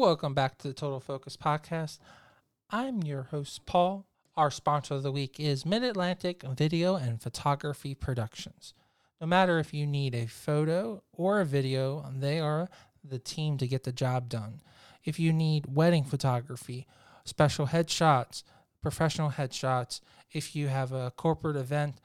Welcome 0.00 0.32
back 0.32 0.56
to 0.56 0.68
the 0.68 0.72
Total 0.72 0.98
Focus 0.98 1.36
Podcast. 1.36 1.98
I'm 2.70 3.02
your 3.02 3.24
host, 3.24 3.66
Paul. 3.66 4.06
Our 4.34 4.50
sponsor 4.50 4.94
of 4.94 5.02
the 5.02 5.12
week 5.12 5.38
is 5.38 5.66
Mid 5.66 5.82
Atlantic 5.82 6.42
Video 6.42 6.94
and 6.94 7.20
Photography 7.20 7.94
Productions. 7.94 8.72
No 9.20 9.26
matter 9.26 9.58
if 9.58 9.74
you 9.74 9.86
need 9.86 10.14
a 10.14 10.24
photo 10.24 11.02
or 11.12 11.42
a 11.42 11.44
video, 11.44 12.10
they 12.16 12.40
are 12.40 12.70
the 13.04 13.18
team 13.18 13.58
to 13.58 13.68
get 13.68 13.84
the 13.84 13.92
job 13.92 14.30
done. 14.30 14.62
If 15.04 15.20
you 15.20 15.34
need 15.34 15.66
wedding 15.68 16.04
photography, 16.04 16.86
special 17.26 17.66
headshots, 17.66 18.42
professional 18.80 19.32
headshots, 19.32 20.00
if 20.32 20.56
you 20.56 20.68
have 20.68 20.92
a 20.92 21.12
corporate 21.14 21.56
event, 21.56 21.96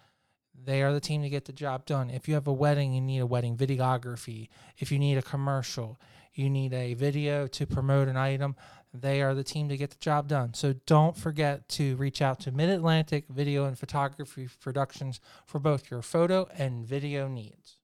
they 0.54 0.84
are 0.84 0.92
the 0.92 1.00
team 1.00 1.22
to 1.22 1.30
get 1.30 1.46
the 1.46 1.54
job 1.54 1.86
done. 1.86 2.10
If 2.10 2.28
you 2.28 2.34
have 2.34 2.48
a 2.48 2.54
wedding, 2.54 2.94
you 2.94 3.00
need 3.00 3.20
a 3.20 3.26
wedding 3.26 3.56
videography. 3.56 4.50
If 4.78 4.92
you 4.92 5.00
need 5.00 5.18
a 5.18 5.22
commercial, 5.22 5.98
you 6.38 6.50
need 6.50 6.74
a 6.74 6.94
video 6.94 7.48
to 7.48 7.66
promote 7.66 8.08
an 8.08 8.18
item, 8.18 8.56
they 8.94 9.22
are 9.22 9.34
the 9.34 9.44
team 9.44 9.70
to 9.70 9.78
get 9.78 9.92
the 9.92 9.98
job 9.98 10.28
done. 10.28 10.54
So 10.54 10.74
don't 10.86 11.18
forget 11.18 11.68
to 11.70 11.96
reach 11.96 12.22
out 12.22 12.40
to 12.42 12.52
Mid 12.52 12.70
Atlantic 12.70 13.26
Video 13.30 13.66
and 13.66 13.78
Photography 13.78 14.48
Productions 14.62 15.20
for 15.46 15.60
both 15.60 15.92
your 15.92 16.02
photo 16.02 16.48
and 16.58 16.86
video 16.86 17.28
needs. 17.28 17.78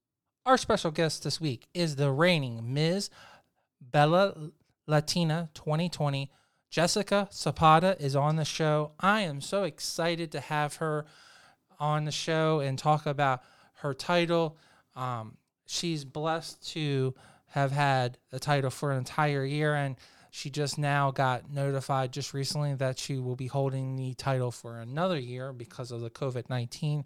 Our 0.46 0.58
special 0.58 0.92
guest 0.92 1.24
this 1.24 1.40
week 1.40 1.68
is 1.74 1.96
the 1.96 2.12
reigning 2.12 2.74
Ms. 2.74 3.10
Bella 3.80 4.52
Latina 4.88 5.50
2020. 5.54 6.32
Jessica 6.70 7.28
Zapata 7.34 7.98
is 8.00 8.16
on 8.16 8.38
the 8.38 8.46
show. 8.46 8.94
I 9.00 9.22
am 9.22 9.42
so 9.42 9.64
excited 9.64 10.32
to 10.32 10.40
have 10.40 10.78
her 10.78 11.06
on 11.80 12.06
the 12.06 12.12
show 12.12 12.60
and 12.60 12.78
talk 12.78 13.06
about 13.06 13.42
her 13.82 13.94
title. 13.94 14.58
Um, 14.96 15.38
she's 15.66 16.06
blessed 16.06 16.66
to 16.72 17.14
have 17.52 17.72
had 17.72 18.18
the 18.32 18.40
title 18.40 18.70
for 18.70 18.92
an 18.92 18.98
entire 18.98 19.46
year, 19.46 19.76
and 19.76 19.96
she 20.30 20.50
just 20.50 20.78
now 20.78 21.12
got 21.12 21.52
notified 21.52 22.14
just 22.14 22.34
recently 22.34 22.74
that 22.76 22.98
she 22.98 23.18
will 23.20 23.36
be 23.36 23.48
holding 23.48 23.98
the 23.98 24.14
title 24.14 24.52
for 24.52 24.80
another 24.80 25.20
year 25.20 25.52
because 25.52 25.92
of 25.92 26.00
the 26.00 26.10
COVID 26.10 26.50
19. 26.50 27.04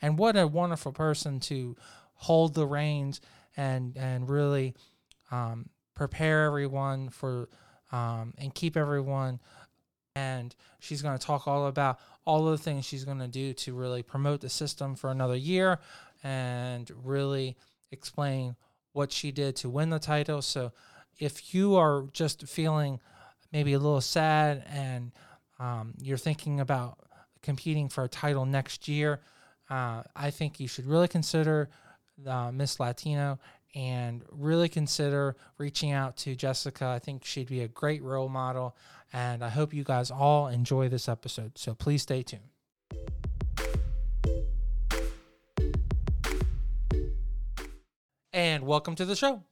And 0.00 0.16
what 0.16 0.36
a 0.36 0.46
wonderful 0.46 0.92
person 0.92 1.40
to 1.40 1.76
hold 2.14 2.54
the 2.54 2.66
reins 2.66 3.20
and, 3.56 3.96
and 3.96 4.30
really 4.30 4.74
um, 5.32 5.68
prepare 5.96 6.44
everyone 6.44 7.08
for 7.08 7.48
um, 7.90 8.34
and 8.38 8.54
keep 8.54 8.76
everyone. 8.76 9.40
And 10.14 10.54
she's 10.78 11.02
going 11.02 11.18
to 11.18 11.24
talk 11.24 11.48
all 11.48 11.66
about 11.66 11.98
all 12.24 12.46
of 12.46 12.56
the 12.56 12.62
things 12.62 12.84
she's 12.84 13.04
going 13.04 13.18
to 13.18 13.28
do 13.28 13.52
to 13.54 13.74
really 13.74 14.04
promote 14.04 14.40
the 14.40 14.48
system 14.48 14.94
for 14.94 15.10
another 15.10 15.36
year 15.36 15.80
and 16.22 16.88
really 17.02 17.56
explain 17.90 18.54
what 18.98 19.12
she 19.12 19.30
did 19.30 19.54
to 19.54 19.70
win 19.70 19.90
the 19.90 19.98
title. 20.00 20.42
So 20.42 20.72
if 21.20 21.54
you 21.54 21.76
are 21.76 22.06
just 22.12 22.48
feeling 22.48 22.98
maybe 23.52 23.72
a 23.74 23.78
little 23.78 24.00
sad 24.00 24.64
and 24.68 25.12
um, 25.60 25.94
you're 26.02 26.18
thinking 26.18 26.58
about 26.58 26.98
competing 27.40 27.88
for 27.88 28.02
a 28.02 28.08
title 28.08 28.44
next 28.44 28.88
year, 28.88 29.20
uh, 29.70 30.02
I 30.16 30.30
think 30.30 30.58
you 30.58 30.66
should 30.66 30.84
really 30.84 31.06
consider 31.06 31.70
uh, 32.26 32.50
Miss 32.50 32.80
Latino 32.80 33.38
and 33.76 34.24
really 34.32 34.68
consider 34.68 35.36
reaching 35.58 35.92
out 35.92 36.16
to 36.16 36.34
Jessica. 36.34 36.86
I 36.86 36.98
think 36.98 37.24
she'd 37.24 37.48
be 37.48 37.60
a 37.60 37.68
great 37.68 38.02
role 38.02 38.28
model. 38.28 38.76
And 39.12 39.44
I 39.44 39.48
hope 39.48 39.72
you 39.72 39.84
guys 39.84 40.10
all 40.10 40.48
enjoy 40.48 40.88
this 40.88 41.08
episode. 41.08 41.56
So 41.56 41.72
please 41.72 42.02
stay 42.02 42.24
tuned. 42.24 42.57
And 48.38 48.62
welcome 48.68 48.94
to 48.94 49.04
the 49.04 49.16
show. 49.16 49.42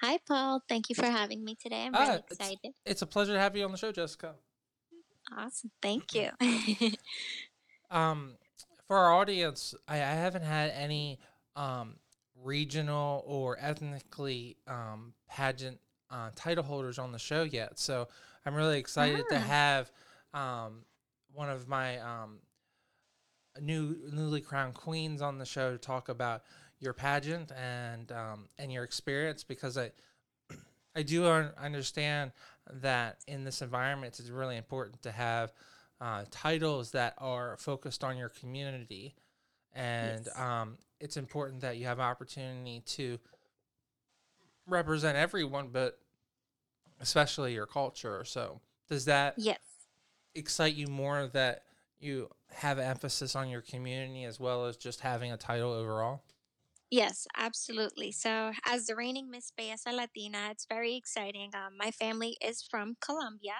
Hi, 0.00 0.18
Paul. 0.28 0.62
Thank 0.68 0.90
you 0.90 0.94
for 0.94 1.06
having 1.06 1.44
me 1.44 1.56
today. 1.60 1.86
I'm 1.86 1.92
really 1.92 2.06
Ah, 2.06 2.20
excited. 2.30 2.58
It's, 2.62 2.78
it's 2.86 3.02
a 3.02 3.06
pleasure 3.06 3.32
to 3.32 3.38
have 3.40 3.56
you 3.56 3.64
on 3.64 3.72
the 3.72 3.76
show, 3.76 3.90
Jessica. 3.90 4.36
Awesome. 5.36 5.72
Thank 5.82 6.14
you. 6.14 6.30
Um, 7.90 8.34
for 8.86 8.96
our 8.96 9.12
audience, 9.12 9.74
I, 9.88 9.96
I 9.96 9.98
haven't 10.14 10.42
had 10.42 10.70
any 10.70 11.18
um, 11.56 11.96
regional 12.42 13.22
or 13.26 13.56
ethnically 13.60 14.56
um, 14.68 15.12
pageant 15.28 15.78
uh, 16.10 16.30
title 16.36 16.62
holders 16.64 16.98
on 16.98 17.10
the 17.10 17.18
show 17.18 17.42
yet. 17.42 17.78
So 17.78 18.06
I'm 18.46 18.54
really 18.54 18.78
excited 18.78 19.24
to 19.30 19.36
Ah. 19.36 19.40
have 19.40 19.92
um, 20.32 20.84
one 21.32 21.50
of 21.50 21.66
my 21.68 21.98
um, 21.98 22.38
new 23.60 23.96
newly 24.12 24.40
crowned 24.40 24.74
queens 24.74 25.22
on 25.22 25.38
the 25.38 25.46
show 25.46 25.70
to 25.72 25.78
talk 25.78 26.08
about 26.08 26.42
your 26.84 26.92
pageant 26.92 27.50
and 27.52 28.12
um, 28.12 28.48
and 28.58 28.72
your 28.72 28.84
experience 28.84 29.42
because 29.42 29.76
I 29.78 29.90
I 30.96 31.02
do 31.02 31.26
un- 31.26 31.52
understand 31.60 32.32
that 32.80 33.18
in 33.26 33.44
this 33.44 33.62
environment 33.62 34.18
it's 34.20 34.30
really 34.30 34.56
important 34.56 35.02
to 35.02 35.10
have 35.10 35.52
uh, 36.00 36.24
titles 36.30 36.90
that 36.92 37.14
are 37.18 37.56
focused 37.58 38.04
on 38.04 38.16
your 38.16 38.28
community 38.28 39.14
and 39.72 40.26
Yes. 40.26 40.38
um, 40.40 40.78
it's 41.00 41.16
important 41.16 41.60
that 41.62 41.76
you 41.78 41.86
have 41.86 41.98
opportunity 42.00 42.80
to 42.86 43.18
represent 44.66 45.16
everyone 45.16 45.68
but 45.72 45.98
especially 47.00 47.52
your 47.54 47.66
culture 47.66 48.24
so 48.24 48.60
does 48.88 49.04
that 49.04 49.34
yes. 49.36 49.58
excite 50.34 50.74
you 50.74 50.86
more 50.86 51.26
that 51.32 51.62
you 52.00 52.28
have 52.52 52.78
emphasis 52.78 53.34
on 53.36 53.48
your 53.48 53.60
community 53.60 54.24
as 54.24 54.38
well 54.40 54.66
as 54.66 54.76
just 54.76 55.00
having 55.00 55.32
a 55.32 55.36
title 55.36 55.72
overall 55.72 56.22
Yes, 56.96 57.26
absolutely. 57.36 58.12
So, 58.12 58.52
as 58.64 58.86
the 58.86 58.94
reigning 58.94 59.28
Miss 59.28 59.50
Belleza 59.50 59.92
Latina, 59.92 60.48
it's 60.52 60.64
very 60.68 60.94
exciting. 60.94 61.50
Um, 61.54 61.76
my 61.76 61.90
family 61.90 62.36
is 62.40 62.62
from 62.62 62.96
Colombia. 63.00 63.54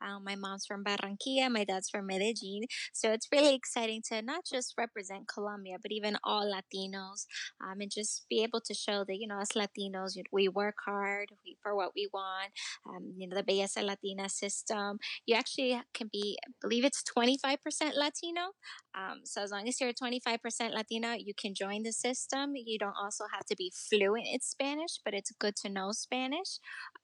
Um, 0.00 0.24
my 0.24 0.36
mom's 0.36 0.66
from 0.66 0.84
Barranquilla, 0.84 1.50
my 1.50 1.64
dad's 1.64 1.88
from 1.90 2.06
Medellin. 2.06 2.64
So, 2.92 3.12
it's 3.12 3.28
really 3.32 3.54
exciting 3.54 4.02
to 4.08 4.22
not 4.22 4.44
just 4.50 4.74
represent 4.78 5.28
Colombia, 5.28 5.76
but 5.80 5.92
even 5.92 6.16
all 6.24 6.50
Latinos 6.52 7.26
um, 7.64 7.80
and 7.80 7.90
just 7.90 8.26
be 8.28 8.42
able 8.42 8.60
to 8.60 8.74
show 8.74 9.04
that, 9.04 9.16
you 9.16 9.26
know, 9.26 9.40
as 9.40 9.50
Latinos, 9.50 10.16
we 10.32 10.48
work 10.48 10.76
hard 10.84 11.28
we, 11.44 11.56
for 11.62 11.74
what 11.74 11.92
we 11.94 12.08
want. 12.12 12.50
Um, 12.88 13.12
you 13.16 13.28
know, 13.28 13.36
the 13.36 13.42
Belleza 13.42 13.82
Latina 13.82 14.28
system, 14.28 14.98
you 15.26 15.34
actually 15.34 15.80
can 15.94 16.08
be, 16.12 16.38
I 16.46 16.50
believe 16.60 16.84
it's 16.84 17.02
25% 17.02 17.94
Latino. 17.96 18.52
Um, 18.94 19.20
so 19.24 19.42
as 19.42 19.50
long 19.50 19.68
as 19.68 19.80
you're 19.80 19.92
25% 19.92 20.38
Latina, 20.74 21.16
you 21.18 21.32
can 21.34 21.54
join 21.54 21.82
the 21.82 21.92
system. 21.92 22.52
You 22.56 22.78
don't 22.78 22.96
also 23.00 23.24
have 23.32 23.44
to 23.46 23.56
be 23.56 23.72
fluent 23.74 24.26
in 24.32 24.40
Spanish, 24.40 24.98
but 25.04 25.14
it's 25.14 25.32
good 25.38 25.56
to 25.56 25.68
know 25.68 25.92
Spanish. 25.92 26.58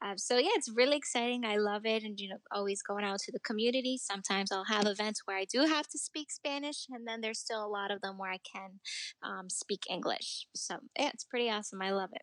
Um, 0.05 0.19
so 0.19 0.39
yeah, 0.39 0.51
it's 0.55 0.71
really 0.75 0.97
exciting. 0.97 1.45
I 1.45 1.57
love 1.57 1.87
it, 1.87 2.03
and 2.03 2.19
you 2.19 2.29
know, 2.29 2.37
always 2.53 2.83
going 2.87 3.05
out 3.05 3.21
to 3.21 3.33
the 3.33 3.41
community. 3.41 3.99
Sometimes 3.99 4.53
I'll 4.53 4.65
have 4.65 4.87
events 4.87 5.23
where 5.25 5.37
I 5.37 5.45
do 5.45 5.61
have 5.61 5.89
to 5.89 5.99
speak 5.99 6.31
Spanish, 6.31 6.87
and 6.91 7.07
then 7.07 7.21
there's 7.21 7.39
still 7.39 7.65
a 7.65 7.69
lot 7.69 7.91
of 7.91 8.01
them 8.01 8.19
where 8.19 8.31
I 8.31 8.39
can 8.39 8.81
um, 9.23 9.49
speak 9.51 9.83
English. 9.91 10.47
So 10.55 10.77
yeah, 10.99 11.11
it's 11.13 11.25
pretty 11.25 11.51
awesome. 11.51 11.83
I 11.83 11.91
love 11.91 12.11
it. 12.13 12.23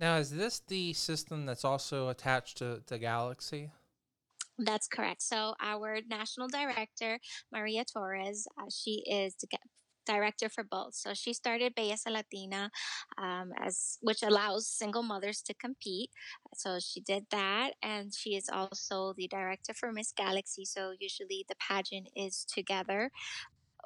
now 0.00 0.16
is 0.16 0.30
this 0.30 0.60
the 0.68 0.92
system 0.92 1.46
that's 1.46 1.64
also 1.64 2.08
attached 2.08 2.58
to 2.58 2.82
the 2.86 2.98
galaxy 2.98 3.70
That's 4.58 4.88
correct. 4.88 5.22
So 5.22 5.54
our 5.60 6.00
national 6.08 6.48
director, 6.48 7.18
Maria 7.52 7.84
Torres, 7.84 8.46
uh, 8.58 8.70
she 8.70 9.04
is 9.06 9.34
director 10.06 10.48
for 10.48 10.64
both. 10.64 10.94
So 10.94 11.14
she 11.14 11.32
started 11.32 11.74
Belleza 11.74 12.10
Latina, 12.10 12.70
um, 13.18 13.52
as 13.60 13.98
which 14.00 14.22
allows 14.22 14.68
single 14.68 15.02
mothers 15.02 15.42
to 15.42 15.54
compete. 15.54 16.10
So 16.54 16.78
she 16.80 17.00
did 17.00 17.24
that, 17.30 17.72
and 17.82 18.14
she 18.14 18.36
is 18.36 18.48
also 18.50 19.14
the 19.16 19.28
director 19.28 19.74
for 19.74 19.92
Miss 19.92 20.12
Galaxy. 20.12 20.64
So 20.64 20.92
usually 20.98 21.44
the 21.48 21.56
pageant 21.56 22.08
is 22.16 22.44
together 22.44 23.10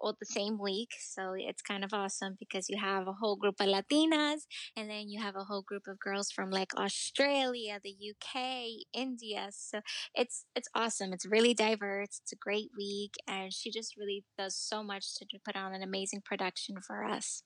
all 0.00 0.16
the 0.18 0.26
same 0.26 0.58
week. 0.58 0.90
So 1.00 1.34
it's 1.36 1.62
kind 1.62 1.84
of 1.84 1.92
awesome 1.92 2.36
because 2.38 2.68
you 2.68 2.78
have 2.78 3.06
a 3.06 3.12
whole 3.12 3.36
group 3.36 3.56
of 3.60 3.66
Latinas 3.66 4.46
and 4.76 4.88
then 4.90 5.08
you 5.08 5.20
have 5.20 5.36
a 5.36 5.44
whole 5.44 5.62
group 5.62 5.86
of 5.86 5.98
girls 5.98 6.30
from 6.30 6.50
like 6.50 6.74
Australia, 6.76 7.80
the 7.82 7.94
UK, 8.10 8.86
India. 8.92 9.48
So 9.50 9.80
it's 10.14 10.44
it's 10.54 10.68
awesome. 10.74 11.12
It's 11.12 11.26
really 11.26 11.54
diverse. 11.54 12.20
It's 12.22 12.32
a 12.32 12.36
great 12.36 12.70
week 12.76 13.14
and 13.28 13.52
she 13.52 13.70
just 13.70 13.96
really 13.96 14.24
does 14.38 14.56
so 14.56 14.82
much 14.82 15.16
to 15.18 15.26
put 15.44 15.56
on 15.56 15.74
an 15.74 15.82
amazing 15.82 16.22
production 16.24 16.76
for 16.80 17.04
us. 17.04 17.42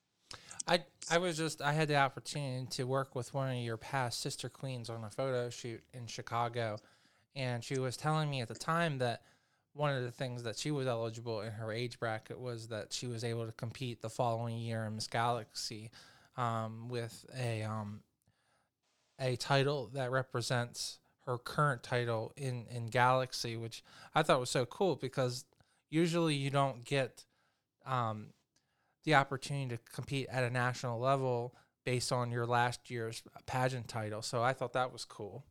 I 0.67 0.85
I 1.11 1.19
was 1.19 1.37
just 1.37 1.61
I 1.61 1.73
had 1.73 1.89
the 1.89 1.97
opportunity 1.97 2.67
to 2.71 2.85
work 2.85 3.15
with 3.15 3.35
one 3.35 3.51
of 3.51 3.56
your 3.56 3.77
past 3.77 4.21
sister 4.21 4.49
queens 4.49 4.89
on 4.89 5.05
a 5.05 5.11
photo 5.11 5.51
shoot 5.51 5.83
in 5.93 6.06
Chicago, 6.06 6.79
and 7.37 7.62
she 7.62 7.79
was 7.79 7.97
telling 7.97 8.31
me 8.31 8.41
at 8.41 8.49
the 8.49 8.55
time 8.55 8.99
that 8.99 9.23
one 9.75 9.94
of 9.94 10.03
the 10.03 10.11
things 10.11 10.44
that 10.44 10.56
she 10.56 10.71
was 10.71 10.87
eligible 10.87 11.41
in 11.41 11.53
her 11.53 11.73
age 11.73 11.99
bracket 11.99 12.38
was 12.38 12.69
that 12.69 12.93
she 12.93 13.06
was 13.06 13.25
able 13.25 13.44
to 13.44 13.53
compete 13.53 14.00
the 14.00 14.09
following 14.09 14.56
year 14.59 14.85
in 14.85 14.94
Miss 14.94 15.09
Galaxy 15.09 15.91
um, 16.37 16.88
with 16.88 17.26
a 17.37 17.62
um, 17.62 18.00
a 19.21 19.37
title 19.37 19.91
that 19.94 20.11
represents 20.11 20.99
her 21.26 21.38
current 21.38 21.82
title 21.82 22.32
in 22.37 22.67
in 22.71 22.87
Galaxy, 22.87 23.56
which 23.56 23.82
I 24.15 24.23
thought 24.23 24.41
was 24.41 24.50
so 24.50 24.65
cool 24.65 24.97
because 24.97 25.44
usually 25.91 26.35
you 26.35 26.50
don't 26.50 26.85
get 26.85 27.25
um, 27.85 28.29
the 29.05 29.15
opportunity 29.15 29.77
to 29.77 29.79
compete 29.93 30.29
at 30.31 30.44
a 30.44 30.50
national 30.50 31.00
level 31.00 31.55
based 31.85 32.12
on 32.12 32.31
your 32.31 32.47
last 32.47 32.91
year's 32.91 33.23
pageant 33.47 33.88
title. 33.88 34.23
So 34.23 34.43
I 34.43 34.53
thought 34.53 34.73
that 34.73 34.93
was 34.93 35.05
cool. 35.05 35.44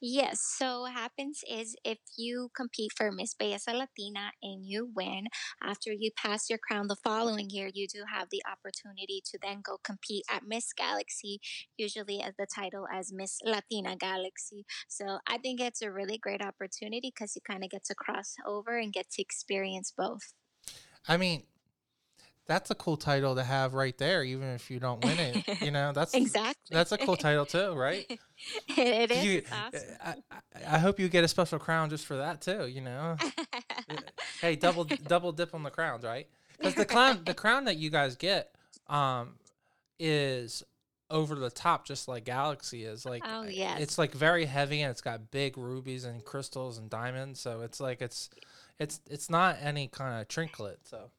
Yes. 0.00 0.40
So 0.40 0.82
what 0.82 0.92
happens 0.92 1.40
is 1.48 1.76
if 1.84 1.98
you 2.16 2.50
compete 2.56 2.92
for 2.96 3.10
Miss 3.12 3.34
Belleza 3.34 3.74
Latina 3.74 4.32
and 4.42 4.64
you 4.66 4.90
win, 4.94 5.26
after 5.62 5.92
you 5.92 6.10
pass 6.16 6.48
your 6.48 6.58
crown 6.58 6.88
the 6.88 6.96
following 6.96 7.50
year, 7.50 7.70
you 7.72 7.86
do 7.86 8.04
have 8.12 8.28
the 8.30 8.42
opportunity 8.50 9.22
to 9.30 9.38
then 9.42 9.60
go 9.62 9.78
compete 9.82 10.24
at 10.30 10.46
Miss 10.46 10.72
Galaxy, 10.72 11.40
usually 11.76 12.20
as 12.22 12.34
the 12.38 12.46
title 12.46 12.86
as 12.92 13.12
Miss 13.12 13.38
Latina 13.44 13.96
Galaxy. 13.96 14.64
So 14.88 15.18
I 15.26 15.38
think 15.38 15.60
it's 15.60 15.82
a 15.82 15.92
really 15.92 16.18
great 16.18 16.42
opportunity 16.42 17.12
because 17.14 17.34
you 17.34 17.42
kind 17.46 17.64
of 17.64 17.70
get 17.70 17.84
to 17.86 17.94
cross 17.94 18.34
over 18.46 18.78
and 18.78 18.92
get 18.92 19.10
to 19.12 19.22
experience 19.22 19.92
both. 19.96 20.32
I 21.06 21.16
mean, 21.16 21.44
that's 22.48 22.70
a 22.70 22.74
cool 22.74 22.96
title 22.96 23.34
to 23.34 23.44
have 23.44 23.74
right 23.74 23.96
there, 23.98 24.24
even 24.24 24.48
if 24.48 24.70
you 24.70 24.80
don't 24.80 25.04
win 25.04 25.18
it. 25.18 25.60
You 25.60 25.70
know, 25.70 25.92
that's 25.94 26.14
exactly. 26.14 26.54
that's 26.70 26.92
a 26.92 26.98
cool 26.98 27.16
title 27.16 27.44
too, 27.44 27.72
right? 27.76 28.06
it 28.76 29.10
is. 29.10 29.24
You, 29.24 29.42
awesome. 29.52 29.88
I, 30.02 30.14
I 30.66 30.78
hope 30.78 30.98
you 30.98 31.08
get 31.10 31.22
a 31.22 31.28
special 31.28 31.58
crown 31.58 31.90
just 31.90 32.06
for 32.06 32.16
that 32.16 32.40
too. 32.40 32.66
You 32.66 32.80
know, 32.80 33.16
hey, 34.40 34.56
double 34.56 34.84
double 34.84 35.30
dip 35.30 35.54
on 35.54 35.62
the 35.62 35.70
crowns, 35.70 36.04
right? 36.04 36.26
Because 36.56 36.74
the 36.74 36.86
crown 36.86 37.20
the 37.26 37.34
crown 37.34 37.66
that 37.66 37.76
you 37.76 37.90
guys 37.90 38.16
get, 38.16 38.54
um, 38.88 39.34
is 40.00 40.64
over 41.10 41.34
the 41.34 41.50
top, 41.50 41.86
just 41.86 42.08
like 42.08 42.24
Galaxy 42.24 42.84
is. 42.84 43.04
Like, 43.04 43.22
oh 43.26 43.40
uh, 43.40 43.44
yes. 43.44 43.78
it's 43.80 43.98
like 43.98 44.12
very 44.12 44.46
heavy 44.46 44.80
and 44.80 44.90
it's 44.90 45.02
got 45.02 45.30
big 45.30 45.58
rubies 45.58 46.06
and 46.06 46.24
crystals 46.24 46.78
and 46.78 46.88
diamonds. 46.88 47.40
So 47.40 47.60
it's 47.60 47.78
like 47.78 48.00
it's 48.00 48.30
it's 48.78 49.00
it's 49.06 49.28
not 49.28 49.58
any 49.60 49.86
kind 49.88 50.18
of 50.18 50.28
trinket. 50.28 50.78
So. 50.84 51.10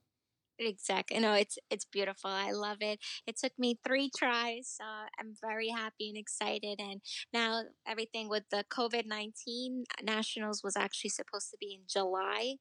Exactly. 0.60 1.20
No, 1.20 1.34
it's 1.34 1.58
it's 1.70 1.86
beautiful. 1.86 2.30
I 2.30 2.52
love 2.52 2.78
it. 2.82 3.00
It 3.26 3.38
took 3.38 3.54
me 3.58 3.80
three 3.86 4.12
tries. 4.16 4.68
So 4.78 4.84
I'm 5.20 5.34
very 5.42 5.70
happy 5.70 6.10
and 6.10 6.18
excited. 6.18 6.80
And 6.80 7.02
now 7.34 7.64
everything 7.88 8.28
with 8.28 8.44
the 8.52 8.66
COVID 8.70 9.06
nineteen 9.06 9.86
nationals 10.04 10.62
was 10.64 10.76
actually 10.76 11.12
supposed 11.12 11.50
to 11.52 11.58
be 11.60 11.78
in 11.80 11.82
July, 11.88 12.56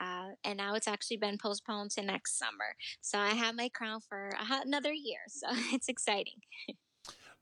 uh, 0.00 0.30
and 0.44 0.56
now 0.58 0.74
it's 0.74 0.88
actually 0.88 1.18
been 1.18 1.38
postponed 1.38 1.92
to 1.92 2.02
next 2.02 2.38
summer. 2.38 2.74
So 3.00 3.18
I 3.18 3.30
have 3.30 3.54
my 3.54 3.68
crown 3.68 4.00
for 4.08 4.32
another 4.50 4.92
year. 4.92 5.20
So 5.28 5.48
it's 5.72 5.88
exciting. 5.88 6.40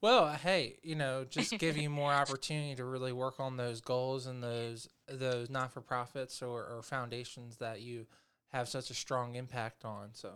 Well, 0.01 0.29
hey, 0.33 0.77
you 0.83 0.97
know, 0.97 1.25
just 1.25 1.59
give 1.59 1.79
you 1.79 1.89
more 1.89 2.13
opportunity 2.23 2.75
to 2.75 2.85
really 2.85 3.13
work 3.13 3.41
on 3.41 3.57
those 3.57 3.81
goals 3.81 4.27
and 4.27 4.43
those 4.43 4.89
those 5.09 5.49
not 5.49 5.73
for 5.73 5.81
profits 5.81 6.43
or, 6.43 6.67
or 6.67 6.83
foundations 6.83 7.57
that 7.57 7.81
you 7.81 8.07
have 8.55 8.69
such 8.69 8.91
a 8.91 8.95
strong 8.95 9.37
impact 9.37 9.85
on. 9.85 10.11
So, 10.15 10.31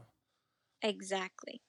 Exactly. 0.83 1.63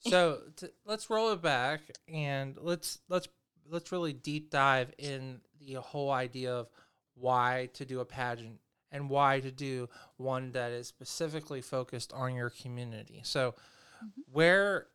so 0.00 0.40
t- 0.56 0.68
let's 0.84 1.10
roll 1.10 1.32
it 1.32 1.42
back 1.42 1.80
and 2.08 2.56
let's 2.60 2.98
let's 3.08 3.28
let's 3.70 3.92
really 3.92 4.12
deep 4.12 4.50
dive 4.50 4.92
in 4.98 5.40
the 5.60 5.74
whole 5.80 6.10
idea 6.10 6.52
of 6.54 6.68
why 7.14 7.68
to 7.74 7.84
do 7.86 8.00
a 8.00 8.04
pageant 8.06 8.58
and 8.90 9.08
why 9.10 9.40
to 9.40 9.50
do 9.50 9.88
one 10.16 10.52
that 10.52 10.72
is 10.72 10.88
specifically 10.88 11.60
focused 11.62 12.12
on 12.12 12.34
your 12.34 12.50
community. 12.50 13.20
So, 13.24 13.54
Mhm. 14.02 14.24
where 14.32 14.88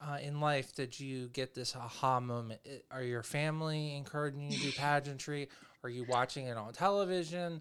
uh, 0.00 0.18
in 0.22 0.40
life 0.40 0.74
did 0.74 0.98
you 0.98 1.28
get 1.28 1.54
this 1.54 1.76
aha 1.76 2.20
moment? 2.20 2.60
Are 2.90 3.02
your 3.02 3.22
family 3.22 3.96
encouraging 3.96 4.42
you 4.42 4.56
to 4.56 4.62
do 4.62 4.72
pageantry? 4.78 5.48
Are 5.84 5.90
you 5.90 6.04
watching 6.04 6.46
it 6.46 6.56
on 6.56 6.72
television? 6.72 7.60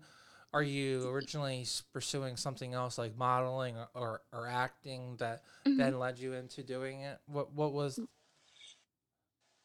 Are 0.53 0.63
you 0.63 1.07
originally 1.09 1.65
pursuing 1.93 2.35
something 2.35 2.73
else 2.73 2.97
like 2.97 3.15
modeling 3.15 3.77
or, 3.77 3.87
or, 3.93 4.21
or 4.33 4.47
acting 4.47 5.17
that 5.17 5.43
Mhm. 5.65 5.77
then 5.77 5.99
led 5.99 6.17
you 6.17 6.33
into 6.33 6.63
doing 6.63 7.01
it? 7.01 7.19
What 7.27 7.53
what 7.53 7.71
was 7.73 8.01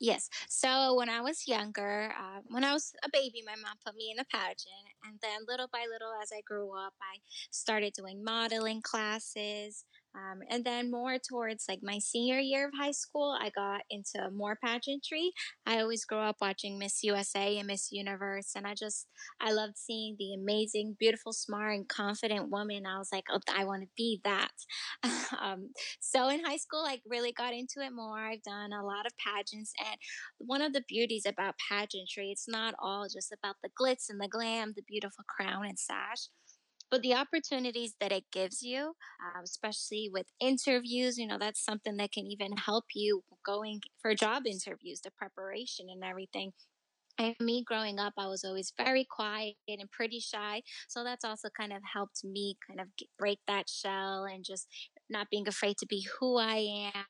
Yes. 0.00 0.28
So 0.48 0.94
when 0.96 1.08
I 1.08 1.20
was 1.20 1.46
younger, 1.46 2.12
uh, 2.18 2.40
when 2.46 2.64
I 2.64 2.72
was 2.72 2.92
a 3.04 3.08
baby, 3.12 3.42
my 3.46 3.54
mom 3.54 3.76
put 3.84 3.94
me 3.94 4.10
in 4.10 4.18
a 4.18 4.24
pageant. 4.24 4.90
And 5.04 5.18
then 5.22 5.40
little 5.46 5.68
by 5.72 5.86
little, 5.90 6.12
as 6.20 6.30
I 6.36 6.40
grew 6.42 6.76
up, 6.76 6.94
I 7.00 7.18
started 7.50 7.92
doing 7.94 8.22
modeling 8.24 8.82
classes. 8.82 9.84
Um, 10.14 10.40
and 10.48 10.64
then 10.64 10.90
more 10.90 11.18
towards 11.18 11.64
like 11.68 11.80
my 11.82 11.98
senior 11.98 12.38
year 12.38 12.68
of 12.68 12.74
high 12.78 12.92
school, 12.92 13.36
I 13.40 13.50
got 13.50 13.82
into 13.90 14.30
more 14.30 14.56
pageantry. 14.64 15.32
I 15.66 15.80
always 15.80 16.04
grew 16.04 16.18
up 16.18 16.36
watching 16.40 16.78
Miss 16.78 17.02
USA 17.02 17.58
and 17.58 17.66
Miss 17.66 17.90
Universe. 17.90 18.52
And 18.54 18.66
I 18.66 18.74
just, 18.74 19.08
I 19.40 19.52
loved 19.52 19.76
seeing 19.76 20.16
the 20.18 20.34
amazing, 20.34 20.96
beautiful, 20.98 21.32
smart, 21.32 21.74
and 21.74 21.88
confident 21.88 22.50
woman. 22.50 22.86
I 22.86 22.98
was 22.98 23.08
like, 23.12 23.24
oh, 23.30 23.40
I 23.52 23.64
want 23.64 23.82
to 23.82 23.88
be 23.96 24.20
that. 24.24 24.52
um, 25.40 25.70
so 26.00 26.28
in 26.28 26.44
high 26.44 26.56
school, 26.56 26.84
I 26.86 27.00
really 27.08 27.32
got 27.32 27.52
into 27.52 27.80
it 27.80 27.92
more. 27.92 28.18
I've 28.18 28.42
done 28.42 28.72
a 28.72 28.84
lot 28.84 29.06
of 29.06 29.12
pageants, 29.18 29.72
and 29.78 29.96
one 30.38 30.62
of 30.62 30.72
the 30.72 30.84
beauties 30.88 31.26
about 31.26 31.54
pageantry, 31.70 32.30
it's 32.30 32.48
not 32.48 32.74
all 32.78 33.06
just 33.12 33.32
about 33.32 33.56
the 33.62 33.70
glitz 33.80 34.06
and 34.08 34.20
the 34.20 34.28
glam, 34.28 34.72
the 34.76 34.82
beautiful 34.86 35.24
crown 35.28 35.64
and 35.66 35.78
sash. 35.78 36.28
But 36.94 37.02
the 37.02 37.14
opportunities 37.14 37.96
that 37.98 38.12
it 38.12 38.22
gives 38.30 38.62
you, 38.62 38.94
uh, 39.20 39.40
especially 39.42 40.08
with 40.12 40.26
interviews, 40.38 41.18
you 41.18 41.26
know, 41.26 41.38
that's 41.38 41.60
something 41.64 41.96
that 41.96 42.12
can 42.12 42.24
even 42.24 42.56
help 42.56 42.84
you 42.94 43.24
going 43.44 43.80
for 44.00 44.14
job 44.14 44.44
interviews, 44.46 45.00
the 45.00 45.10
preparation 45.10 45.86
and 45.90 46.04
everything. 46.04 46.52
And 47.18 47.34
me 47.40 47.64
growing 47.66 47.98
up, 47.98 48.12
I 48.16 48.28
was 48.28 48.44
always 48.44 48.72
very 48.78 49.04
quiet 49.10 49.56
and 49.66 49.90
pretty 49.90 50.20
shy. 50.20 50.62
So 50.88 51.02
that's 51.02 51.24
also 51.24 51.48
kind 51.50 51.72
of 51.72 51.82
helped 51.94 52.22
me 52.22 52.56
kind 52.64 52.80
of 52.80 52.86
break 53.18 53.40
that 53.48 53.68
shell 53.68 54.24
and 54.24 54.44
just 54.44 54.68
not 55.10 55.30
being 55.32 55.48
afraid 55.48 55.78
to 55.78 55.86
be 55.86 56.06
who 56.20 56.38
I 56.38 56.90
am. 56.94 57.04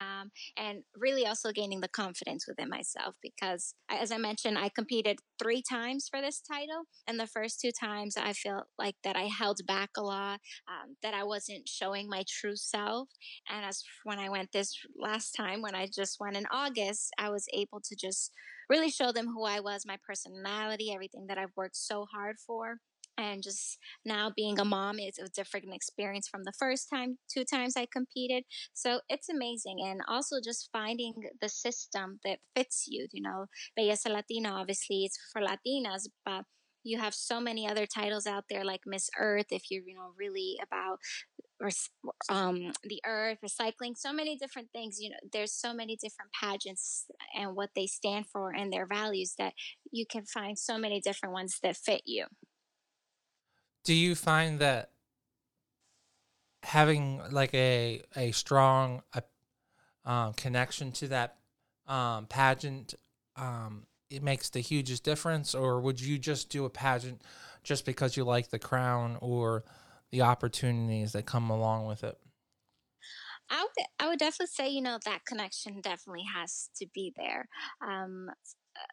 Um, 0.00 0.30
and 0.56 0.84
really 0.96 1.26
also 1.26 1.50
gaining 1.52 1.80
the 1.80 1.88
confidence 1.88 2.46
within 2.46 2.68
myself 2.68 3.16
because, 3.22 3.74
as 3.90 4.12
I 4.12 4.16
mentioned, 4.16 4.56
I 4.58 4.68
competed 4.68 5.18
three 5.42 5.62
times 5.62 6.08
for 6.08 6.20
this 6.20 6.40
title. 6.40 6.84
And 7.06 7.18
the 7.18 7.26
first 7.26 7.60
two 7.60 7.72
times, 7.72 8.16
I 8.16 8.32
felt 8.32 8.66
like 8.78 8.96
that 9.02 9.16
I 9.16 9.24
held 9.24 9.60
back 9.66 9.90
a 9.96 10.02
lot, 10.02 10.40
um, 10.68 10.96
that 11.02 11.14
I 11.14 11.24
wasn't 11.24 11.68
showing 11.68 12.08
my 12.08 12.24
true 12.28 12.56
self. 12.56 13.08
And 13.48 13.64
as 13.64 13.82
when 14.04 14.18
I 14.18 14.28
went 14.28 14.52
this 14.52 14.74
last 14.96 15.32
time, 15.32 15.62
when 15.62 15.74
I 15.74 15.88
just 15.92 16.18
went 16.20 16.36
in 16.36 16.46
August, 16.52 17.10
I 17.18 17.30
was 17.30 17.46
able 17.52 17.80
to 17.80 17.96
just 17.96 18.32
really 18.68 18.90
show 18.90 19.12
them 19.12 19.26
who 19.28 19.44
I 19.44 19.60
was, 19.60 19.84
my 19.86 19.96
personality, 20.06 20.92
everything 20.92 21.26
that 21.28 21.38
I've 21.38 21.56
worked 21.56 21.76
so 21.76 22.06
hard 22.12 22.36
for. 22.38 22.78
And 23.18 23.42
just 23.42 23.78
now 24.04 24.32
being 24.34 24.58
a 24.58 24.64
mom 24.64 24.98
is 24.98 25.18
a 25.18 25.28
different 25.28 25.74
experience 25.74 26.28
from 26.28 26.44
the 26.44 26.52
first 26.52 26.88
time, 26.88 27.18
two 27.28 27.44
times 27.44 27.76
I 27.76 27.86
competed. 27.92 28.44
So 28.74 29.00
it's 29.08 29.28
amazing. 29.28 29.78
And 29.84 30.00
also 30.08 30.36
just 30.42 30.70
finding 30.72 31.14
the 31.40 31.48
system 31.48 32.20
that 32.24 32.38
fits 32.56 32.86
you. 32.88 33.08
You 33.12 33.22
know, 33.22 33.46
Belleza 33.78 34.10
Latina, 34.10 34.50
obviously, 34.50 35.04
it's 35.04 35.18
for 35.32 35.42
Latinas, 35.42 36.08
but 36.24 36.44
you 36.84 36.98
have 36.98 37.14
so 37.14 37.40
many 37.40 37.68
other 37.68 37.86
titles 37.86 38.26
out 38.26 38.44
there 38.48 38.64
like 38.64 38.80
Miss 38.86 39.10
Earth 39.18 39.46
if 39.50 39.64
you're, 39.70 39.82
you 39.84 39.96
know, 39.96 40.12
really 40.16 40.58
about 40.62 41.00
um, 42.28 42.72
the 42.84 43.00
earth, 43.06 43.38
recycling, 43.44 43.96
so 43.96 44.12
many 44.12 44.36
different 44.36 44.68
things. 44.72 44.98
You 45.00 45.10
know, 45.10 45.16
there's 45.32 45.52
so 45.52 45.74
many 45.74 45.96
different 45.96 46.30
pageants 46.40 47.06
and 47.36 47.56
what 47.56 47.70
they 47.74 47.86
stand 47.86 48.26
for 48.26 48.52
and 48.52 48.72
their 48.72 48.86
values 48.86 49.34
that 49.38 49.54
you 49.90 50.06
can 50.06 50.24
find 50.24 50.58
so 50.58 50.78
many 50.78 51.00
different 51.00 51.32
ones 51.32 51.58
that 51.62 51.76
fit 51.76 52.02
you. 52.04 52.26
Do 53.88 53.94
you 53.94 54.14
find 54.14 54.58
that 54.58 54.90
having 56.62 57.22
like 57.30 57.54
a 57.54 58.02
a 58.16 58.32
strong 58.32 59.02
uh, 59.14 59.22
um, 60.04 60.34
connection 60.34 60.92
to 60.92 61.08
that 61.08 61.38
um, 61.86 62.26
pageant 62.26 62.92
um, 63.36 63.86
it 64.10 64.22
makes 64.22 64.50
the 64.50 64.60
hugest 64.60 65.04
difference 65.04 65.54
or 65.54 65.80
would 65.80 65.98
you 66.02 66.18
just 66.18 66.50
do 66.50 66.66
a 66.66 66.70
pageant 66.70 67.22
just 67.62 67.86
because 67.86 68.14
you 68.14 68.24
like 68.24 68.50
the 68.50 68.58
crown 68.58 69.16
or 69.22 69.64
the 70.10 70.20
opportunities 70.20 71.12
that 71.12 71.24
come 71.24 71.48
along 71.48 71.86
with 71.86 72.04
it 72.04 72.18
I 73.50 73.62
would, 73.62 73.86
I 73.98 74.08
would 74.08 74.18
definitely 74.18 74.48
say, 74.48 74.68
you 74.68 74.82
know, 74.82 74.98
that 75.06 75.24
connection 75.24 75.80
definitely 75.80 76.24
has 76.34 76.68
to 76.76 76.86
be 76.92 77.14
there. 77.16 77.48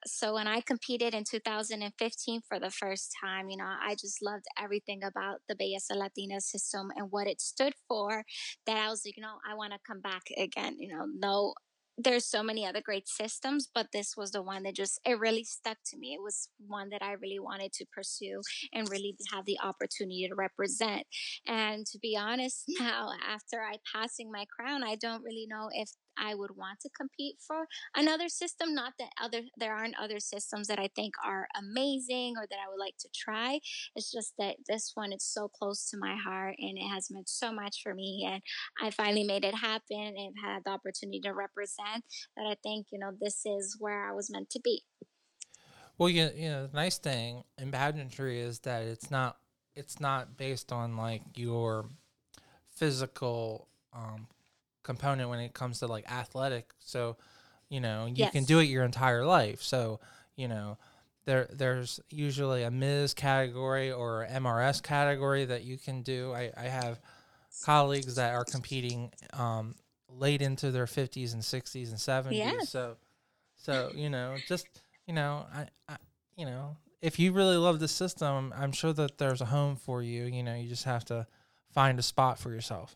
So 0.06 0.36
when 0.36 0.48
I 0.48 0.62
competed 0.62 1.14
in 1.14 1.24
2015 1.24 2.42
for 2.48 2.60
the 2.60 2.70
first 2.70 3.12
time, 3.24 3.50
you 3.50 3.58
know, 3.58 3.66
I 3.66 3.96
just 3.96 4.22
loved 4.22 4.46
everything 4.62 5.04
about 5.04 5.42
the 5.48 5.56
Belleza 5.56 5.96
Latina 5.96 6.42
system 6.42 6.92
and 6.96 7.12
what 7.12 7.28
it 7.28 7.42
stood 7.42 7.74
for. 7.88 8.24
That 8.66 8.78
I 8.78 8.90
was 8.90 9.04
like, 9.06 9.18
you 9.18 9.24
know, 9.24 9.38
I 9.50 9.56
want 9.56 9.74
to 9.74 9.80
come 9.86 10.02
back 10.02 10.24
again. 10.38 10.78
You 10.80 10.96
know, 10.96 11.06
no, 11.18 11.54
there's 11.98 12.26
so 12.26 12.44
many 12.44 12.66
other 12.66 12.82
great 12.82 13.08
systems, 13.08 13.70
but 13.74 13.88
this 13.94 14.16
was 14.18 14.32
the 14.32 14.42
one 14.42 14.64
that 14.64 14.76
just 14.76 15.00
it 15.06 15.18
really 15.20 15.44
stuck 15.44 15.78
to 15.88 15.98
me. 15.98 16.14
It 16.14 16.22
was 16.22 16.50
one 16.68 16.90
that 16.90 17.02
I 17.02 17.14
really 17.14 17.40
wanted 17.40 17.72
to 17.74 17.86
pursue 17.94 18.42
and 18.74 18.90
really 18.90 19.16
have 19.32 19.46
the 19.46 19.60
opportunity 19.64 20.28
to 20.28 20.36
represent. 20.36 21.04
And 21.48 21.86
to 21.88 22.00
be 22.00 22.18
honest, 22.18 22.66
now 22.80 23.12
after 23.26 23.62
I 23.62 23.78
passing 23.94 24.32
my 24.32 24.46
crown, 24.46 24.84
I 24.84 24.96
don't 24.96 25.24
really 25.24 25.48
know 25.50 25.70
if 25.72 25.90
I 26.18 26.36
would 26.36 26.52
want 26.56 26.80
to 26.82 26.90
compete 26.90 27.38
for. 27.46 27.68
Another 27.96 28.30
system 28.30 28.74
not 28.74 28.94
that 29.00 29.10
other 29.22 29.42
there 29.58 29.76
aren't 29.76 30.00
other 30.00 30.20
systems 30.20 30.68
that 30.68 30.80
i 30.80 30.90
think 30.96 31.14
are 31.24 31.48
amazing 31.58 32.36
or 32.38 32.46
that 32.50 32.60
i 32.66 32.70
would 32.70 32.80
like 32.80 32.98
to 33.00 33.10
try. 33.14 33.60
It's 33.96 34.12
just 34.12 34.34
that 34.38 34.56
this 34.68 34.92
one 34.96 35.14
is 35.14 35.24
so 35.24 35.48
close 35.48 35.90
to 35.90 35.98
my 35.98 36.16
heart 36.16 36.56
and 36.60 36.78
it 36.78 36.88
has 36.88 37.10
meant 37.12 37.30
so 37.30 37.52
much 37.52 37.82
for 37.84 37.94
me 37.94 38.28
and 38.30 38.42
i 38.82 38.90
finally 38.92 39.24
made 39.24 39.46
it 39.46 39.56
happen 39.56 40.14
and 40.18 40.34
had 40.44 40.64
the 40.66 40.72
opportunity 40.72 41.20
to 41.22 41.34
represent 41.34 42.04
that 42.36 42.46
i 42.46 42.56
think 42.64 42.88
you 42.92 43.00
know 43.00 43.12
this 43.20 43.46
is 43.46 43.78
where 43.80 44.08
i 44.08 44.12
was 44.12 44.30
meant 44.32 44.50
to 44.50 44.60
be. 44.64 44.84
Well, 45.98 46.10
you, 46.10 46.30
you 46.36 46.50
know, 46.50 46.68
the 46.68 46.76
nice 46.76 46.98
thing 46.98 47.44
in 47.58 47.72
pageantry 47.72 48.42
is 48.42 48.60
that 48.60 48.84
it's 48.84 49.10
not 49.10 49.38
it's 49.76 50.00
not 50.00 50.38
based 50.38 50.72
on 50.72 50.98
like 50.98 51.22
your 51.36 51.86
physical 52.70 53.68
um, 53.94 54.28
component 54.86 55.30
when 55.30 55.40
it 55.40 55.54
comes 55.54 55.80
to 55.80 55.88
like 55.88 56.10
athletic. 56.10 56.72
So, 56.80 57.18
you 57.70 57.82
know, 57.82 58.06
you 58.06 58.14
yes. 58.16 58.32
can 58.32 58.46
do 58.46 58.60
it 58.60 58.66
your 58.66 58.86
entire 58.86 59.26
life. 59.26 59.62
So, 59.62 60.00
you 60.38 60.48
know, 60.48 60.78
there 61.26 61.50
there's 61.52 62.00
usually 62.10 62.64
a 62.64 62.72
Ms. 62.72 63.14
category 63.14 63.92
or 63.92 64.26
MRS 64.32 64.82
category 64.82 65.46
that 65.46 65.64
you 65.64 65.78
can 65.78 66.04
do. 66.04 66.32
I, 66.34 66.52
I 66.56 66.64
have 66.64 67.00
colleagues 67.64 68.16
that 68.16 68.34
are 68.34 68.46
competing 68.46 69.12
um, 69.34 69.76
late 70.08 70.42
into 70.42 70.72
their 70.72 70.86
50s 70.86 71.34
and 71.34 71.42
60s 71.42 71.90
and 71.90 71.98
70s. 71.98 72.38
Yes. 72.38 72.70
So, 72.70 72.96
so 73.56 73.92
you 73.94 74.10
know, 74.10 74.36
just 74.48 74.68
you 75.08 75.14
know, 75.14 75.46
I, 75.54 75.68
I 75.90 75.98
you 76.38 76.46
know, 76.46 76.78
if 77.02 77.20
you 77.20 77.32
really 77.32 77.58
love 77.58 77.80
the 77.80 77.88
system, 77.88 78.54
I'm 78.56 78.72
sure 78.72 78.94
that 78.94 79.18
there's 79.18 79.42
a 79.42 79.46
home 79.46 79.76
for 79.76 80.04
you. 80.04 80.26
You 80.26 80.44
know, 80.44 80.56
you 80.56 80.70
just 80.70 80.86
have 80.86 81.06
to 81.06 81.28
find 81.72 82.00
a 82.00 82.04
spot 82.04 82.40
for 82.40 82.52
yourself. 82.52 82.96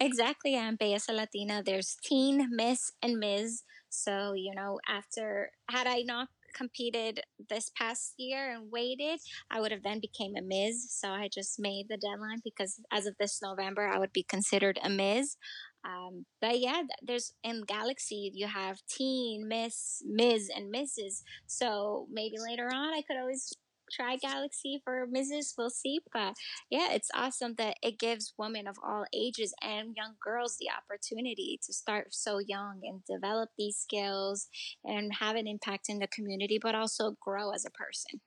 Exactly. 0.00 0.56
I'm 0.56 0.76
Belleza 0.76 1.12
Latina. 1.14 1.62
There's 1.64 1.96
teen, 2.04 2.48
miss, 2.50 2.92
and 3.02 3.18
Ms. 3.18 3.62
So, 3.88 4.32
you 4.34 4.52
know, 4.54 4.78
after, 4.88 5.50
had 5.70 5.86
I 5.86 6.02
not 6.02 6.28
competed 6.54 7.20
this 7.50 7.70
past 7.76 8.14
year 8.16 8.52
and 8.52 8.70
waited, 8.70 9.20
I 9.50 9.60
would 9.60 9.72
have 9.72 9.82
then 9.82 10.00
became 10.00 10.34
a 10.36 10.42
Ms. 10.42 10.86
So 10.90 11.08
I 11.08 11.28
just 11.32 11.58
made 11.58 11.86
the 11.88 11.96
deadline 11.96 12.40
because 12.44 12.80
as 12.92 13.06
of 13.06 13.14
this 13.18 13.40
November, 13.42 13.86
I 13.86 13.98
would 13.98 14.12
be 14.12 14.22
considered 14.22 14.78
a 14.82 14.88
Ms. 14.88 15.36
Um, 15.84 16.24
but 16.40 16.60
yeah, 16.60 16.82
there's 17.02 17.34
in 17.42 17.62
Galaxy 17.66 18.30
you 18.34 18.46
have 18.46 18.80
teen, 18.88 19.46
Miss, 19.48 20.02
Ms, 20.06 20.50
and 20.54 20.72
Mrs. 20.72 21.22
So 21.46 22.06
maybe 22.10 22.36
later 22.38 22.68
on 22.72 22.94
I 22.94 23.02
could 23.06 23.18
always 23.18 23.52
try 23.94 24.16
Galaxy 24.16 24.80
for 24.84 25.06
Mrs. 25.06 25.54
We'll 25.56 25.70
see. 25.70 26.00
But 26.12 26.34
yeah, 26.70 26.92
it's 26.92 27.10
awesome 27.14 27.54
that 27.58 27.76
it 27.82 27.98
gives 27.98 28.34
women 28.38 28.66
of 28.66 28.76
all 28.82 29.04
ages 29.14 29.54
and 29.62 29.94
young 29.96 30.14
girls 30.22 30.56
the 30.58 30.68
opportunity 30.70 31.58
to 31.64 31.72
start 31.72 32.08
so 32.14 32.38
young 32.38 32.80
and 32.82 33.04
develop 33.04 33.50
these 33.56 33.76
skills 33.76 34.48
and 34.84 35.12
have 35.14 35.36
an 35.36 35.46
impact 35.46 35.88
in 35.88 35.98
the 35.98 36.08
community, 36.08 36.58
but 36.60 36.74
also 36.74 37.16
grow 37.20 37.50
as 37.50 37.64
a 37.64 37.70
person. 37.70 38.20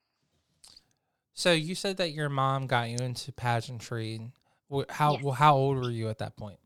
So 1.34 1.52
you 1.52 1.74
said 1.74 1.98
that 1.98 2.12
your 2.12 2.28
mom 2.28 2.66
got 2.66 2.88
you 2.88 2.96
into 2.96 3.30
pageantry. 3.32 4.32
How 4.90 5.12
yes. 5.12 5.22
well, 5.22 5.34
how 5.34 5.56
old 5.56 5.76
were 5.76 5.90
you 5.90 6.08
at 6.08 6.18
that 6.18 6.36
point? 6.36 6.58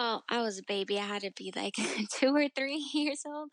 Oh, 0.00 0.20
I 0.28 0.42
was 0.42 0.60
a 0.60 0.62
baby. 0.68 0.96
I 0.96 1.02
had 1.02 1.22
to 1.22 1.32
be 1.36 1.52
like 1.56 1.74
two 2.14 2.32
or 2.32 2.46
three 2.48 2.88
years 2.94 3.22
old. 3.26 3.48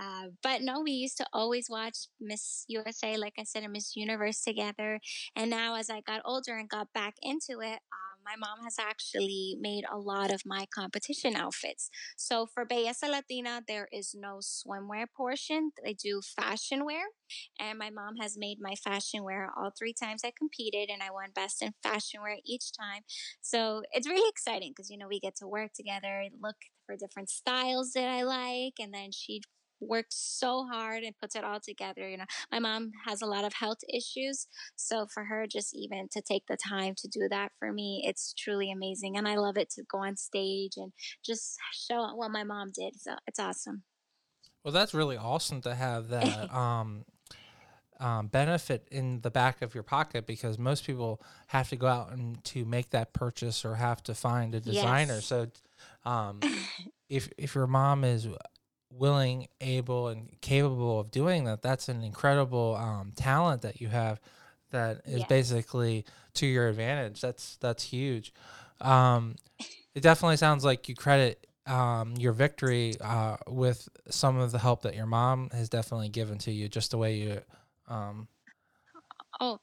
Uh, 0.00 0.26
but 0.44 0.62
no, 0.62 0.80
we 0.80 0.92
used 0.92 1.16
to 1.16 1.26
always 1.32 1.66
watch 1.68 2.06
Miss 2.20 2.64
USA, 2.68 3.16
like 3.16 3.32
I 3.36 3.42
said, 3.42 3.64
and 3.64 3.72
Miss 3.72 3.96
Universe 3.96 4.40
together. 4.42 5.00
And 5.34 5.50
now, 5.50 5.74
as 5.74 5.90
I 5.90 6.00
got 6.02 6.22
older 6.24 6.56
and 6.56 6.68
got 6.68 6.92
back 6.92 7.14
into 7.20 7.60
it, 7.60 7.80
um, 7.90 8.17
my 8.28 8.36
mom 8.38 8.64
has 8.64 8.76
actually 8.78 9.56
made 9.60 9.84
a 9.90 9.98
lot 9.98 10.32
of 10.32 10.42
my 10.44 10.66
competition 10.74 11.34
outfits. 11.34 11.90
So 12.16 12.46
for 12.46 12.66
Belleza 12.66 13.08
Latina, 13.10 13.62
there 13.66 13.88
is 13.92 14.14
no 14.18 14.40
swimwear 14.42 15.06
portion. 15.16 15.70
They 15.82 15.94
do 15.94 16.20
fashion 16.20 16.84
wear. 16.84 17.04
And 17.60 17.78
my 17.78 17.90
mom 17.90 18.16
has 18.16 18.36
made 18.38 18.58
my 18.60 18.74
fashion 18.74 19.24
wear 19.24 19.50
all 19.56 19.70
three 19.78 19.94
times 19.94 20.22
I 20.24 20.32
competed, 20.36 20.88
and 20.90 21.02
I 21.02 21.10
won 21.10 21.30
best 21.34 21.62
in 21.62 21.72
fashion 21.82 22.20
wear 22.22 22.38
each 22.44 22.72
time. 22.72 23.02
So 23.40 23.82
it's 23.92 24.08
really 24.08 24.28
exciting 24.28 24.72
because, 24.74 24.90
you 24.90 24.98
know, 24.98 25.08
we 25.08 25.20
get 25.20 25.36
to 25.36 25.46
work 25.46 25.72
together, 25.74 26.24
look 26.40 26.56
for 26.86 26.96
different 26.96 27.30
styles 27.30 27.92
that 27.92 28.08
I 28.08 28.22
like, 28.22 28.74
and 28.78 28.92
then 28.92 29.10
she 29.12 29.42
works 29.80 30.16
so 30.16 30.66
hard 30.70 31.02
and 31.02 31.16
puts 31.18 31.34
it 31.36 31.44
all 31.44 31.60
together. 31.60 32.08
You 32.08 32.18
know, 32.18 32.24
my 32.50 32.58
mom 32.58 32.90
has 33.06 33.22
a 33.22 33.26
lot 33.26 33.44
of 33.44 33.52
health 33.54 33.78
issues. 33.92 34.46
So 34.76 35.06
for 35.12 35.24
her, 35.24 35.46
just 35.46 35.74
even 35.74 36.08
to 36.12 36.22
take 36.22 36.44
the 36.48 36.56
time 36.56 36.94
to 36.98 37.08
do 37.08 37.28
that 37.30 37.52
for 37.58 37.72
me, 37.72 38.04
it's 38.06 38.34
truly 38.34 38.70
amazing. 38.70 39.16
And 39.16 39.28
I 39.28 39.36
love 39.36 39.56
it 39.56 39.70
to 39.70 39.84
go 39.90 39.98
on 39.98 40.16
stage 40.16 40.72
and 40.76 40.92
just 41.24 41.58
show 41.72 42.14
what 42.14 42.30
my 42.30 42.44
mom 42.44 42.72
did. 42.74 43.00
So 43.00 43.12
it's 43.26 43.38
awesome. 43.38 43.82
Well, 44.64 44.72
that's 44.72 44.94
really 44.94 45.16
awesome 45.16 45.60
to 45.62 45.74
have 45.74 46.08
that. 46.08 46.52
um, 46.54 47.04
um, 48.00 48.28
benefit 48.28 48.86
in 48.90 49.20
the 49.22 49.30
back 49.30 49.60
of 49.62 49.74
your 49.74 49.82
pocket 49.82 50.26
because 50.26 50.58
most 50.58 50.86
people 50.86 51.20
have 51.48 51.68
to 51.70 51.76
go 51.76 51.86
out 51.86 52.12
and 52.12 52.42
to 52.44 52.64
make 52.64 52.90
that 52.90 53.12
purchase 53.12 53.64
or 53.64 53.74
have 53.74 54.02
to 54.04 54.14
find 54.14 54.54
a 54.54 54.60
designer. 54.60 55.14
Yes. 55.14 55.26
So, 55.26 55.48
um, 56.04 56.40
if 57.08 57.28
if 57.36 57.54
your 57.54 57.66
mom 57.66 58.04
is 58.04 58.28
willing, 58.90 59.48
able, 59.60 60.08
and 60.08 60.40
capable 60.40 61.00
of 61.00 61.10
doing 61.10 61.44
that, 61.44 61.62
that's 61.62 61.88
an 61.88 62.02
incredible 62.02 62.76
um, 62.76 63.12
talent 63.14 63.62
that 63.62 63.80
you 63.80 63.88
have. 63.88 64.20
That 64.70 65.02
is 65.06 65.20
yes. 65.20 65.28
basically 65.28 66.04
to 66.34 66.46
your 66.46 66.68
advantage. 66.68 67.20
That's 67.20 67.56
that's 67.56 67.82
huge. 67.82 68.34
Um, 68.80 69.36
it 69.94 70.02
definitely 70.02 70.36
sounds 70.36 70.64
like 70.64 70.88
you 70.88 70.94
credit 70.94 71.46
um, 71.66 72.14
your 72.16 72.32
victory 72.32 72.94
uh, 73.00 73.36
with 73.46 73.88
some 74.10 74.38
of 74.38 74.52
the 74.52 74.58
help 74.58 74.82
that 74.82 74.94
your 74.94 75.06
mom 75.06 75.50
has 75.52 75.68
definitely 75.68 76.08
given 76.08 76.38
to 76.38 76.50
you, 76.50 76.68
just 76.68 76.90
the 76.90 76.98
way 76.98 77.16
you. 77.16 77.40
Um, 77.88 78.28
oh, 79.40 79.60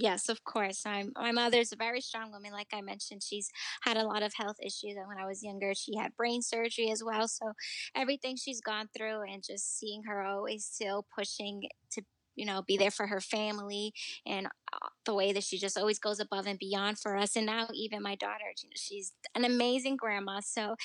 Yes, 0.00 0.28
of 0.30 0.42
course. 0.44 0.86
I'm, 0.86 1.12
my 1.16 1.30
mother's 1.30 1.72
a 1.72 1.76
very 1.76 2.00
strong 2.00 2.32
woman. 2.32 2.52
Like 2.52 2.68
I 2.72 2.80
mentioned, 2.80 3.22
she's 3.22 3.50
had 3.82 3.98
a 3.98 4.04
lot 4.06 4.22
of 4.22 4.32
health 4.34 4.56
issues. 4.62 4.96
And 4.96 5.06
when 5.06 5.18
I 5.18 5.26
was 5.26 5.42
younger, 5.42 5.74
she 5.74 5.96
had 5.96 6.16
brain 6.16 6.40
surgery 6.42 6.90
as 6.90 7.02
well. 7.04 7.28
So 7.28 7.52
everything 7.94 8.36
she's 8.36 8.62
gone 8.62 8.88
through 8.96 9.22
and 9.30 9.42
just 9.46 9.78
seeing 9.78 10.04
her 10.04 10.22
always 10.24 10.64
still 10.64 11.04
pushing 11.14 11.64
to 11.92 12.02
you 12.36 12.46
know, 12.46 12.62
be 12.62 12.76
there 12.76 12.90
for 12.90 13.06
her 13.06 13.20
family 13.20 13.92
and 14.26 14.46
uh, 14.46 14.88
the 15.04 15.14
way 15.14 15.32
that 15.32 15.44
she 15.44 15.58
just 15.58 15.76
always 15.76 15.98
goes 15.98 16.20
above 16.20 16.46
and 16.46 16.58
beyond 16.58 16.98
for 16.98 17.16
us. 17.16 17.36
And 17.36 17.46
now 17.46 17.68
even 17.74 18.02
my 18.02 18.14
daughter, 18.14 18.52
she's 18.76 19.12
an 19.34 19.44
amazing 19.44 19.96
grandma. 19.96 20.40
So 20.40 20.76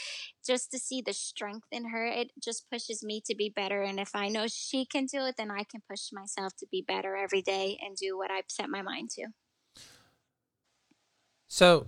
just 0.45 0.71
to 0.71 0.79
see 0.79 1.01
the 1.01 1.13
strength 1.13 1.67
in 1.71 1.89
her, 1.89 2.05
it 2.05 2.31
just 2.43 2.69
pushes 2.69 3.03
me 3.03 3.21
to 3.25 3.35
be 3.35 3.49
better. 3.49 3.81
And 3.81 3.99
if 3.99 4.15
I 4.15 4.29
know 4.29 4.45
she 4.47 4.85
can 4.85 5.05
do 5.05 5.25
it, 5.25 5.35
then 5.37 5.51
I 5.51 5.63
can 5.63 5.81
push 5.89 6.09
myself 6.11 6.55
to 6.57 6.67
be 6.71 6.83
better 6.87 7.15
every 7.15 7.41
day 7.41 7.77
and 7.81 7.95
do 7.95 8.17
what 8.17 8.31
I've 8.31 8.45
set 8.47 8.69
my 8.69 8.81
mind 8.81 9.11
to. 9.11 9.27
So 11.47 11.87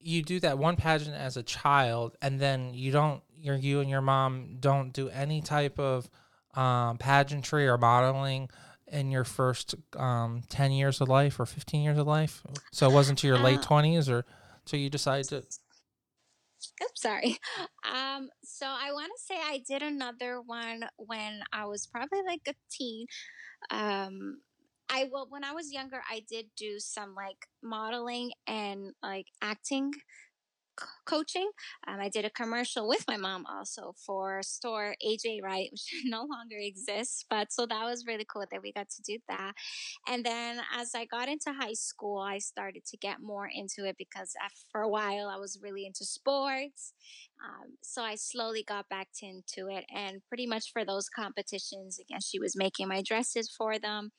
you 0.00 0.22
do 0.22 0.40
that 0.40 0.58
one 0.58 0.76
pageant 0.76 1.16
as 1.16 1.36
a 1.36 1.42
child 1.42 2.16
and 2.20 2.38
then 2.38 2.74
you 2.74 2.92
don't 2.92 3.22
your 3.34 3.56
you 3.56 3.80
and 3.80 3.88
your 3.88 4.02
mom 4.02 4.56
don't 4.60 4.92
do 4.92 5.08
any 5.08 5.40
type 5.40 5.78
of 5.78 6.08
um, 6.54 6.98
pageantry 6.98 7.66
or 7.66 7.78
modeling 7.78 8.48
in 8.88 9.10
your 9.10 9.24
first 9.24 9.74
um, 9.96 10.42
10 10.48 10.72
years 10.72 11.00
of 11.00 11.08
life 11.08 11.40
or 11.40 11.46
15 11.46 11.82
years 11.82 11.98
of 11.98 12.06
life? 12.06 12.42
So 12.72 12.88
it 12.88 12.92
wasn't 12.92 13.18
to 13.20 13.26
your 13.26 13.38
uh, 13.38 13.42
late 13.42 13.60
20s 13.60 14.08
or 14.08 14.24
so 14.64 14.76
you 14.76 14.90
decided 14.90 15.28
to? 15.28 15.36
Oops, 15.36 17.02
sorry. 17.02 17.38
Um, 17.86 18.30
so 18.42 18.66
I 18.66 18.92
want 18.92 19.12
to 19.14 19.22
say 19.22 19.34
I 19.38 19.62
did 19.68 19.82
another 19.82 20.40
one 20.40 20.84
when 20.96 21.42
I 21.52 21.66
was 21.66 21.86
probably 21.86 22.22
like 22.26 22.40
a 22.48 22.54
teen. 22.70 23.06
Um, 23.70 24.40
I 24.88 25.08
well, 25.12 25.26
when 25.28 25.44
I 25.44 25.52
was 25.52 25.70
younger, 25.70 26.00
I 26.10 26.22
did 26.28 26.46
do 26.56 26.78
some 26.78 27.14
like 27.14 27.46
modeling 27.62 28.32
and 28.46 28.92
like 29.02 29.26
acting 29.42 29.92
coaching. 31.06 31.50
Um, 31.86 32.00
I 32.00 32.08
did 32.08 32.24
a 32.24 32.30
commercial 32.30 32.88
with 32.88 33.04
my 33.08 33.16
mom 33.16 33.44
also 33.46 33.94
for 34.06 34.42
store 34.42 34.94
AJ 35.06 35.42
Wright, 35.42 35.68
which 35.72 35.92
no 36.04 36.20
longer 36.20 36.56
exists. 36.58 37.24
But 37.28 37.52
so 37.52 37.66
that 37.66 37.84
was 37.84 38.06
really 38.06 38.26
cool 38.30 38.44
that 38.50 38.62
we 38.62 38.72
got 38.72 38.90
to 38.90 39.02
do 39.02 39.18
that. 39.28 39.52
And 40.08 40.24
then 40.24 40.60
as 40.76 40.94
I 40.94 41.04
got 41.04 41.28
into 41.28 41.52
high 41.52 41.74
school, 41.74 42.18
I 42.18 42.38
started 42.38 42.84
to 42.86 42.96
get 42.96 43.22
more 43.22 43.48
into 43.52 43.86
it 43.86 43.96
because 43.98 44.32
for 44.70 44.80
a 44.82 44.88
while 44.88 45.28
I 45.28 45.36
was 45.36 45.58
really 45.62 45.86
into 45.86 46.04
sports. 46.04 46.92
Um, 47.44 47.76
so 47.82 48.02
I 48.02 48.14
slowly 48.16 48.64
got 48.66 48.88
back 48.88 49.08
into 49.22 49.68
it. 49.68 49.84
And 49.94 50.22
pretty 50.28 50.46
much 50.46 50.72
for 50.72 50.84
those 50.84 51.08
competitions, 51.08 51.98
again, 51.98 52.20
she 52.20 52.38
was 52.38 52.56
making 52.56 52.88
my 52.88 53.02
dresses 53.02 53.50
for 53.56 53.78
them. 53.78 54.12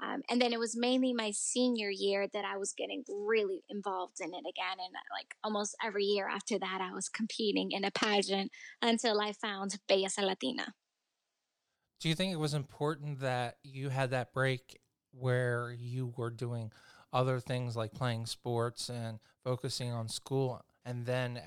Um, 0.00 0.22
and 0.30 0.40
then 0.40 0.52
it 0.52 0.60
was 0.60 0.76
mainly 0.76 1.12
my 1.12 1.32
senior 1.32 1.90
year 1.90 2.28
that 2.32 2.44
I 2.44 2.56
was 2.56 2.72
getting 2.72 3.02
really 3.08 3.62
involved 3.68 4.20
in 4.20 4.28
it 4.28 4.38
again. 4.38 4.78
And 4.78 4.94
uh, 4.94 5.16
like 5.16 5.34
almost 5.42 5.76
every 5.84 6.04
year 6.04 6.28
after 6.28 6.58
that, 6.58 6.80
I 6.80 6.92
was 6.92 7.08
competing 7.08 7.72
in 7.72 7.84
a 7.84 7.90
pageant 7.90 8.52
until 8.80 9.20
I 9.20 9.32
found 9.32 9.76
Belleza 9.90 10.22
Latina. 10.22 10.74
Do 12.00 12.08
you 12.08 12.14
think 12.14 12.32
it 12.32 12.38
was 12.38 12.54
important 12.54 13.20
that 13.20 13.56
you 13.64 13.88
had 13.88 14.10
that 14.10 14.32
break 14.32 14.78
where 15.10 15.74
you 15.76 16.12
were 16.16 16.30
doing 16.30 16.70
other 17.12 17.40
things 17.40 17.74
like 17.74 17.92
playing 17.92 18.26
sports 18.26 18.88
and 18.88 19.18
focusing 19.42 19.90
on 19.90 20.08
school 20.08 20.62
and 20.84 21.06
then 21.06 21.40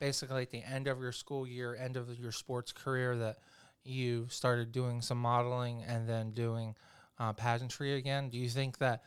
basically 0.00 0.42
at 0.42 0.50
the 0.50 0.62
end 0.62 0.86
of 0.86 1.00
your 1.00 1.12
school 1.12 1.46
year, 1.46 1.74
end 1.74 1.96
of 1.96 2.18
your 2.18 2.32
sports 2.32 2.72
career 2.72 3.16
that 3.16 3.38
you 3.84 4.26
started 4.28 4.70
doing 4.70 5.00
some 5.00 5.18
modeling 5.18 5.82
and 5.82 6.06
then 6.06 6.32
doing– 6.32 6.76
uh, 7.18 7.32
pageantry 7.32 7.94
again. 7.94 8.28
Do 8.28 8.38
you 8.38 8.48
think 8.48 8.78
that 8.78 9.02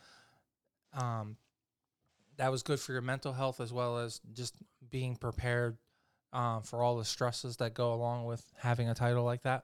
um, 0.94 1.38
that 2.38 2.52
was 2.52 2.64
good 2.64 2.80
for 2.80 2.94
your 2.94 3.02
mental 3.02 3.34
health 3.34 3.60
as 3.60 3.74
well 3.74 3.98
as 3.98 4.22
just 4.34 4.56
being 4.90 5.16
prepared 5.16 5.78
um, 6.34 6.62
for 6.64 6.82
all 6.82 6.98
the 6.98 7.06
stresses 7.06 7.58
that 7.58 7.74
go 7.74 7.94
along 7.94 8.26
with 8.26 8.44
having 8.58 8.90
a 8.90 8.96
title 8.96 9.24
like 9.24 9.44
that? 9.44 9.64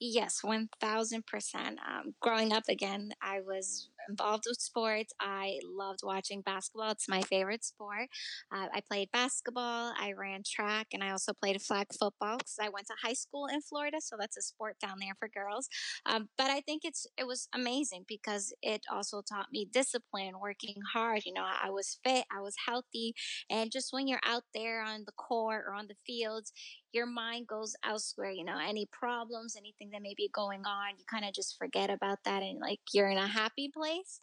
Yes, 0.00 0.42
1000%. 0.42 1.54
Um, 1.56 2.14
growing 2.20 2.52
up 2.52 2.64
again, 2.68 3.12
I 3.22 3.40
was 3.40 3.88
involved 4.08 4.44
with 4.46 4.60
sports. 4.60 5.12
I 5.20 5.58
loved 5.64 6.00
watching 6.02 6.42
basketball. 6.42 6.90
It's 6.92 7.08
my 7.08 7.22
favorite 7.22 7.64
sport. 7.64 8.08
Uh, 8.52 8.66
I 8.72 8.80
played 8.88 9.10
basketball, 9.12 9.92
I 9.98 10.12
ran 10.16 10.42
track, 10.46 10.88
and 10.92 11.02
I 11.02 11.10
also 11.10 11.32
played 11.32 11.60
flag 11.62 11.86
football 11.98 12.38
because 12.38 12.58
I 12.60 12.68
went 12.68 12.86
to 12.88 12.94
high 13.02 13.12
school 13.14 13.46
in 13.46 13.60
Florida, 13.60 13.98
so 14.00 14.16
that's 14.18 14.36
a 14.36 14.42
sport 14.42 14.76
down 14.80 14.98
there 15.00 15.14
for 15.18 15.28
girls. 15.28 15.68
Um, 16.06 16.28
but 16.36 16.50
I 16.50 16.60
think 16.60 16.82
it's 16.84 17.06
it 17.18 17.26
was 17.26 17.48
amazing 17.54 18.04
because 18.08 18.52
it 18.62 18.82
also 18.92 19.22
taught 19.22 19.48
me 19.52 19.68
discipline, 19.72 20.34
working 20.40 20.76
hard. 20.92 21.22
You 21.24 21.32
know, 21.34 21.44
I 21.44 21.70
was 21.70 21.98
fit, 22.04 22.24
I 22.36 22.40
was 22.40 22.54
healthy, 22.66 23.14
and 23.50 23.70
just 23.70 23.92
when 23.92 24.06
you're 24.08 24.20
out 24.24 24.44
there 24.54 24.82
on 24.82 25.04
the 25.06 25.12
court 25.12 25.64
or 25.66 25.74
on 25.74 25.86
the 25.88 25.96
fields, 26.06 26.52
your 26.94 27.06
mind 27.06 27.46
goes 27.46 27.74
elsewhere. 27.84 28.30
You 28.30 28.44
know, 28.44 28.58
any 28.58 28.88
problems, 28.92 29.56
anything 29.56 29.90
that 29.92 30.02
may 30.02 30.14
be 30.16 30.30
going 30.32 30.64
on, 30.64 30.98
you 30.98 31.04
kind 31.10 31.24
of 31.24 31.32
just 31.32 31.58
forget 31.58 31.90
about 31.90 32.18
that 32.24 32.42
and 32.42 32.60
like 32.60 32.80
you're 32.92 33.08
in 33.08 33.18
a 33.18 33.26
happy 33.26 33.70
place. 33.74 34.20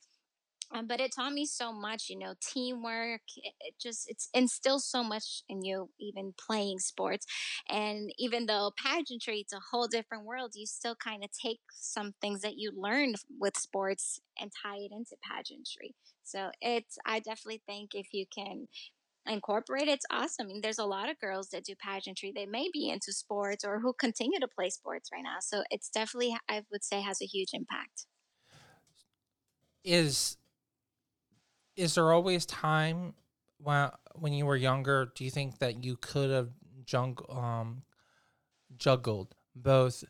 Um, 0.73 0.87
but 0.87 1.01
it 1.01 1.11
taught 1.13 1.33
me 1.33 1.45
so 1.45 1.73
much, 1.73 2.05
you 2.09 2.17
know, 2.17 2.33
teamwork. 2.41 3.21
It, 3.35 3.53
it, 3.59 3.73
just 3.79 4.09
it's 4.09 4.29
instills 4.33 4.87
so 4.87 5.03
much 5.03 5.43
in 5.49 5.63
you, 5.63 5.89
even 5.99 6.33
playing 6.39 6.79
sports. 6.79 7.25
And 7.69 8.11
even 8.17 8.45
though 8.45 8.71
pageantry 8.81 9.39
it's 9.41 9.53
a 9.53 9.59
whole 9.71 9.87
different 9.87 10.25
world, 10.25 10.53
you 10.55 10.65
still 10.65 10.95
kind 10.95 11.23
of 11.23 11.29
take 11.31 11.59
some 11.73 12.13
things 12.21 12.41
that 12.41 12.57
you 12.57 12.71
learned 12.73 13.15
with 13.39 13.57
sports 13.57 14.21
and 14.39 14.51
tie 14.63 14.77
it 14.77 14.91
into 14.91 15.17
pageantry. 15.21 15.93
So 16.23 16.51
it's 16.61 16.97
I 17.05 17.19
definitely 17.19 17.61
think 17.65 17.91
if 17.93 18.13
you 18.13 18.25
can 18.33 18.67
incorporate 19.27 19.87
it's 19.87 20.05
awesome. 20.11 20.47
I 20.47 20.53
mean, 20.53 20.61
there's 20.61 20.79
a 20.79 20.85
lot 20.85 21.09
of 21.09 21.19
girls 21.19 21.49
that 21.49 21.63
do 21.65 21.75
pageantry. 21.75 22.31
They 22.33 22.45
may 22.45 22.69
be 22.71 22.89
into 22.89 23.13
sports 23.13 23.63
or 23.63 23.79
who 23.79 23.93
continue 23.93 24.39
to 24.39 24.47
play 24.47 24.69
sports 24.69 25.09
right 25.13 25.23
now. 25.23 25.37
So 25.41 25.63
it's 25.69 25.89
definitely 25.89 26.35
I 26.49 26.63
would 26.71 26.83
say 26.83 27.01
has 27.01 27.21
a 27.21 27.25
huge 27.25 27.49
impact. 27.53 28.05
Is 29.83 30.37
is 31.75 31.95
there 31.95 32.11
always 32.11 32.45
time 32.45 33.13
when 33.57 33.89
when 34.15 34.33
you 34.33 34.45
were 34.45 34.55
younger? 34.55 35.11
Do 35.15 35.23
you 35.23 35.31
think 35.31 35.59
that 35.59 35.83
you 35.83 35.95
could 35.97 36.29
have 36.29 36.49
jung, 36.87 37.17
um, 37.29 37.83
juggled 38.77 39.35
both 39.55 40.03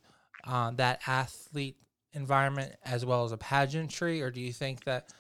uh, 0.45 0.71
that 0.71 1.01
athlete 1.07 1.77
environment 2.13 2.75
as 2.83 3.05
well 3.05 3.23
as 3.25 3.31
a 3.31 3.37
pageantry, 3.37 4.21
or 4.21 4.31
do 4.31 4.41
you 4.41 4.53
think 4.53 4.83
that, 4.85 5.13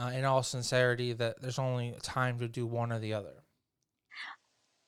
uh, 0.00 0.10
in 0.10 0.24
all 0.24 0.42
sincerity, 0.42 1.12
that 1.12 1.40
there's 1.40 1.58
only 1.58 1.94
time 2.02 2.38
to 2.38 2.48
do 2.48 2.66
one 2.66 2.92
or 2.92 2.98
the 2.98 3.12
other? 3.12 3.44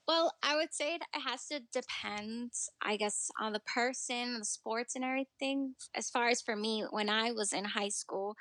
Well, 0.09 0.33
I 0.43 0.57
would 0.57 0.75
say 0.75 0.97
it 0.97 1.03
has 1.13 1.47
to 1.47 1.61
depend, 1.73 2.53
I 2.83 2.97
guess, 2.97 3.31
on 3.41 3.53
the 3.53 3.61
person, 3.61 4.41
the 4.41 4.45
sports, 4.45 4.97
and 4.97 5.05
everything. 5.05 5.75
As 5.95 6.11
far 6.11 6.29
as 6.29 6.43
for 6.43 6.57
me, 6.57 6.85
when 6.91 7.09
I 7.09 7.31
was 7.31 7.53
in 7.53 7.65
high 7.65 7.89
school, 7.89 8.35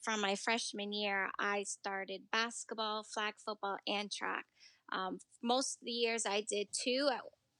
from 0.00 0.20
my 0.20 0.36
freshman 0.36 0.92
year, 0.92 1.30
I 1.38 1.64
started 1.64 2.22
basketball, 2.30 3.02
flag 3.02 3.34
football, 3.44 3.78
and 3.86 4.10
track. 4.12 4.44
Um, 4.92 5.18
most 5.42 5.78
of 5.80 5.86
the 5.86 5.90
years, 5.90 6.24
I 6.24 6.44
did 6.48 6.68
two 6.72 7.08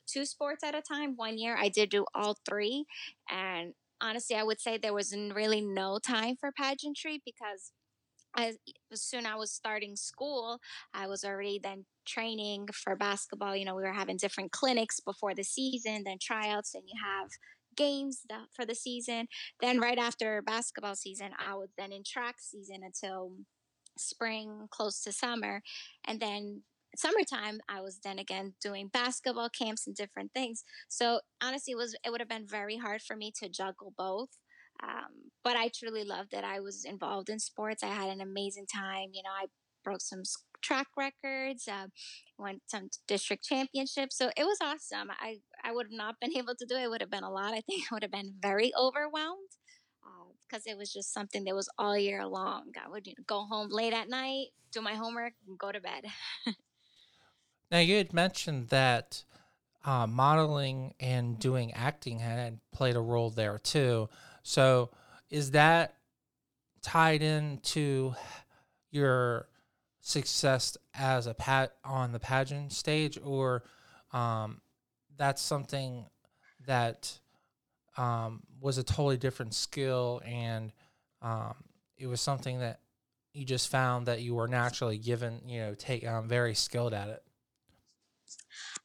two 0.07 0.25
sports 0.25 0.63
at 0.63 0.75
a 0.75 0.81
time. 0.81 1.15
One 1.17 1.37
year, 1.37 1.57
I 1.59 1.69
did 1.69 1.91
do 1.91 2.07
all 2.15 2.39
three, 2.49 2.87
and 3.29 3.75
honestly, 4.01 4.37
I 4.37 4.45
would 4.45 4.61
say 4.61 4.79
there 4.79 4.95
was 4.95 5.15
really 5.35 5.61
no 5.61 5.99
time 5.99 6.37
for 6.39 6.53
pageantry 6.53 7.21
because 7.25 7.73
as, 8.37 8.57
as 8.93 9.03
soon 9.03 9.27
I 9.27 9.37
was 9.37 9.53
starting 9.53 9.97
school, 9.97 10.59
I 10.95 11.07
was 11.07 11.25
already 11.25 11.61
then 11.63 11.85
training 12.07 12.69
for 12.73 12.97
basketball. 12.97 13.57
You 13.57 13.65
know, 13.65 13.75
we 13.75 13.83
were 13.83 13.93
having 13.93 14.17
different 14.17 14.53
clinics 14.53 15.01
before 15.01 15.35
the 15.35 15.45
season, 15.45 16.03
then 16.05 16.19
tryouts, 16.21 16.75
and 16.75 16.85
you 16.87 17.01
have 17.05 17.29
games 17.77 18.23
for 18.55 18.67
the 18.67 18.75
season. 18.75 19.27
Then 19.61 19.81
right 19.81 19.99
after 19.99 20.43
basketball 20.43 20.97
season, 20.97 21.31
I 21.45 21.55
was 21.55 21.71
then 21.79 21.93
in 21.93 22.03
track 22.05 22.37
season 22.39 22.81
until 22.83 23.33
spring, 23.97 24.69
close 24.71 25.03
to 25.03 25.13
summer, 25.13 25.63
and 26.07 26.21
then 26.21 26.63
summertime 26.97 27.61
i 27.69 27.81
was 27.83 27.99
then 28.03 28.19
again 28.19 28.55
doing 28.63 28.89
basketball 28.89 29.51
camps 29.51 29.87
and 29.87 29.95
different 29.95 30.33
things 30.33 30.65
so 30.89 31.21
honestly 31.43 31.73
it 31.73 31.77
was 31.77 31.95
it 32.05 32.11
would 32.11 32.21
have 32.21 32.31
been 32.31 32.47
very 32.47 32.79
hard 32.79 33.03
for 33.03 33.15
me 33.15 33.31
to 33.39 33.49
juggle 33.49 33.93
both 33.97 34.31
um, 34.83 35.31
but 35.45 35.57
I 35.57 35.71
truly 35.75 36.05
loved 36.05 36.35
it. 36.35 36.45
I 36.45 36.61
was 36.61 36.85
involved 36.85 37.29
in 37.29 37.39
sports. 37.39 37.83
I 37.83 37.89
had 37.89 38.11
an 38.11 38.21
amazing 38.21 38.67
time. 38.67 39.11
You 39.13 39.23
know, 39.23 39.31
I 39.31 39.47
broke 39.85 40.01
some 40.01 40.23
track 40.63 40.89
records, 40.97 41.69
uh, 41.69 41.87
went 42.39 42.63
some 42.67 42.91
district 43.07 43.45
championships. 43.45 44.17
So 44.17 44.31
it 44.37 44.45
was 44.45 44.59
awesome. 44.61 45.11
I, 45.21 45.39
I 45.65 45.73
would 45.73 45.87
have 45.87 45.97
not 45.97 46.17
been 46.21 46.33
able 46.37 46.55
to 46.55 46.67
do 46.67 46.77
it. 46.77 46.83
It 46.83 46.91
would 46.91 47.01
have 47.01 47.11
been 47.11 47.25
a 47.25 47.31
lot. 47.31 47.55
I 47.55 47.61
think 47.61 47.85
I 47.91 47.95
would 47.95 48.03
have 48.03 48.13
been 48.13 48.35
very 48.41 48.73
overwhelmed 48.79 49.39
because 50.49 50.67
uh, 50.67 50.71
it 50.71 50.79
was 50.79 50.93
just 50.93 51.13
something 51.13 51.45
that 51.45 51.55
was 51.55 51.69
all 51.79 51.97
year 51.97 52.27
long. 52.27 52.73
I 52.85 52.89
would 52.89 53.07
you 53.07 53.15
know, 53.19 53.25
go 53.27 53.45
home 53.45 53.69
late 53.71 53.93
at 53.93 54.09
night, 54.09 54.49
do 54.73 54.81
my 54.81 54.95
homework, 54.95 55.35
and 55.47 55.59
go 55.59 55.73
to 55.73 55.81
bed. 55.81 56.05
now, 57.71 57.79
you 57.79 57.97
had 57.97 58.13
mentioned 58.13 58.69
that 58.69 59.25
uh, 59.85 60.07
modeling 60.07 60.95
and 61.01 61.39
doing 61.39 61.73
acting 61.73 62.19
had 62.19 62.61
played 62.73 62.97
a 62.97 63.01
role 63.01 63.31
there 63.31 63.59
too. 63.59 64.09
So 64.43 64.91
is 65.31 65.53
that 65.53 65.95
tied 66.83 67.23
into 67.23 68.15
your 68.91 69.49
success 70.01 70.77
as 70.95 71.27
a 71.27 71.35
pat 71.35 71.75
on 71.85 72.13
the 72.13 72.19
pageant 72.19 72.73
stage, 72.73 73.19
or 73.23 73.65
um, 74.13 74.61
that's 75.17 75.43
something 75.43 76.07
that 76.67 77.19
um, 77.97 78.43
was 78.61 78.79
a 78.79 78.83
totally 78.83 79.17
different 79.17 79.55
skill, 79.55 80.23
and 80.25 80.73
um, 81.21 81.55
it 81.97 82.07
was 82.07 82.21
something 82.21 82.61
that 82.61 82.81
you 83.35 83.45
just 83.45 83.69
found 83.69 84.07
that 84.07 84.23
you 84.23 84.35
were 84.35 84.49
naturally 84.49 84.99
given, 84.99 85.41
you 85.47 85.61
know, 85.61 85.75
take 85.75 86.07
um, 86.07 86.29
very 86.29 86.55
skilled 86.55 86.95
at 86.95 87.09
it. 87.09 87.23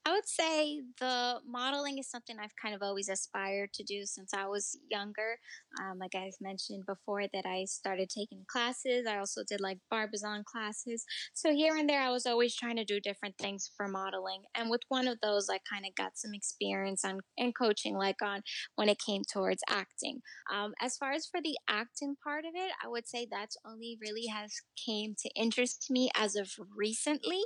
I 0.05 0.13
would 0.13 0.27
say 0.27 0.81
the 0.99 1.39
modeling 1.47 1.97
is 1.97 2.09
something 2.09 2.37
I've 2.39 2.55
kind 2.61 2.75
of 2.75 2.81
always 2.81 3.09
aspired 3.09 3.73
to 3.73 3.83
do 3.83 4.05
since 4.05 4.33
I 4.33 4.47
was 4.47 4.77
younger. 4.89 5.37
Um, 5.81 5.97
like 5.97 6.15
I've 6.15 6.39
mentioned 6.41 6.85
before, 6.85 7.23
that 7.33 7.45
I 7.45 7.65
started 7.65 8.09
taking 8.09 8.43
classes. 8.47 9.05
I 9.07 9.17
also 9.17 9.41
did 9.47 9.61
like 9.61 9.79
Barbizon 9.89 10.43
classes. 10.45 11.05
So 11.33 11.53
here 11.53 11.75
and 11.75 11.89
there, 11.89 12.01
I 12.01 12.11
was 12.11 12.25
always 12.25 12.55
trying 12.55 12.75
to 12.77 12.85
do 12.85 12.99
different 12.99 13.37
things 13.37 13.71
for 13.75 13.87
modeling. 13.87 14.43
And 14.55 14.69
with 14.69 14.81
one 14.89 15.07
of 15.07 15.19
those, 15.21 15.49
I 15.49 15.59
kind 15.69 15.85
of 15.85 15.95
got 15.95 16.17
some 16.17 16.33
experience 16.33 17.05
on 17.05 17.21
and 17.37 17.55
coaching, 17.55 17.95
like 17.95 18.21
on 18.21 18.41
when 18.75 18.89
it 18.89 19.01
came 19.05 19.23
towards 19.31 19.63
acting. 19.69 20.21
Um, 20.53 20.73
as 20.81 20.97
far 20.97 21.11
as 21.11 21.27
for 21.27 21.41
the 21.41 21.57
acting 21.69 22.15
part 22.23 22.45
of 22.45 22.51
it, 22.55 22.71
I 22.83 22.87
would 22.87 23.07
say 23.07 23.27
that's 23.29 23.57
only 23.65 23.97
really 24.01 24.27
has 24.27 24.51
came 24.85 25.15
to 25.19 25.29
interest 25.35 25.87
me 25.89 26.09
as 26.15 26.35
of 26.35 26.51
recently. 26.75 27.41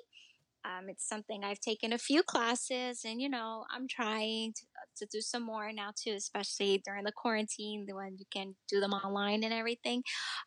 Um, 0.68 0.90
it's 0.90 1.08
something 1.08 1.44
I've 1.44 1.60
taken 1.60 1.94
a 1.94 1.98
few 1.98 2.24
classes, 2.24 3.02
and 3.06 3.22
you 3.22 3.30
know, 3.30 3.64
I'm 3.74 3.88
trying 3.88 4.54
to, 4.54 4.64
uh, 4.76 4.86
to 4.98 5.06
do 5.06 5.22
some 5.22 5.44
more 5.44 5.72
now 5.72 5.92
too, 5.96 6.14
especially 6.18 6.82
during 6.86 7.06
the 7.06 7.12
quarantine, 7.12 7.88
when 7.90 8.18
you 8.18 8.26
can 8.34 8.56
do 8.70 8.80
them 8.80 8.92
online 8.92 9.44
and 9.44 9.54
everything. 9.54 10.04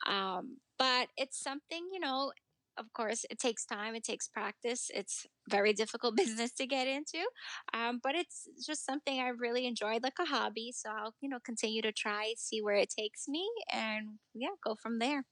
Um, 0.06 0.58
but 0.78 1.08
it's 1.16 1.42
something, 1.42 1.88
you 1.92 2.00
know, 2.00 2.32
of 2.76 2.92
course, 2.92 3.24
it 3.30 3.38
takes 3.38 3.64
time, 3.64 3.94
it 3.94 4.04
takes 4.04 4.28
practice. 4.28 4.90
It's 4.94 5.26
very 5.48 5.72
difficult 5.72 6.16
business 6.22 6.52
to 6.52 6.66
get 6.66 6.86
into, 6.86 7.24
um, 7.72 8.00
but 8.02 8.14
it's 8.14 8.48
just 8.66 8.84
something 8.84 9.20
I 9.20 9.28
really 9.28 9.66
enjoyed, 9.66 10.02
like 10.02 10.18
a 10.20 10.26
hobby. 10.26 10.72
So 10.74 10.90
I'll, 10.90 11.14
you 11.20 11.28
know, 11.28 11.38
continue 11.44 11.82
to 11.82 11.92
try, 11.92 12.34
see 12.36 12.60
where 12.62 12.76
it 12.76 12.90
takes 12.96 13.26
me, 13.28 13.48
and 13.72 14.18
yeah, 14.34 14.56
go 14.62 14.76
from 14.82 14.98
there. 14.98 15.24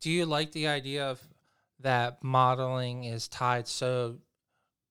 Do 0.00 0.10
you 0.10 0.26
like 0.26 0.52
the 0.52 0.68
idea 0.68 1.04
of 1.04 1.20
that 1.80 2.22
modeling 2.22 3.04
is 3.04 3.28
tied 3.28 3.68
so 3.68 4.16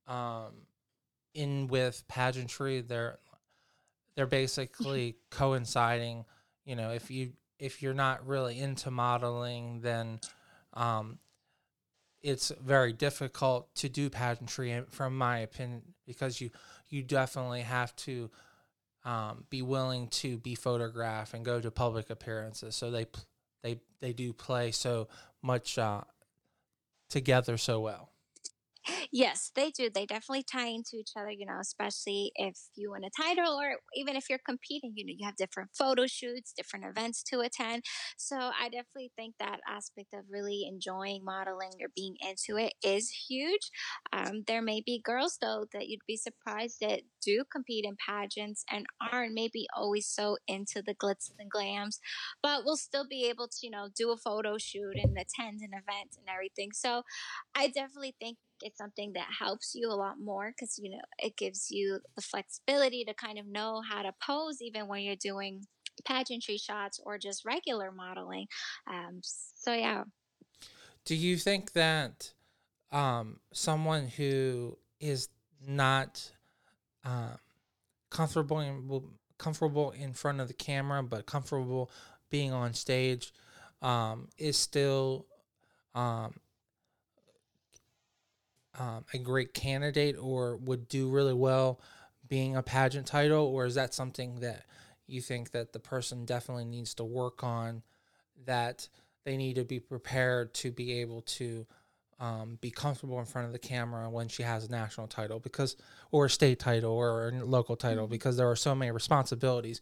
um, 0.07 0.51
in 1.33 1.67
with 1.67 2.03
pageantry. 2.07 2.81
They're 2.81 3.19
they're 4.15 4.27
basically 4.27 5.17
coinciding. 5.31 6.25
You 6.65 6.75
know, 6.75 6.91
if 6.91 7.11
you 7.11 7.33
if 7.59 7.81
you're 7.81 7.93
not 7.93 8.25
really 8.25 8.59
into 8.59 8.91
modeling, 8.91 9.81
then 9.81 10.19
um, 10.73 11.19
it's 12.21 12.51
very 12.61 12.91
difficult 12.91 13.73
to 13.75 13.89
do 13.89 14.09
pageantry, 14.09 14.81
from 14.89 15.17
my 15.17 15.39
opinion, 15.39 15.81
because 16.05 16.41
you 16.41 16.49
you 16.89 17.03
definitely 17.03 17.61
have 17.61 17.95
to 17.97 18.29
um, 19.03 19.45
be 19.49 19.61
willing 19.61 20.07
to 20.07 20.37
be 20.37 20.55
photographed 20.55 21.33
and 21.33 21.45
go 21.45 21.61
to 21.61 21.69
public 21.71 22.09
appearances. 22.09 22.75
So 22.75 22.91
they 22.91 23.05
they 23.61 23.79
they 23.99 24.13
do 24.13 24.33
play 24.33 24.71
so 24.71 25.07
much 25.41 25.77
uh, 25.77 26.01
together 27.09 27.57
so 27.57 27.79
well. 27.79 28.11
Yes, 29.11 29.51
they 29.55 29.71
do. 29.71 29.89
They 29.93 30.05
definitely 30.05 30.43
tie 30.43 30.67
into 30.67 30.97
each 30.97 31.11
other, 31.17 31.31
you 31.31 31.45
know, 31.45 31.57
especially 31.59 32.31
if 32.35 32.55
you 32.75 32.91
win 32.91 33.03
a 33.03 33.09
title 33.09 33.53
or 33.59 33.77
even 33.95 34.15
if 34.15 34.29
you're 34.29 34.39
competing, 34.45 34.93
you 34.95 35.05
know, 35.05 35.13
you 35.17 35.25
have 35.25 35.35
different 35.35 35.71
photo 35.77 36.05
shoots, 36.05 36.53
different 36.55 36.85
events 36.85 37.23
to 37.23 37.39
attend. 37.39 37.83
So 38.17 38.35
I 38.37 38.69
definitely 38.69 39.11
think 39.15 39.35
that 39.39 39.59
aspect 39.67 40.13
of 40.13 40.25
really 40.29 40.65
enjoying 40.69 41.23
modeling 41.23 41.71
or 41.81 41.87
being 41.95 42.15
into 42.21 42.57
it 42.63 42.73
is 42.83 43.09
huge. 43.27 43.71
Um, 44.13 44.43
there 44.47 44.61
may 44.61 44.81
be 44.85 45.01
girls, 45.03 45.37
though, 45.41 45.65
that 45.73 45.87
you'd 45.87 46.01
be 46.07 46.17
surprised 46.17 46.77
that 46.81 47.01
do 47.23 47.43
compete 47.51 47.85
in 47.85 47.95
pageants 48.07 48.63
and 48.71 48.85
aren't 49.11 49.33
maybe 49.33 49.65
always 49.75 50.07
so 50.07 50.37
into 50.47 50.81
the 50.85 50.93
glitz 50.95 51.31
and 51.39 51.51
glams, 51.51 51.97
but 52.43 52.63
will 52.65 52.77
still 52.77 53.05
be 53.07 53.25
able 53.25 53.47
to, 53.47 53.57
you 53.63 53.71
know, 53.71 53.87
do 53.95 54.11
a 54.11 54.17
photo 54.17 54.57
shoot 54.59 54.95
and 54.95 55.17
attend 55.17 55.61
an 55.61 55.71
event 55.73 56.15
and 56.17 56.27
everything. 56.31 56.69
So 56.73 57.01
I 57.55 57.67
definitely 57.67 58.15
think 58.19 58.37
it's 58.61 58.77
something 58.77 59.13
that 59.13 59.27
helps 59.37 59.73
you 59.75 59.89
a 59.89 59.93
lot 59.93 60.19
more 60.19 60.51
because 60.51 60.79
you 60.81 60.89
know 60.89 61.01
it 61.19 61.37
gives 61.37 61.69
you 61.69 61.99
the 62.15 62.21
flexibility 62.21 63.03
to 63.05 63.13
kind 63.13 63.37
of 63.37 63.45
know 63.45 63.81
how 63.87 64.01
to 64.01 64.13
pose 64.25 64.61
even 64.61 64.87
when 64.87 65.01
you're 65.01 65.15
doing 65.15 65.65
pageantry 66.03 66.57
shots 66.57 66.99
or 67.05 67.17
just 67.17 67.45
regular 67.45 67.91
modeling 67.91 68.47
um, 68.87 69.19
so 69.21 69.73
yeah. 69.73 70.03
Do 71.05 71.15
you 71.15 71.37
think 71.37 71.73
that 71.73 72.33
um, 72.91 73.39
someone 73.51 74.07
who 74.07 74.77
is 74.99 75.29
not 75.67 76.31
um, 77.03 77.37
comfortable 78.09 78.59
in, 78.59 79.03
comfortable 79.37 79.91
in 79.91 80.13
front 80.13 80.39
of 80.39 80.47
the 80.47 80.53
camera 80.53 81.03
but 81.03 81.25
comfortable 81.25 81.91
being 82.29 82.53
on 82.53 82.73
stage 82.73 83.33
um, 83.81 84.29
is 84.37 84.57
still 84.57 85.25
um, 85.93 86.33
um, 88.79 89.05
a 89.13 89.17
great 89.17 89.53
candidate 89.53 90.15
or 90.19 90.57
would 90.57 90.87
do 90.87 91.09
really 91.09 91.33
well 91.33 91.79
being 92.27 92.55
a 92.55 92.63
pageant 92.63 93.05
title, 93.05 93.45
or 93.45 93.65
is 93.65 93.75
that 93.75 93.93
something 93.93 94.39
that 94.39 94.65
you 95.07 95.21
think 95.21 95.51
that 95.51 95.73
the 95.73 95.79
person 95.79 96.25
definitely 96.25 96.65
needs 96.65 96.93
to 96.95 97.03
work 97.03 97.43
on? 97.43 97.83
That 98.45 98.89
they 99.25 99.37
need 99.37 99.55
to 99.55 99.63
be 99.63 99.79
prepared 99.79 100.53
to 100.55 100.71
be 100.71 101.01
able 101.01 101.21
to 101.21 101.65
um, 102.19 102.57
be 102.61 102.71
comfortable 102.71 103.19
in 103.19 103.25
front 103.25 103.47
of 103.47 103.53
the 103.53 103.59
camera 103.59 104.09
when 104.09 104.27
she 104.27 104.43
has 104.43 104.65
a 104.65 104.71
national 104.71 105.07
title, 105.07 105.39
because 105.39 105.75
or 106.11 106.25
a 106.25 106.29
state 106.29 106.59
title 106.59 106.91
or 106.91 107.29
a 107.29 107.45
local 107.45 107.75
title, 107.75 108.05
mm-hmm. 108.05 108.11
because 108.11 108.37
there 108.37 108.49
are 108.49 108.55
so 108.55 108.73
many 108.73 108.91
responsibilities 108.91 109.81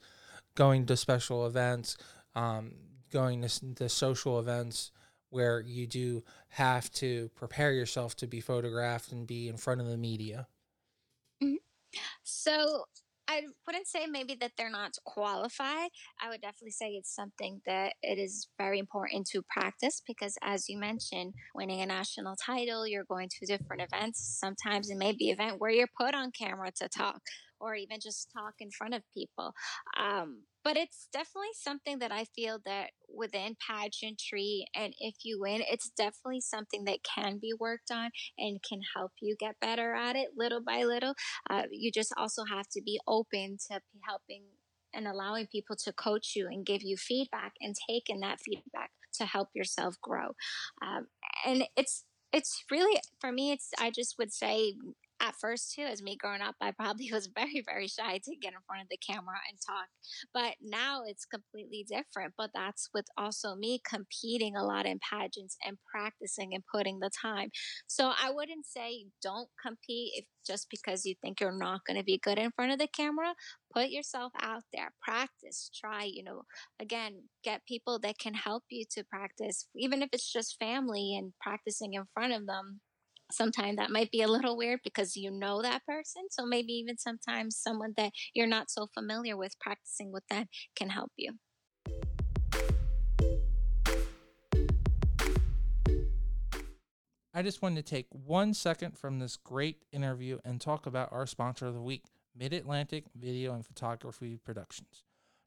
going 0.55 0.85
to 0.85 0.97
special 0.97 1.45
events, 1.45 1.97
um, 2.35 2.73
going 3.11 3.41
to 3.41 3.65
the 3.75 3.89
social 3.89 4.39
events 4.39 4.91
where 5.33 5.61
you 5.61 5.87
do 5.87 6.23
have 6.49 6.91
to 6.93 7.29
prepare 7.35 7.73
yourself 7.73 8.15
to 8.17 8.27
be 8.27 8.39
photographed 8.39 9.11
and 9.11 9.27
be 9.27 9.49
in 9.49 9.57
front 9.57 9.81
of 9.81 9.87
the 9.87 9.97
media? 9.97 10.47
Mm-hmm. 11.43 11.55
So 12.23 12.85
I 13.27 13.43
wouldn't 13.65 13.87
say 13.87 14.05
maybe 14.05 14.35
that 14.41 14.51
they're 14.57 14.69
not 14.69 14.97
qualified. 15.05 15.89
I 16.21 16.29
would 16.29 16.41
definitely 16.41 16.71
say 16.71 16.91
it's 16.91 17.15
something 17.15 17.61
that 17.65 17.93
it 18.03 18.19
is 18.19 18.47
very 18.57 18.79
important 18.79 19.27
to 19.27 19.41
practice 19.49 20.01
because, 20.05 20.37
as 20.43 20.67
you 20.67 20.77
mentioned, 20.77 21.33
winning 21.55 21.81
a 21.81 21.85
national 21.85 22.35
title, 22.35 22.85
you're 22.85 23.05
going 23.05 23.29
to 23.29 23.45
different 23.45 23.81
events. 23.81 24.37
Sometimes 24.39 24.89
it 24.89 24.97
may 24.97 25.13
be 25.13 25.29
event 25.29 25.59
where 25.59 25.71
you're 25.71 25.87
put 25.99 26.13
on 26.13 26.31
camera 26.31 26.71
to 26.75 26.89
talk 26.89 27.21
or 27.59 27.75
even 27.75 27.99
just 27.99 28.29
talk 28.31 28.55
in 28.59 28.69
front 28.69 28.93
of 28.93 29.01
people. 29.13 29.53
Um, 29.97 30.43
but 30.63 30.77
it's 30.77 31.07
definitely 31.11 31.53
something 31.53 31.99
that 31.99 32.11
I 32.11 32.25
feel 32.25 32.59
that 32.65 32.91
within 33.13 33.55
pageantry, 33.67 34.65
and 34.75 34.93
if 34.99 35.15
you 35.23 35.39
win, 35.39 35.61
it's 35.69 35.89
definitely 35.89 36.41
something 36.41 36.85
that 36.85 36.99
can 37.03 37.37
be 37.41 37.53
worked 37.59 37.91
on 37.91 38.11
and 38.37 38.59
can 38.67 38.81
help 38.95 39.11
you 39.21 39.35
get 39.39 39.59
better 39.59 39.93
at 39.93 40.15
it 40.15 40.29
little 40.35 40.61
by 40.61 40.83
little. 40.83 41.13
Uh, 41.49 41.63
you 41.71 41.91
just 41.91 42.13
also 42.17 42.43
have 42.45 42.67
to 42.69 42.81
be 42.81 42.99
open 43.07 43.57
to 43.71 43.79
helping 44.07 44.43
and 44.93 45.07
allowing 45.07 45.47
people 45.47 45.75
to 45.75 45.91
coach 45.91 46.33
you 46.35 46.47
and 46.47 46.65
give 46.65 46.83
you 46.83 46.95
feedback 46.97 47.53
and 47.59 47.75
taking 47.89 48.19
that 48.19 48.39
feedback 48.39 48.91
to 49.13 49.25
help 49.25 49.49
yourself 49.53 49.95
grow. 50.01 50.29
Um, 50.81 51.07
and 51.45 51.63
it's 51.75 52.05
it's 52.31 52.63
really 52.71 52.99
for 53.21 53.31
me 53.31 53.51
it's 53.51 53.69
i 53.79 53.91
just 53.91 54.15
would 54.17 54.33
say 54.33 54.73
at 55.23 55.35
first 55.39 55.73
too 55.73 55.83
as 55.83 56.01
me 56.01 56.15
growing 56.15 56.41
up 56.41 56.55
i 56.61 56.71
probably 56.71 57.09
was 57.13 57.29
very 57.33 57.63
very 57.65 57.87
shy 57.87 58.19
to 58.23 58.35
get 58.35 58.53
in 58.53 58.59
front 58.67 58.81
of 58.81 58.87
the 58.89 58.97
camera 58.97 59.37
and 59.49 59.57
talk 59.65 59.87
but 60.33 60.55
now 60.61 61.01
it's 61.07 61.25
completely 61.25 61.85
different 61.87 62.33
but 62.37 62.51
that's 62.53 62.89
with 62.93 63.05
also 63.17 63.55
me 63.55 63.79
competing 63.87 64.55
a 64.55 64.63
lot 64.63 64.85
in 64.85 64.99
pageants 64.99 65.57
and 65.65 65.77
practicing 65.89 66.53
and 66.53 66.63
putting 66.71 66.99
the 66.99 67.09
time 67.21 67.49
so 67.87 68.11
i 68.21 68.29
wouldn't 68.29 68.65
say 68.65 69.05
don't 69.21 69.49
compete 69.61 70.11
if 70.15 70.25
just 70.45 70.67
because 70.69 71.05
you 71.05 71.15
think 71.21 71.39
you're 71.39 71.57
not 71.57 71.85
going 71.87 71.97
to 71.97 72.03
be 72.03 72.19
good 72.21 72.37
in 72.37 72.51
front 72.51 72.71
of 72.71 72.77
the 72.77 72.87
camera 72.87 73.33
put 73.73 73.89
yourself 73.89 74.31
out 74.41 74.63
there 74.73 74.91
practice 75.01 75.69
try 75.73 76.03
you 76.03 76.23
know 76.23 76.41
again 76.81 77.23
get 77.43 77.65
people 77.65 77.97
that 77.97 78.17
can 78.17 78.33
help 78.33 78.63
you 78.69 78.83
to 78.91 79.03
practice 79.05 79.67
even 79.75 80.01
if 80.01 80.09
it's 80.11 80.31
just 80.31 80.59
family 80.59 81.15
and 81.17 81.31
practicing 81.39 81.93
in 81.93 82.03
front 82.13 82.33
of 82.33 82.45
them 82.45 82.81
sometimes 83.31 83.77
that 83.77 83.91
might 83.91 84.11
be 84.11 84.21
a 84.21 84.27
little 84.27 84.57
weird 84.57 84.79
because 84.83 85.15
you 85.15 85.31
know 85.31 85.61
that 85.61 85.85
person. 85.85 86.23
So 86.29 86.45
maybe 86.45 86.73
even 86.73 86.97
sometimes 86.97 87.57
someone 87.57 87.93
that 87.97 88.11
you're 88.33 88.47
not 88.47 88.69
so 88.69 88.87
familiar 88.93 89.37
with 89.37 89.59
practicing 89.59 90.11
with 90.11 90.27
them 90.27 90.45
can 90.75 90.89
help 90.89 91.11
you. 91.17 91.33
I 97.35 97.41
just 97.41 97.63
wanted 97.63 97.83
to 97.83 97.95
take 97.95 98.05
one 98.11 98.53
second 98.53 98.95
from 98.95 99.17
this 99.17 99.37
great 99.37 99.77
interview 99.91 100.37
and 100.45 100.61
talk 100.61 100.85
about 100.85 101.11
our 101.11 101.25
sponsor 101.25 101.65
of 101.65 101.73
the 101.73 101.81
week, 101.81 102.03
Mid 102.35 102.53
Atlantic 102.53 103.05
Video 103.15 103.55
and 103.55 103.65
Photography 103.65 104.37
Productions. 104.37 105.03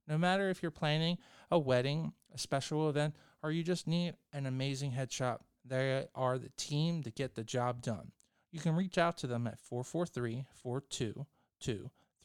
No 0.08 0.18
matter 0.18 0.50
if 0.50 0.62
you're 0.62 0.72
planning 0.72 1.18
a 1.48 1.58
wedding, 1.58 2.12
a 2.34 2.38
special 2.38 2.88
event, 2.88 3.14
or 3.40 3.52
you 3.52 3.62
just 3.62 3.86
need 3.86 4.14
an 4.32 4.46
amazing 4.46 4.92
headshot, 4.92 5.38
they 5.68 6.06
are 6.14 6.38
the 6.38 6.50
team 6.56 7.02
to 7.02 7.10
get 7.10 7.34
the 7.34 7.44
job 7.44 7.82
done. 7.82 8.12
You 8.52 8.60
can 8.60 8.76
reach 8.76 8.98
out 8.98 9.18
to 9.18 9.26
them 9.26 9.46
at 9.46 9.58
443 9.58 10.44
422 10.62 11.26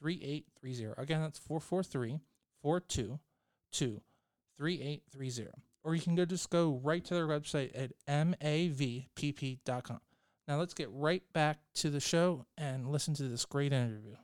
3830. 0.01 1.01
Again, 1.01 1.21
that's 1.21 1.39
443 1.39 2.19
422 2.61 4.01
3830. 4.57 5.49
Or 5.83 5.95
you 5.95 6.01
can 6.01 6.15
go 6.15 6.25
just 6.25 6.49
go 6.49 6.79
right 6.83 7.03
to 7.05 7.13
their 7.13 7.27
website 7.27 7.71
at 7.75 7.91
mavpp.com. 8.07 9.99
Now 10.47 10.57
let's 10.57 10.73
get 10.73 10.89
right 10.91 11.23
back 11.33 11.59
to 11.75 11.89
the 11.89 11.99
show 11.99 12.45
and 12.57 12.87
listen 12.89 13.13
to 13.15 13.23
this 13.23 13.45
great 13.45 13.73
interview. 13.73 14.15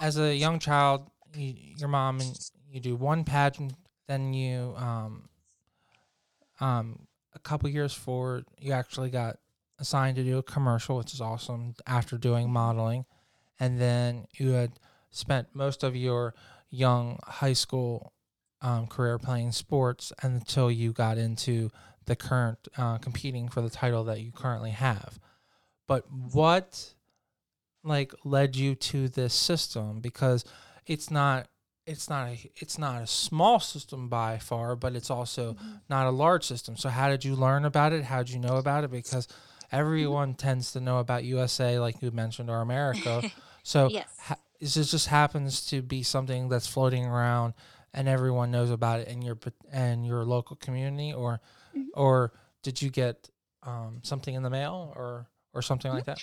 As 0.00 0.18
a 0.18 0.34
young 0.36 0.58
child, 0.58 1.10
your 1.34 1.88
mom 1.88 2.20
and 2.20 2.38
you 2.76 2.80
do 2.80 2.94
one 2.94 3.24
pageant, 3.24 3.72
then 4.06 4.32
you 4.32 4.74
um, 4.76 5.28
um, 6.60 7.06
a 7.34 7.38
couple 7.38 7.68
years 7.68 7.92
forward, 7.92 8.44
you 8.60 8.72
actually 8.72 9.10
got 9.10 9.38
assigned 9.78 10.16
to 10.16 10.22
do 10.22 10.38
a 10.38 10.42
commercial, 10.42 10.98
which 10.98 11.12
is 11.14 11.20
awesome. 11.20 11.74
After 11.86 12.18
doing 12.18 12.50
modeling, 12.50 13.06
and 13.58 13.80
then 13.80 14.26
you 14.38 14.50
had 14.50 14.72
spent 15.10 15.48
most 15.54 15.82
of 15.82 15.96
your 15.96 16.34
young 16.70 17.18
high 17.24 17.54
school 17.54 18.12
um, 18.60 18.86
career 18.86 19.18
playing 19.18 19.52
sports 19.52 20.12
until 20.22 20.70
you 20.70 20.92
got 20.92 21.18
into 21.18 21.70
the 22.04 22.16
current 22.16 22.68
uh, 22.76 22.98
competing 22.98 23.48
for 23.48 23.62
the 23.62 23.70
title 23.70 24.04
that 24.04 24.20
you 24.20 24.32
currently 24.32 24.70
have. 24.70 25.18
But 25.88 26.04
what 26.10 26.94
like 27.82 28.12
led 28.24 28.56
you 28.56 28.74
to 28.74 29.08
this 29.08 29.32
system 29.32 30.00
because 30.00 30.44
it's 30.86 31.10
not 31.10 31.48
it's 31.86 32.10
not 32.10 32.28
a 32.28 32.50
it's 32.56 32.78
not 32.78 33.02
a 33.02 33.06
small 33.06 33.60
system 33.60 34.08
by 34.08 34.38
far, 34.38 34.74
but 34.74 34.94
it's 34.94 35.10
also 35.10 35.54
mm-hmm. 35.54 35.76
not 35.88 36.06
a 36.06 36.10
large 36.10 36.44
system. 36.44 36.76
So 36.76 36.88
how 36.88 37.08
did 37.08 37.24
you 37.24 37.36
learn 37.36 37.64
about 37.64 37.92
it? 37.92 38.04
How 38.04 38.18
did 38.18 38.30
you 38.30 38.40
know 38.40 38.56
about 38.56 38.84
it? 38.84 38.90
Because 38.90 39.28
everyone 39.70 40.30
mm-hmm. 40.30 40.46
tends 40.46 40.72
to 40.72 40.80
know 40.80 40.98
about 40.98 41.24
USA, 41.24 41.78
like 41.78 42.02
you 42.02 42.10
mentioned, 42.10 42.50
or 42.50 42.60
America. 42.60 43.22
so 43.62 43.88
yes. 43.88 44.08
ha- 44.20 44.38
this 44.60 44.90
just 44.90 45.06
happens 45.06 45.64
to 45.66 45.80
be 45.80 46.02
something 46.02 46.48
that's 46.48 46.66
floating 46.66 47.06
around, 47.06 47.54
and 47.94 48.08
everyone 48.08 48.50
knows 48.50 48.70
about 48.70 49.00
it 49.00 49.08
in 49.08 49.22
your 49.22 49.38
and 49.70 50.04
your 50.04 50.24
local 50.24 50.56
community, 50.56 51.12
or 51.12 51.40
mm-hmm. 51.76 51.88
or 51.94 52.32
did 52.62 52.82
you 52.82 52.90
get 52.90 53.30
um, 53.62 54.00
something 54.02 54.34
in 54.34 54.42
the 54.42 54.50
mail 54.50 54.92
or 54.96 55.28
or 55.54 55.62
something 55.62 55.92
like 55.92 56.06
that? 56.06 56.20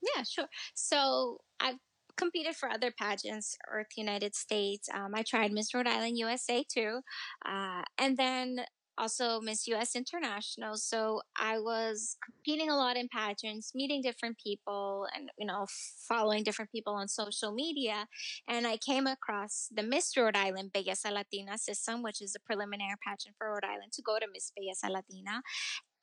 Yeah, 0.00 0.22
sure. 0.22 0.48
So 0.74 1.40
I've 1.60 1.78
competed 2.16 2.56
for 2.56 2.68
other 2.68 2.90
pageants, 2.90 3.56
Earth 3.70 3.96
United 3.96 4.34
States. 4.34 4.88
Um, 4.92 5.12
I 5.14 5.22
tried 5.22 5.52
Miss 5.52 5.74
Rhode 5.74 5.86
Island 5.86 6.18
USA 6.18 6.64
too. 6.68 7.00
Uh, 7.44 7.82
and 7.98 8.16
then 8.16 8.60
also 8.98 9.40
Miss 9.40 9.66
US 9.68 9.94
International. 9.94 10.76
So 10.76 11.20
I 11.36 11.58
was 11.58 12.16
competing 12.24 12.70
a 12.70 12.76
lot 12.76 12.96
in 12.96 13.08
pageants, 13.08 13.72
meeting 13.74 14.02
different 14.02 14.38
people, 14.38 15.06
and 15.14 15.30
you 15.38 15.46
know, 15.46 15.66
following 16.08 16.42
different 16.42 16.72
people 16.72 16.94
on 16.94 17.08
social 17.08 17.52
media. 17.52 18.06
And 18.48 18.66
I 18.66 18.78
came 18.78 19.06
across 19.06 19.68
the 19.74 19.82
Miss 19.82 20.16
Rhode 20.16 20.36
Island 20.36 20.70
Belleza 20.72 21.12
Latina 21.12 21.58
system, 21.58 22.02
which 22.02 22.22
is 22.22 22.34
a 22.34 22.40
preliminary 22.40 22.94
pageant 23.06 23.36
for 23.38 23.52
Rhode 23.52 23.64
Island 23.64 23.92
to 23.92 24.02
go 24.02 24.18
to 24.18 24.26
Miss 24.32 24.50
Belleza 24.58 24.90
Latina. 24.90 25.42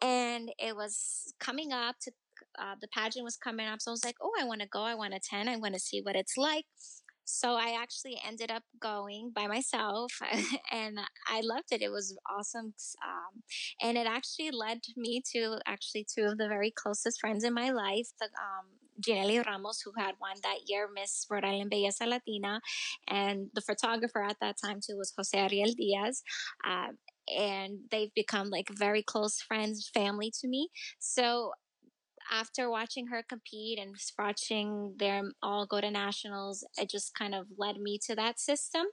And 0.01 0.51
it 0.59 0.75
was 0.75 1.33
coming 1.39 1.71
up 1.71 1.95
to 2.01 2.11
uh, 2.57 2.75
the 2.81 2.87
pageant 2.87 3.23
was 3.23 3.37
coming 3.37 3.67
up. 3.67 3.81
So 3.81 3.91
I 3.91 3.93
was 3.93 4.05
like, 4.05 4.17
oh, 4.21 4.31
I 4.39 4.45
want 4.45 4.61
to 4.61 4.67
go. 4.67 4.81
I 4.81 4.95
want 4.95 5.11
to 5.11 5.17
attend. 5.17 5.49
I 5.49 5.57
want 5.57 5.73
to 5.73 5.79
see 5.79 6.01
what 6.01 6.15
it's 6.15 6.37
like. 6.37 6.65
So 7.25 7.53
I 7.53 7.77
actually 7.81 8.19
ended 8.27 8.51
up 8.51 8.63
going 8.81 9.31
by 9.33 9.47
myself 9.47 10.11
and 10.71 10.99
I 11.27 11.41
loved 11.41 11.71
it. 11.71 11.81
It 11.81 11.91
was 11.91 12.17
awesome. 12.29 12.73
Um, 13.03 13.43
and 13.81 13.97
it 13.97 14.07
actually 14.07 14.51
led 14.51 14.79
me 14.97 15.21
to 15.33 15.59
actually 15.65 16.05
two 16.13 16.23
of 16.23 16.37
the 16.37 16.47
very 16.47 16.71
closest 16.71 17.21
friends 17.21 17.43
in 17.43 17.53
my 17.53 17.71
life, 17.71 18.09
the, 18.19 18.25
um, 18.25 18.65
Ginelli 19.01 19.43
Ramos, 19.43 19.81
who 19.81 19.91
had 19.97 20.15
won 20.21 20.35
that 20.43 20.59
year 20.67 20.87
Miss 20.93 21.25
Rhode 21.29 21.45
Island 21.45 21.71
Belleza 21.71 22.07
Latina, 22.07 22.61
and 23.07 23.49
the 23.55 23.61
photographer 23.61 24.23
at 24.23 24.37
that 24.39 24.57
time 24.63 24.79
too 24.85 24.97
was 24.97 25.13
Jose 25.17 25.35
Ariel 25.35 25.73
Diaz. 25.75 26.21
Um, 26.67 26.97
and 27.27 27.79
they've 27.89 28.13
become 28.13 28.49
like 28.49 28.67
very 28.69 29.01
close 29.01 29.41
friends, 29.41 29.89
family 29.93 30.31
to 30.41 30.47
me. 30.47 30.69
So 30.99 31.53
after 32.33 32.69
watching 32.69 33.07
her 33.07 33.23
compete 33.27 33.79
and 33.79 33.95
watching 34.17 34.95
them 34.97 35.33
all 35.43 35.65
go 35.65 35.79
to 35.79 35.91
nationals, 35.91 36.65
it 36.77 36.89
just 36.89 37.13
kind 37.13 37.35
of 37.35 37.45
led 37.57 37.77
me 37.77 37.99
to 38.07 38.15
that 38.15 38.39
system. 38.39 38.85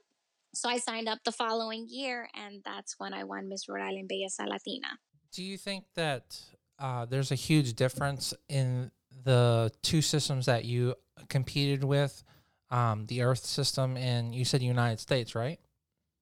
So 0.53 0.69
I 0.69 0.77
signed 0.77 1.09
up 1.09 1.19
the 1.25 1.31
following 1.31 1.87
year, 1.89 2.29
and 2.35 2.61
that's 2.63 2.95
when 2.99 3.13
I 3.13 3.23
won 3.23 3.49
Miss 3.49 3.67
Rhode 3.67 3.81
Island 3.81 4.09
Belleza 4.11 4.47
Latina. 4.47 4.99
Do 5.33 5.43
you 5.43 5.57
think 5.57 5.85
that 5.95 6.39
uh, 6.77 7.05
there's 7.05 7.31
a 7.31 7.35
huge 7.35 7.73
difference 7.73 8.33
in 8.47 8.91
the 9.23 9.71
two 9.81 10.01
systems 10.01 10.45
that 10.45 10.65
you 10.65 10.95
competed 11.29 11.83
with, 11.83 12.23
um, 12.69 13.05
the 13.07 13.21
Earth 13.21 13.45
system 13.45 13.97
and 13.97 14.35
you 14.35 14.45
said 14.45 14.61
United 14.61 14.99
States, 14.99 15.35
right? 15.35 15.59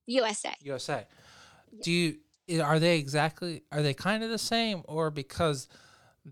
USA. 0.08 0.53
USA. 0.63 1.05
Do 1.84 1.91
you 1.91 2.17
are 2.63 2.79
they 2.79 2.97
exactly 2.97 3.62
are 3.71 3.84
they 3.84 3.93
kind 3.93 4.23
of 4.23 4.32
the 4.32 4.39
same 4.39 4.82
or 4.86 5.12
because 5.12 5.67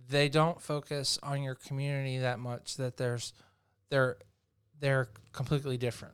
they 0.10 0.30
don't 0.30 0.62
focus 0.62 1.20
on 1.24 1.42
your 1.44 1.56
community 1.56 2.18
that 2.18 2.40
much 2.40 2.78
that 2.78 2.98
there's 2.98 3.34
they're 3.90 4.18
they're 4.80 5.10
completely 5.34 5.78
different 5.78 6.14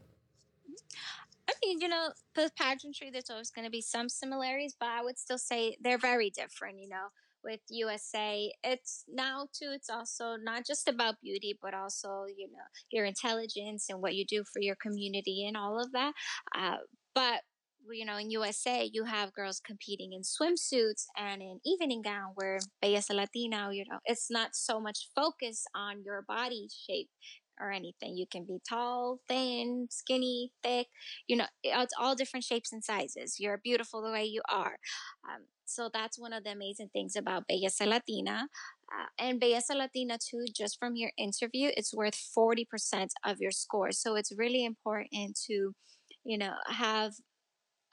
I 1.50 1.54
mean, 1.66 1.82
you 1.82 1.90
know, 1.90 2.10
the 2.36 2.50
pageantry, 2.58 3.10
there's 3.12 3.30
always 3.30 3.52
going 3.52 3.66
to 3.66 3.72
be 3.72 3.82
some 3.82 4.08
similarities, 4.08 4.76
but 4.80 4.88
I 4.88 5.04
would 5.04 5.20
still 5.20 5.38
say 5.38 5.76
they're 5.82 5.98
very 5.98 6.30
different. 6.30 6.80
You 6.80 6.88
know, 6.88 7.08
with 7.44 7.60
USA, 7.70 8.52
it's 8.64 9.04
now 9.12 9.48
too, 9.54 9.72
it's 9.74 9.90
also 9.90 10.36
not 10.42 10.66
just 10.66 10.88
about 10.88 11.22
beauty, 11.22 11.58
but 11.62 11.74
also, 11.74 12.26
you 12.36 12.48
know, 12.48 12.64
your 12.92 13.06
intelligence 13.06 13.88
and 13.90 14.02
what 14.02 14.16
you 14.16 14.26
do 14.26 14.44
for 14.44 14.62
your 14.62 14.76
community 14.76 15.46
and 15.46 15.58
all 15.58 15.80
of 15.80 15.92
that. 15.92 16.14
Uh, 16.58 16.78
but 17.14 17.42
you 17.92 18.06
know, 18.06 18.18
in 18.18 18.32
USA, 18.32 18.90
you 18.92 19.06
have 19.06 19.34
girls 19.34 19.60
competing 19.60 20.14
in 20.14 20.22
swimsuits 20.22 21.06
and 21.18 21.42
in 21.42 21.60
evening 21.66 22.02
gown 22.02 22.32
where 22.36 22.60
Belleza 22.84 23.14
Latina, 23.14 23.70
you 23.72 23.84
know, 23.90 24.00
it's 24.06 24.32
not 24.32 24.56
so 24.56 24.80
much 24.80 25.10
focus 25.16 25.66
on 25.76 26.04
your 26.04 26.22
body 26.28 26.68
shape 26.88 27.10
or 27.60 27.72
anything. 27.72 28.18
You 28.18 28.26
can 28.32 28.46
be 28.46 28.60
tall, 28.68 29.20
thin, 29.28 29.88
skinny, 29.90 30.52
thick, 30.64 30.88
you 31.28 31.36
know, 31.36 31.46
it's 31.64 31.94
all 32.00 32.16
different 32.16 32.44
shapes 32.44 32.72
and 32.72 32.84
sizes. 32.84 33.40
You're 33.40 33.60
beautiful 33.64 34.02
the 34.02 34.12
way 34.12 34.26
you 34.26 34.42
are. 34.50 34.78
Um, 35.30 35.44
so 35.66 35.90
that's 35.92 36.20
one 36.20 36.34
of 36.34 36.44
the 36.44 36.52
amazing 36.52 36.90
things 36.94 37.16
about 37.16 37.46
Belleza 37.48 37.88
Latina. 37.88 38.48
Uh, 38.92 39.08
and 39.18 39.42
Belleza 39.42 39.76
Latina, 39.76 40.18
too, 40.18 40.46
just 40.56 40.78
from 40.80 40.96
your 40.96 41.12
interview, 41.18 41.72
it's 41.76 41.94
worth 41.94 42.16
40% 42.38 42.66
of 43.26 43.40
your 43.40 43.52
score. 43.52 43.92
So 43.92 44.16
it's 44.16 44.32
really 44.38 44.66
important 44.66 45.40
to, 45.48 45.74
you 46.24 46.38
know, 46.38 46.54
have 46.68 47.14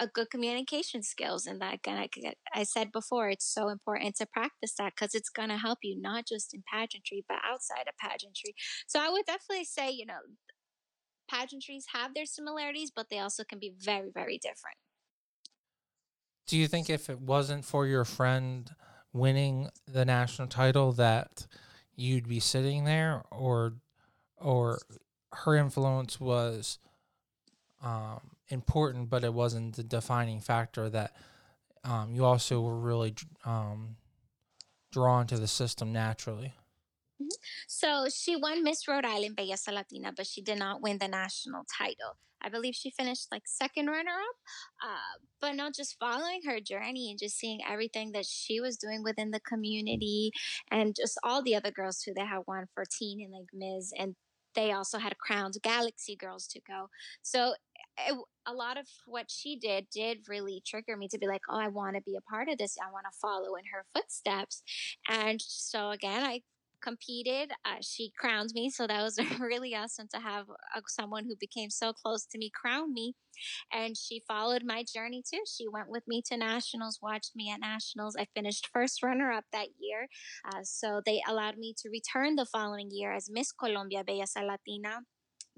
a 0.00 0.06
good 0.06 0.30
communication 0.30 1.02
skills 1.02 1.46
and 1.46 1.60
that 1.60 1.78
I, 1.86 2.08
I 2.54 2.62
said 2.64 2.90
before 2.90 3.28
it's 3.28 3.46
so 3.46 3.68
important 3.68 4.16
to 4.16 4.26
practice 4.26 4.74
that 4.78 4.94
because 4.96 5.14
it's 5.14 5.28
going 5.28 5.50
to 5.50 5.58
help 5.58 5.80
you 5.82 6.00
not 6.00 6.26
just 6.26 6.54
in 6.54 6.62
pageantry 6.72 7.24
but 7.28 7.38
outside 7.44 7.86
of 7.86 7.94
pageantry. 7.98 8.54
So 8.88 8.98
i 9.00 9.10
would 9.10 9.26
definitely 9.26 9.66
say 9.66 9.90
you 9.90 10.06
know 10.06 10.20
pageantries 11.32 11.84
have 11.92 12.14
their 12.14 12.26
similarities 12.26 12.90
but 12.94 13.06
they 13.10 13.18
also 13.18 13.44
can 13.44 13.58
be 13.58 13.72
very 13.78 14.10
very 14.12 14.38
different. 14.38 14.78
Do 16.46 16.56
you 16.56 16.66
think 16.66 16.90
if 16.90 17.08
it 17.08 17.20
wasn't 17.20 17.64
for 17.64 17.86
your 17.86 18.04
friend 18.04 18.68
winning 19.12 19.68
the 19.86 20.04
national 20.04 20.48
title 20.48 20.92
that 20.92 21.46
you'd 21.94 22.28
be 22.28 22.40
sitting 22.40 22.84
there 22.84 23.22
or 23.30 23.74
or 24.36 24.78
her 25.32 25.54
influence 25.54 26.18
was 26.18 26.78
um 27.82 28.20
important, 28.50 29.08
but 29.08 29.24
it 29.24 29.32
wasn't 29.32 29.76
the 29.76 29.84
defining 29.84 30.40
factor 30.40 30.90
that 30.90 31.14
um, 31.84 32.14
you 32.14 32.24
also 32.24 32.60
were 32.60 32.78
really 32.78 33.14
um, 33.44 33.96
drawn 34.92 35.26
to 35.28 35.38
the 35.38 35.48
system 35.48 35.92
naturally. 35.92 36.52
Mm-hmm. 37.20 37.28
So 37.68 38.06
she 38.12 38.36
won 38.36 38.62
Miss 38.62 38.86
Rhode 38.86 39.04
Island 39.04 39.36
Belleza 39.36 39.72
Latina, 39.72 40.12
but 40.14 40.26
she 40.26 40.42
did 40.42 40.58
not 40.58 40.82
win 40.82 40.98
the 40.98 41.08
national 41.08 41.64
title. 41.64 42.16
I 42.42 42.48
believe 42.48 42.74
she 42.74 42.90
finished 42.90 43.28
like 43.30 43.42
second 43.46 43.88
runner 43.88 44.10
up. 44.10 44.36
Uh, 44.82 45.18
but 45.40 45.54
not 45.54 45.74
just 45.74 45.98
following 45.98 46.40
her 46.46 46.58
journey 46.58 47.10
and 47.10 47.18
just 47.18 47.38
seeing 47.38 47.60
everything 47.68 48.12
that 48.12 48.24
she 48.26 48.60
was 48.60 48.76
doing 48.76 49.02
within 49.02 49.30
the 49.30 49.40
community 49.40 50.32
and 50.70 50.96
just 50.96 51.18
all 51.22 51.42
the 51.42 51.54
other 51.54 51.70
girls 51.70 52.00
too 52.00 52.12
that 52.16 52.26
had 52.26 52.40
won 52.46 52.66
for 52.74 52.84
teen 52.84 53.20
and 53.20 53.32
like 53.32 53.48
Ms. 53.52 53.92
And 53.98 54.16
they 54.54 54.72
also 54.72 54.98
had 54.98 55.18
crowned 55.18 55.54
Galaxy 55.62 56.16
girls 56.16 56.46
to 56.48 56.60
go. 56.60 56.88
So 57.22 57.54
it, 58.08 58.18
a 58.46 58.52
lot 58.52 58.78
of 58.78 58.86
what 59.06 59.30
she 59.30 59.56
did 59.56 59.86
did 59.92 60.28
really 60.28 60.62
trigger 60.66 60.96
me 60.96 61.08
to 61.08 61.18
be 61.18 61.26
like, 61.26 61.42
oh, 61.48 61.58
I 61.58 61.68
want 61.68 61.96
to 61.96 62.02
be 62.02 62.16
a 62.16 62.30
part 62.30 62.48
of 62.48 62.58
this. 62.58 62.76
I 62.80 62.90
want 62.90 63.06
to 63.10 63.18
follow 63.20 63.56
in 63.56 63.64
her 63.72 63.84
footsteps. 63.94 64.62
And 65.08 65.40
so 65.40 65.90
again, 65.90 66.24
I 66.24 66.40
competed. 66.82 67.52
Uh, 67.64 67.76
she 67.82 68.12
crowned 68.18 68.50
me, 68.54 68.70
so 68.70 68.86
that 68.86 69.02
was 69.02 69.18
really 69.40 69.74
awesome 69.74 70.08
to 70.14 70.20
have 70.20 70.46
uh, 70.50 70.80
someone 70.88 71.24
who 71.24 71.36
became 71.38 71.70
so 71.70 71.92
close 71.92 72.24
to 72.26 72.38
me 72.38 72.50
crown 72.50 72.92
me. 72.92 73.14
And 73.72 73.96
she 73.96 74.22
followed 74.26 74.62
my 74.64 74.84
journey 74.92 75.22
too. 75.28 75.42
She 75.46 75.68
went 75.68 75.88
with 75.88 76.04
me 76.06 76.22
to 76.26 76.36
nationals, 76.36 76.98
watched 77.02 77.32
me 77.34 77.50
at 77.50 77.60
nationals. 77.60 78.16
I 78.18 78.26
finished 78.34 78.68
first 78.72 79.02
runner 79.02 79.30
up 79.30 79.44
that 79.52 79.68
year, 79.78 80.08
uh, 80.46 80.60
so 80.62 81.00
they 81.04 81.20
allowed 81.28 81.58
me 81.58 81.74
to 81.78 81.90
return 81.90 82.36
the 82.36 82.46
following 82.46 82.90
year 82.90 83.12
as 83.12 83.30
Miss 83.30 83.52
Colombia 83.52 84.04
Belleza 84.04 84.46
Latina 84.46 85.00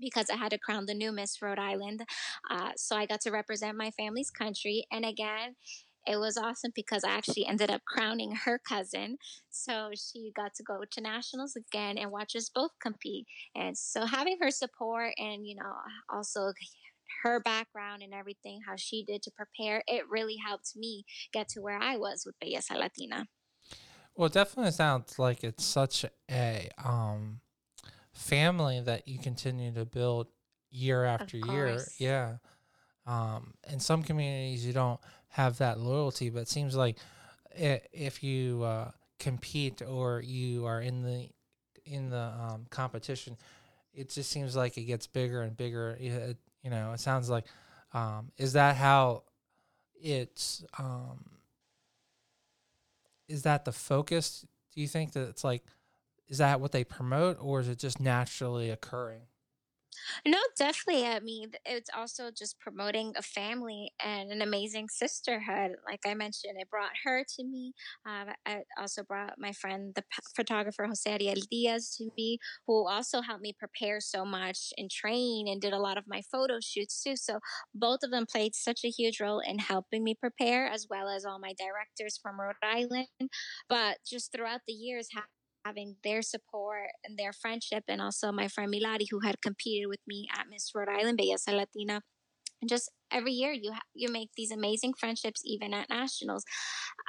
because 0.02 0.26
I 0.30 0.36
had 0.36 0.50
to 0.50 0.58
crown 0.58 0.86
the 0.86 0.94
new 0.94 1.12
Miss 1.12 1.40
Rhode 1.40 1.58
Island. 1.58 2.04
Uh, 2.50 2.70
so 2.76 2.96
I 2.96 3.06
got 3.06 3.20
to 3.22 3.30
represent 3.30 3.76
my 3.76 3.90
family's 3.92 4.30
country. 4.30 4.84
And 4.92 5.04
again, 5.04 5.54
it 6.06 6.16
was 6.16 6.36
awesome 6.36 6.72
because 6.74 7.04
I 7.04 7.10
actually 7.10 7.46
ended 7.46 7.70
up 7.70 7.82
crowning 7.86 8.34
her 8.44 8.58
cousin. 8.58 9.18
So 9.50 9.90
she 9.94 10.32
got 10.34 10.54
to 10.56 10.62
go 10.62 10.80
to 10.90 11.00
nationals 11.00 11.56
again 11.56 11.96
and 11.96 12.10
watch 12.10 12.34
us 12.34 12.50
both 12.52 12.72
compete. 12.80 13.26
And 13.54 13.78
so 13.78 14.04
having 14.04 14.38
her 14.40 14.50
support 14.50 15.14
and, 15.16 15.46
you 15.46 15.54
know, 15.54 15.72
also 16.12 16.52
her 17.22 17.40
background 17.40 18.02
and 18.02 18.12
everything, 18.12 18.60
how 18.66 18.74
she 18.76 19.04
did 19.04 19.22
to 19.22 19.30
prepare, 19.30 19.82
it 19.86 20.02
really 20.10 20.36
helped 20.44 20.72
me 20.76 21.04
get 21.32 21.48
to 21.50 21.60
where 21.60 21.78
I 21.78 21.96
was 21.96 22.24
with 22.26 22.34
Belleza 22.42 22.76
Latina. 22.76 23.28
Well, 24.16 24.26
it 24.26 24.32
definitely 24.32 24.72
sounds 24.72 25.18
like 25.18 25.44
it's 25.44 25.64
such 25.64 26.04
a 26.30 26.68
um 26.82 27.41
family 28.12 28.80
that 28.80 29.08
you 29.08 29.18
continue 29.18 29.72
to 29.72 29.84
build 29.84 30.28
year 30.70 31.04
after 31.04 31.36
year. 31.36 31.82
Yeah. 31.98 32.36
Um, 33.06 33.54
in 33.70 33.80
some 33.80 34.02
communities, 34.02 34.64
you 34.64 34.72
don't 34.72 35.00
have 35.28 35.58
that 35.58 35.80
loyalty, 35.80 36.30
but 36.30 36.40
it 36.40 36.48
seems 36.48 36.76
like 36.76 36.96
if 37.54 38.22
you 38.22 38.62
uh, 38.62 38.90
compete 39.18 39.82
or 39.82 40.20
you 40.20 40.66
are 40.66 40.80
in 40.80 41.02
the 41.02 41.28
in 41.84 42.10
the 42.10 42.32
um, 42.38 42.66
competition, 42.70 43.36
it 43.92 44.10
just 44.10 44.30
seems 44.30 44.54
like 44.54 44.78
it 44.78 44.84
gets 44.84 45.06
bigger 45.06 45.42
and 45.42 45.56
bigger. 45.56 45.96
It, 46.00 46.36
you 46.62 46.70
know, 46.70 46.92
it 46.92 47.00
sounds 47.00 47.28
like 47.28 47.44
um, 47.92 48.30
is 48.38 48.52
that 48.54 48.76
how 48.76 49.24
it's 50.00 50.64
um, 50.78 51.24
is 53.28 53.42
that 53.42 53.64
the 53.64 53.72
focus? 53.72 54.46
Do 54.74 54.80
you 54.80 54.88
think 54.88 55.12
that 55.12 55.28
it's 55.28 55.44
like 55.44 55.64
is 56.28 56.38
that 56.38 56.60
what 56.60 56.72
they 56.72 56.84
promote 56.84 57.38
or 57.40 57.60
is 57.60 57.68
it 57.68 57.78
just 57.78 58.00
naturally 58.00 58.70
occurring? 58.70 59.22
No, 60.26 60.38
definitely. 60.56 61.06
I 61.06 61.20
mean, 61.20 61.52
it's 61.64 61.90
also 61.96 62.30
just 62.30 62.58
promoting 62.60 63.12
a 63.16 63.22
family 63.22 63.92
and 64.04 64.30
an 64.32 64.42
amazing 64.42 64.88
sisterhood. 64.88 65.72
Like 65.86 66.00
I 66.06 66.14
mentioned, 66.14 66.54
it 66.58 66.70
brought 66.70 66.92
her 67.04 67.24
to 67.36 67.44
me. 67.44 67.72
Um, 68.06 68.28
I 68.46 68.62
also 68.78 69.02
brought 69.02 69.34
my 69.38 69.52
friend, 69.52 69.94
the 69.94 70.04
photographer 70.34 70.86
Jose 70.86 71.08
Ariel 71.08 71.42
Diaz, 71.50 71.94
to 71.98 72.10
me, 72.16 72.38
who 72.66 72.88
also 72.88 73.20
helped 73.20 73.42
me 73.42 73.54
prepare 73.58 74.00
so 74.00 74.24
much 74.24 74.72
and 74.76 74.90
train 74.90 75.46
and 75.48 75.60
did 75.60 75.72
a 75.72 75.78
lot 75.78 75.98
of 75.98 76.04
my 76.06 76.22
photo 76.30 76.58
shoots 76.60 77.02
too. 77.02 77.16
So 77.16 77.38
both 77.74 78.00
of 78.02 78.10
them 78.10 78.26
played 78.30 78.54
such 78.54 78.80
a 78.84 78.90
huge 78.90 79.20
role 79.20 79.40
in 79.40 79.58
helping 79.58 80.04
me 80.04 80.14
prepare, 80.14 80.66
as 80.66 80.86
well 80.88 81.08
as 81.08 81.24
all 81.24 81.38
my 81.38 81.54
directors 81.58 82.18
from 82.20 82.40
Rhode 82.40 82.54
Island. 82.62 83.08
But 83.68 83.98
just 84.06 84.32
throughout 84.32 84.60
the 84.66 84.72
years, 84.72 85.08
having 85.64 85.96
their 86.04 86.22
support 86.22 86.88
and 87.04 87.18
their 87.18 87.32
friendship, 87.32 87.84
and 87.88 88.00
also 88.00 88.32
my 88.32 88.48
friend 88.48 88.72
Milari, 88.72 89.06
who 89.10 89.20
had 89.20 89.40
competed 89.42 89.88
with 89.88 90.00
me 90.06 90.28
at 90.36 90.46
Miss 90.50 90.70
Rhode 90.74 90.88
Island 90.88 91.18
Belleza 91.18 91.52
Latina. 91.52 92.02
And 92.60 92.68
just 92.68 92.90
every 93.10 93.32
year, 93.32 93.52
you 93.52 93.72
ha- 93.72 93.80
you 93.92 94.08
make 94.08 94.30
these 94.36 94.52
amazing 94.52 94.94
friendships, 94.94 95.42
even 95.44 95.74
at 95.74 95.90
nationals. 95.90 96.44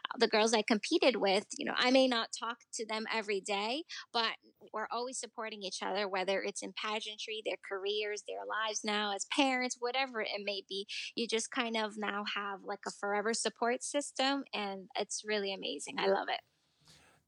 Uh, 0.10 0.18
the 0.20 0.28
girls 0.28 0.54
I 0.54 0.64
competed 0.64 1.16
with, 1.18 1.46
you 1.58 1.66
know, 1.66 1.76
I 1.78 1.92
may 1.92 2.08
not 2.08 2.30
talk 2.38 2.58
to 2.74 2.86
them 2.88 3.06
every 3.14 3.40
day, 3.40 3.84
but 4.12 4.32
we're 4.74 4.88
always 4.92 5.20
supporting 5.20 5.62
each 5.62 5.80
other, 5.84 6.08
whether 6.10 6.42
it's 6.42 6.64
in 6.64 6.74
pageantry, 6.74 7.44
their 7.46 7.58
careers, 7.70 8.24
their 8.28 8.46
lives 8.50 8.82
now 8.84 9.14
as 9.14 9.28
parents, 9.32 9.78
whatever 9.80 10.22
it 10.22 10.42
may 10.44 10.64
be. 10.68 10.88
You 11.16 11.28
just 11.28 11.52
kind 11.52 11.78
of 11.78 11.94
now 11.98 12.24
have 12.36 12.62
like 12.66 12.82
a 12.88 12.92
forever 13.00 13.36
support 13.36 13.84
system, 13.84 14.44
and 14.56 14.88
it's 14.96 15.22
really 15.24 15.54
amazing. 15.54 15.96
I 16.00 16.08
love 16.08 16.30
it 16.30 16.40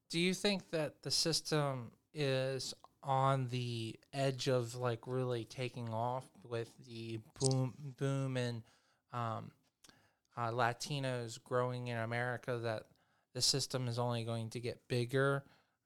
do 0.10 0.20
you 0.20 0.34
think 0.34 0.70
that 0.72 1.02
the 1.02 1.12
system 1.12 1.92
is 2.14 2.74
on 3.04 3.48
the 3.50 3.96
edge 4.14 4.48
of 4.48 4.76
like 4.76 5.02
really 5.06 5.44
taking 5.46 5.90
off 5.90 6.26
with 6.50 6.72
the 6.88 7.20
boom 7.40 7.74
boom 7.98 8.38
and 8.38 8.64
um, 9.14 9.52
uh, 10.38 10.50
Latinos 10.50 11.42
growing 11.44 11.88
in 11.88 11.98
America 11.98 12.60
that 12.64 12.84
the 13.34 13.42
system 13.42 13.88
is 13.88 14.00
only 14.00 14.24
going 14.24 14.50
to 14.50 14.60
get 14.60 14.80
bigger 14.88 15.44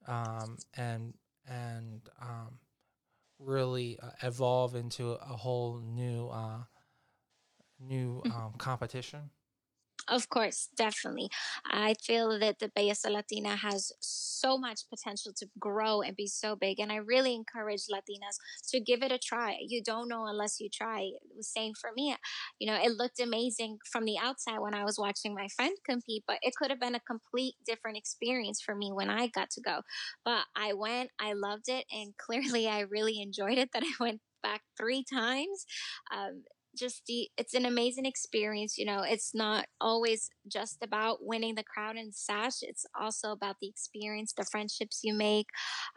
um, 0.08 0.58
and 0.78 1.14
and 1.48 2.02
um, 2.22 2.60
really 3.40 3.98
uh, 4.02 4.10
evolve 4.24 4.76
into 4.76 5.12
a 5.12 5.36
whole 5.36 5.80
new 5.80 6.28
uh, 6.28 6.60
new 7.80 8.22
mm-hmm. 8.26 8.32
um, 8.32 8.54
competition. 8.58 9.30
Of 10.10 10.28
course, 10.28 10.70
definitely. 10.76 11.30
I 11.70 11.94
feel 12.02 12.40
that 12.40 12.58
the 12.58 12.70
Belleza 12.70 13.12
Latina 13.12 13.56
has 13.56 13.92
so 14.00 14.58
much 14.58 14.82
potential 14.90 15.32
to 15.38 15.48
grow 15.60 16.02
and 16.02 16.16
be 16.16 16.26
so 16.26 16.56
big. 16.56 16.80
And 16.80 16.92
I 16.92 16.96
really 16.96 17.36
encourage 17.36 17.84
Latinas 17.94 18.38
to 18.70 18.80
give 18.80 19.04
it 19.04 19.12
a 19.12 19.20
try. 19.20 19.58
You 19.62 19.84
don't 19.84 20.10
know 20.10 20.26
unless 20.26 20.60
you 20.60 20.68
try. 20.68 21.02
It 21.02 21.22
was 21.36 21.48
same 21.48 21.74
for 21.80 21.92
me. 21.96 22.16
You 22.60 22.72
know, 22.72 22.80
it 22.82 22.92
looked 22.98 23.20
amazing 23.20 23.78
from 23.92 24.06
the 24.06 24.18
outside 24.18 24.60
when 24.60 24.74
I 24.74 24.84
was 24.84 24.98
watching 24.98 25.36
my 25.36 25.48
friend 25.56 25.78
compete, 25.86 26.24
but 26.26 26.40
it 26.42 26.56
could 26.60 26.72
have 26.72 26.80
been 26.80 26.96
a 26.96 27.00
complete 27.02 27.54
different 27.64 27.98
experience 27.98 28.60
for 28.62 28.74
me 28.74 28.92
when 28.92 29.12
I 29.12 29.28
got 29.28 29.52
to 29.52 29.62
go. 29.62 29.82
But 30.26 30.46
I 30.56 30.74
went, 30.74 31.12
I 31.20 31.34
loved 31.34 31.70
it, 31.70 31.86
and 31.92 32.16
clearly 32.26 32.68
I 32.68 32.80
really 32.82 33.22
enjoyed 33.22 33.60
it 33.60 33.70
that 33.74 33.84
I 33.84 33.92
went 34.00 34.22
back 34.42 34.62
three 34.78 35.04
times. 35.12 35.66
Um, 36.16 36.44
just 36.80 37.04
the 37.08 37.30
it's 37.38 37.54
an 37.54 37.66
amazing 37.66 38.06
experience 38.06 38.78
you 38.78 38.86
know 38.86 39.02
it's 39.02 39.36
not 39.36 39.66
always 39.82 40.30
just 40.48 40.78
about 40.82 41.18
winning 41.22 41.56
the 41.56 41.64
crowd 41.64 41.96
and 41.96 42.16
sash 42.16 42.58
it's 42.62 42.86
also 43.00 43.32
about 43.32 43.58
the 43.62 43.68
experience 43.68 44.34
the 44.38 44.46
friendships 44.46 45.02
you 45.04 45.14
make 45.14 45.48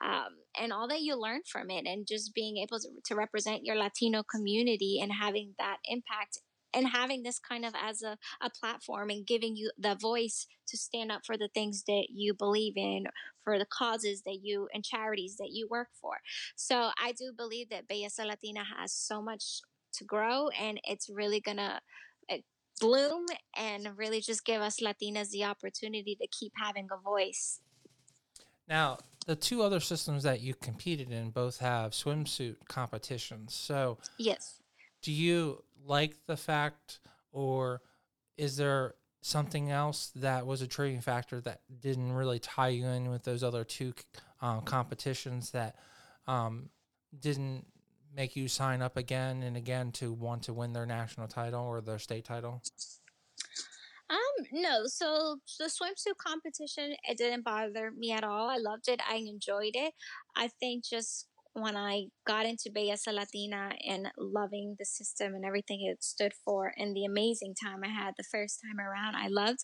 um, 0.04 0.36
and 0.60 0.72
all 0.72 0.88
that 0.88 1.02
you 1.02 1.18
learn 1.18 1.40
from 1.50 1.70
it 1.70 1.86
and 1.86 2.06
just 2.06 2.34
being 2.34 2.56
able 2.56 2.78
to, 2.78 2.88
to 3.04 3.14
represent 3.14 3.64
your 3.64 3.76
latino 3.76 4.22
community 4.22 4.98
and 5.00 5.12
having 5.12 5.54
that 5.58 5.76
impact 5.84 6.38
and 6.74 6.88
having 6.88 7.22
this 7.22 7.38
kind 7.38 7.64
of 7.64 7.74
as 7.80 8.02
a, 8.02 8.16
a 8.40 8.50
platform 8.50 9.10
and 9.10 9.26
giving 9.26 9.56
you 9.56 9.70
the 9.78 9.96
voice 10.00 10.46
to 10.66 10.76
stand 10.76 11.12
up 11.12 11.20
for 11.26 11.36
the 11.36 11.50
things 11.52 11.84
that 11.86 12.06
you 12.10 12.34
believe 12.34 12.74
in 12.76 13.04
for 13.44 13.58
the 13.58 13.66
causes 13.66 14.22
that 14.24 14.38
you 14.42 14.68
and 14.72 14.84
charities 14.84 15.36
that 15.38 15.50
you 15.50 15.68
work 15.70 15.88
for. 16.00 16.14
So 16.56 16.90
i 16.98 17.12
do 17.12 17.32
believe 17.36 17.68
that 17.70 17.88
belleza 17.88 18.26
latina 18.26 18.62
has 18.78 18.92
so 18.92 19.20
much 19.20 19.60
to 19.94 20.04
grow 20.04 20.48
and 20.48 20.80
it's 20.84 21.08
really 21.08 21.40
gonna 21.40 21.80
eh, 22.28 22.38
bloom 22.80 23.26
and 23.56 23.88
really 23.96 24.20
just 24.20 24.44
give 24.44 24.60
us 24.60 24.80
Latinas 24.80 25.30
the 25.30 25.44
opportunity 25.44 26.16
to 26.20 26.26
keep 26.28 26.52
having 26.56 26.88
a 26.92 27.00
voice. 27.02 27.60
Now, 28.68 28.98
the 29.26 29.36
two 29.36 29.62
other 29.62 29.80
systems 29.80 30.22
that 30.22 30.40
you 30.40 30.54
competed 30.54 31.10
in 31.10 31.30
both 31.30 31.58
have 31.58 31.92
swimsuit 31.92 32.56
competitions. 32.68 33.54
So, 33.54 33.98
yes. 34.18 34.60
Do 35.02 35.12
you 35.12 35.62
like 35.84 36.14
the 36.26 36.36
fact, 36.36 37.00
or 37.32 37.82
is 38.36 38.56
there 38.56 38.94
something 39.20 39.70
else 39.70 40.10
that 40.16 40.46
was 40.46 40.62
a 40.62 40.66
triggering 40.66 41.02
factor 41.02 41.40
that 41.40 41.60
didn't 41.80 42.12
really 42.12 42.38
tie 42.38 42.68
you 42.68 42.86
in 42.86 43.10
with 43.10 43.22
those 43.22 43.42
other 43.42 43.64
two 43.64 43.94
um, 44.40 44.62
competitions 44.62 45.50
that 45.52 45.76
um, 46.26 46.68
didn't 47.18 47.66
make 48.14 48.36
you 48.36 48.48
sign 48.48 48.82
up 48.82 48.96
again 48.96 49.42
and 49.42 49.56
again 49.56 49.92
to 49.92 50.12
want 50.12 50.42
to 50.44 50.52
win 50.52 50.72
their 50.72 50.86
national 50.86 51.28
title 51.28 51.64
or 51.64 51.80
their 51.80 51.98
state 51.98 52.24
title? 52.24 52.62
Um, 54.10 54.46
no. 54.52 54.86
So 54.86 55.38
the 55.58 55.66
swimsuit 55.66 56.16
competition, 56.18 56.94
it 57.08 57.16
didn't 57.16 57.44
bother 57.44 57.90
me 57.92 58.12
at 58.12 58.24
all. 58.24 58.50
I 58.50 58.58
loved 58.58 58.88
it. 58.88 59.00
I 59.08 59.16
enjoyed 59.16 59.74
it. 59.74 59.94
I 60.36 60.48
think 60.60 60.84
just 60.84 61.28
when 61.54 61.76
I 61.76 62.06
got 62.26 62.46
into 62.46 62.70
Belleza 62.70 63.12
Latina 63.12 63.72
and 63.86 64.08
loving 64.16 64.76
the 64.78 64.84
system 64.84 65.34
and 65.34 65.44
everything 65.44 65.82
it 65.82 66.02
stood 66.02 66.32
for 66.44 66.72
and 66.76 66.96
the 66.96 67.04
amazing 67.04 67.54
time 67.62 67.80
I 67.84 67.88
had 67.88 68.14
the 68.16 68.24
first 68.24 68.60
time 68.62 68.80
around, 68.80 69.16
I 69.16 69.28
loved. 69.28 69.60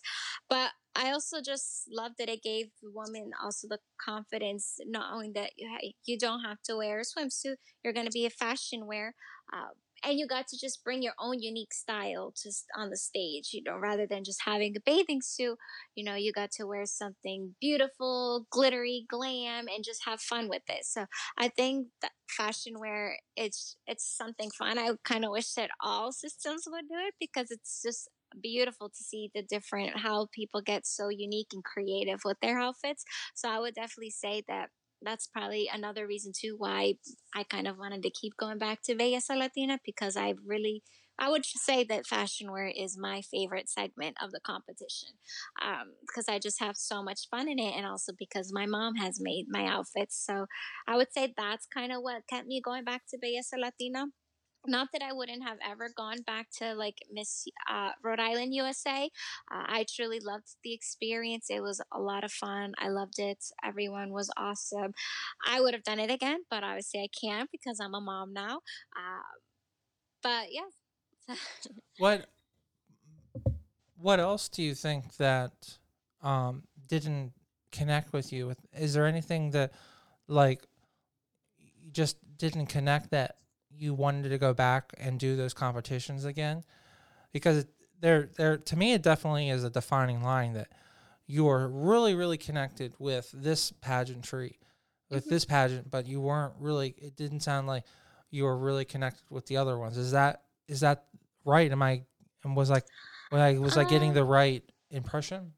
But 0.49 0.71
I 0.95 1.11
also 1.11 1.37
just 1.41 1.85
loved 1.91 2.15
that 2.19 2.29
it 2.29 2.43
gave 2.43 2.67
women 2.83 3.31
also 3.41 3.67
the 3.67 3.79
confidence, 4.03 4.77
only 5.11 5.31
that 5.35 5.51
you, 5.57 5.69
you 6.05 6.17
don't 6.17 6.43
have 6.43 6.61
to 6.65 6.77
wear 6.77 6.99
a 6.99 7.03
swimsuit, 7.03 7.55
you're 7.83 7.93
going 7.93 8.05
to 8.05 8.11
be 8.11 8.25
a 8.25 8.29
fashion 8.29 8.85
wear. 8.85 9.15
Uh, 9.51 9.69
and 10.03 10.17
you 10.19 10.27
got 10.27 10.47
to 10.47 10.57
just 10.57 10.83
bring 10.83 11.01
your 11.01 11.13
own 11.19 11.39
unique 11.41 11.73
style 11.73 12.33
just 12.41 12.65
on 12.75 12.89
the 12.89 12.97
stage 12.97 13.49
you 13.53 13.61
know 13.63 13.77
rather 13.77 14.07
than 14.07 14.23
just 14.23 14.41
having 14.45 14.75
a 14.75 14.79
bathing 14.85 15.21
suit 15.21 15.57
you 15.95 16.03
know 16.03 16.15
you 16.15 16.31
got 16.31 16.51
to 16.51 16.65
wear 16.65 16.85
something 16.85 17.55
beautiful 17.59 18.45
glittery 18.51 19.05
glam 19.09 19.67
and 19.67 19.83
just 19.83 20.05
have 20.05 20.19
fun 20.21 20.49
with 20.49 20.63
it. 20.69 20.85
So 20.85 21.05
i 21.37 21.47
think 21.47 21.87
that 22.01 22.11
fashion 22.29 22.79
wear 22.79 23.17
it's 23.35 23.75
it's 23.87 24.05
something 24.17 24.49
fun. 24.51 24.77
I 24.77 24.91
kind 25.03 25.25
of 25.25 25.31
wish 25.31 25.53
that 25.53 25.71
all 25.81 26.11
systems 26.11 26.63
would 26.67 26.87
do 26.87 26.95
it 27.07 27.15
because 27.19 27.51
it's 27.51 27.81
just 27.83 28.09
beautiful 28.41 28.89
to 28.89 29.03
see 29.03 29.31
the 29.33 29.41
different 29.41 29.97
how 29.97 30.27
people 30.31 30.61
get 30.61 30.85
so 30.85 31.09
unique 31.09 31.47
and 31.53 31.63
creative 31.63 32.19
with 32.25 32.37
their 32.41 32.59
outfits. 32.59 33.03
So 33.35 33.49
i 33.49 33.59
would 33.59 33.75
definitely 33.75 34.11
say 34.11 34.43
that 34.47 34.69
that's 35.01 35.27
probably 35.27 35.69
another 35.73 36.05
reason 36.07 36.31
too 36.35 36.55
why 36.57 36.95
I 37.35 37.43
kind 37.43 37.67
of 37.67 37.77
wanted 37.77 38.03
to 38.03 38.09
keep 38.09 38.33
going 38.37 38.57
back 38.57 38.81
to 38.83 38.95
Belleza 38.95 39.37
Latina 39.37 39.79
because 39.85 40.17
I 40.17 40.33
really 40.45 40.83
I 41.19 41.29
would 41.29 41.45
say 41.45 41.83
that 41.83 42.07
fashion 42.07 42.49
wear 42.49 42.67
is 42.67 42.97
my 42.97 43.21
favorite 43.21 43.69
segment 43.69 44.15
of 44.23 44.31
the 44.31 44.39
competition 44.39 45.09
um, 45.61 45.91
because 46.01 46.29
I 46.29 46.39
just 46.39 46.61
have 46.61 46.77
so 46.77 47.03
much 47.03 47.27
fun 47.29 47.49
in 47.49 47.59
it, 47.59 47.75
and 47.75 47.85
also 47.85 48.13
because 48.17 48.53
my 48.53 48.65
mom 48.65 48.95
has 48.95 49.19
made 49.19 49.47
my 49.49 49.65
outfits. 49.65 50.23
So 50.25 50.45
I 50.87 50.95
would 50.95 51.11
say 51.11 51.33
that's 51.35 51.67
kind 51.67 51.91
of 51.91 52.01
what 52.01 52.23
kept 52.29 52.47
me 52.47 52.61
going 52.63 52.85
back 52.85 53.01
to 53.09 53.17
Belleza 53.17 53.59
Latina 53.59 54.05
not 54.65 54.89
that 54.93 55.01
I 55.01 55.13
wouldn't 55.13 55.43
have 55.43 55.57
ever 55.65 55.89
gone 55.95 56.21
back 56.25 56.47
to 56.57 56.73
like 56.73 56.97
Miss 57.11 57.47
uh, 57.69 57.91
Rhode 58.03 58.19
Island, 58.19 58.53
USA. 58.53 59.09
Uh, 59.51 59.65
I 59.67 59.85
truly 59.89 60.19
loved 60.19 60.55
the 60.63 60.73
experience. 60.73 61.47
It 61.49 61.61
was 61.61 61.81
a 61.91 61.99
lot 61.99 62.23
of 62.23 62.31
fun. 62.31 62.73
I 62.77 62.89
loved 62.89 63.19
it. 63.19 63.43
Everyone 63.63 64.11
was 64.11 64.29
awesome. 64.37 64.93
I 65.47 65.61
would 65.61 65.73
have 65.73 65.83
done 65.83 65.99
it 65.99 66.11
again, 66.11 66.41
but 66.49 66.63
obviously 66.63 67.01
I 67.01 67.07
can't 67.07 67.49
because 67.51 67.79
I'm 67.79 67.93
a 67.95 68.01
mom 68.01 68.33
now. 68.33 68.61
Uh, 68.95 69.23
but 70.21 70.47
yeah. 70.51 71.35
what 71.97 72.25
What 73.97 74.19
else 74.19 74.49
do 74.49 74.63
you 74.63 74.73
think 74.75 75.15
that 75.17 75.77
um, 76.21 76.63
didn't 76.87 77.33
connect 77.71 78.13
with 78.13 78.33
you? 78.33 78.47
With 78.47 78.59
is 78.77 78.93
there 78.93 79.05
anything 79.05 79.51
that 79.51 79.71
like 80.27 80.63
you 81.57 81.91
just 81.91 82.17
didn't 82.37 82.67
connect 82.67 83.11
that 83.11 83.35
you 83.79 83.93
wanted 83.93 84.29
to 84.29 84.37
go 84.37 84.53
back 84.53 84.93
and 84.97 85.19
do 85.19 85.35
those 85.35 85.53
competitions 85.53 86.25
again? 86.25 86.63
Because 87.31 87.65
there 88.01 88.29
there 88.37 88.57
to 88.57 88.75
me 88.75 88.93
it 88.93 89.01
definitely 89.01 89.49
is 89.49 89.63
a 89.63 89.69
defining 89.69 90.23
line 90.23 90.53
that 90.53 90.69
you 91.27 91.47
are 91.49 91.67
really 91.67 92.15
really 92.15 92.37
connected 92.37 92.93
with 92.97 93.29
this 93.33 93.73
pageantry 93.81 94.57
with 95.09 95.23
mm-hmm. 95.25 95.33
this 95.33 95.43
pageant 95.43 95.91
but 95.91 96.07
you 96.07 96.21
weren't 96.21 96.53
really 96.59 96.95
it 96.97 97.17
didn't 97.17 97.41
sound 97.41 97.67
like 97.67 97.83
you 98.31 98.45
were 98.45 98.57
really 98.57 98.85
connected 98.85 99.23
with 99.29 99.45
the 99.47 99.57
other 99.57 99.77
ones. 99.77 99.97
Is 99.97 100.11
that 100.11 100.43
is 100.67 100.79
that 100.79 101.05
right? 101.43 101.71
Am 101.71 101.81
i 101.81 102.03
and 102.43 102.55
was 102.55 102.69
like 102.69 102.85
was 103.31 103.41
i 103.41 103.57
was 103.57 103.77
um, 103.77 103.85
i 103.85 103.89
getting 103.89 104.13
the 104.13 104.21
um 104.21 104.27
right 104.27 104.63
impression 104.91 105.53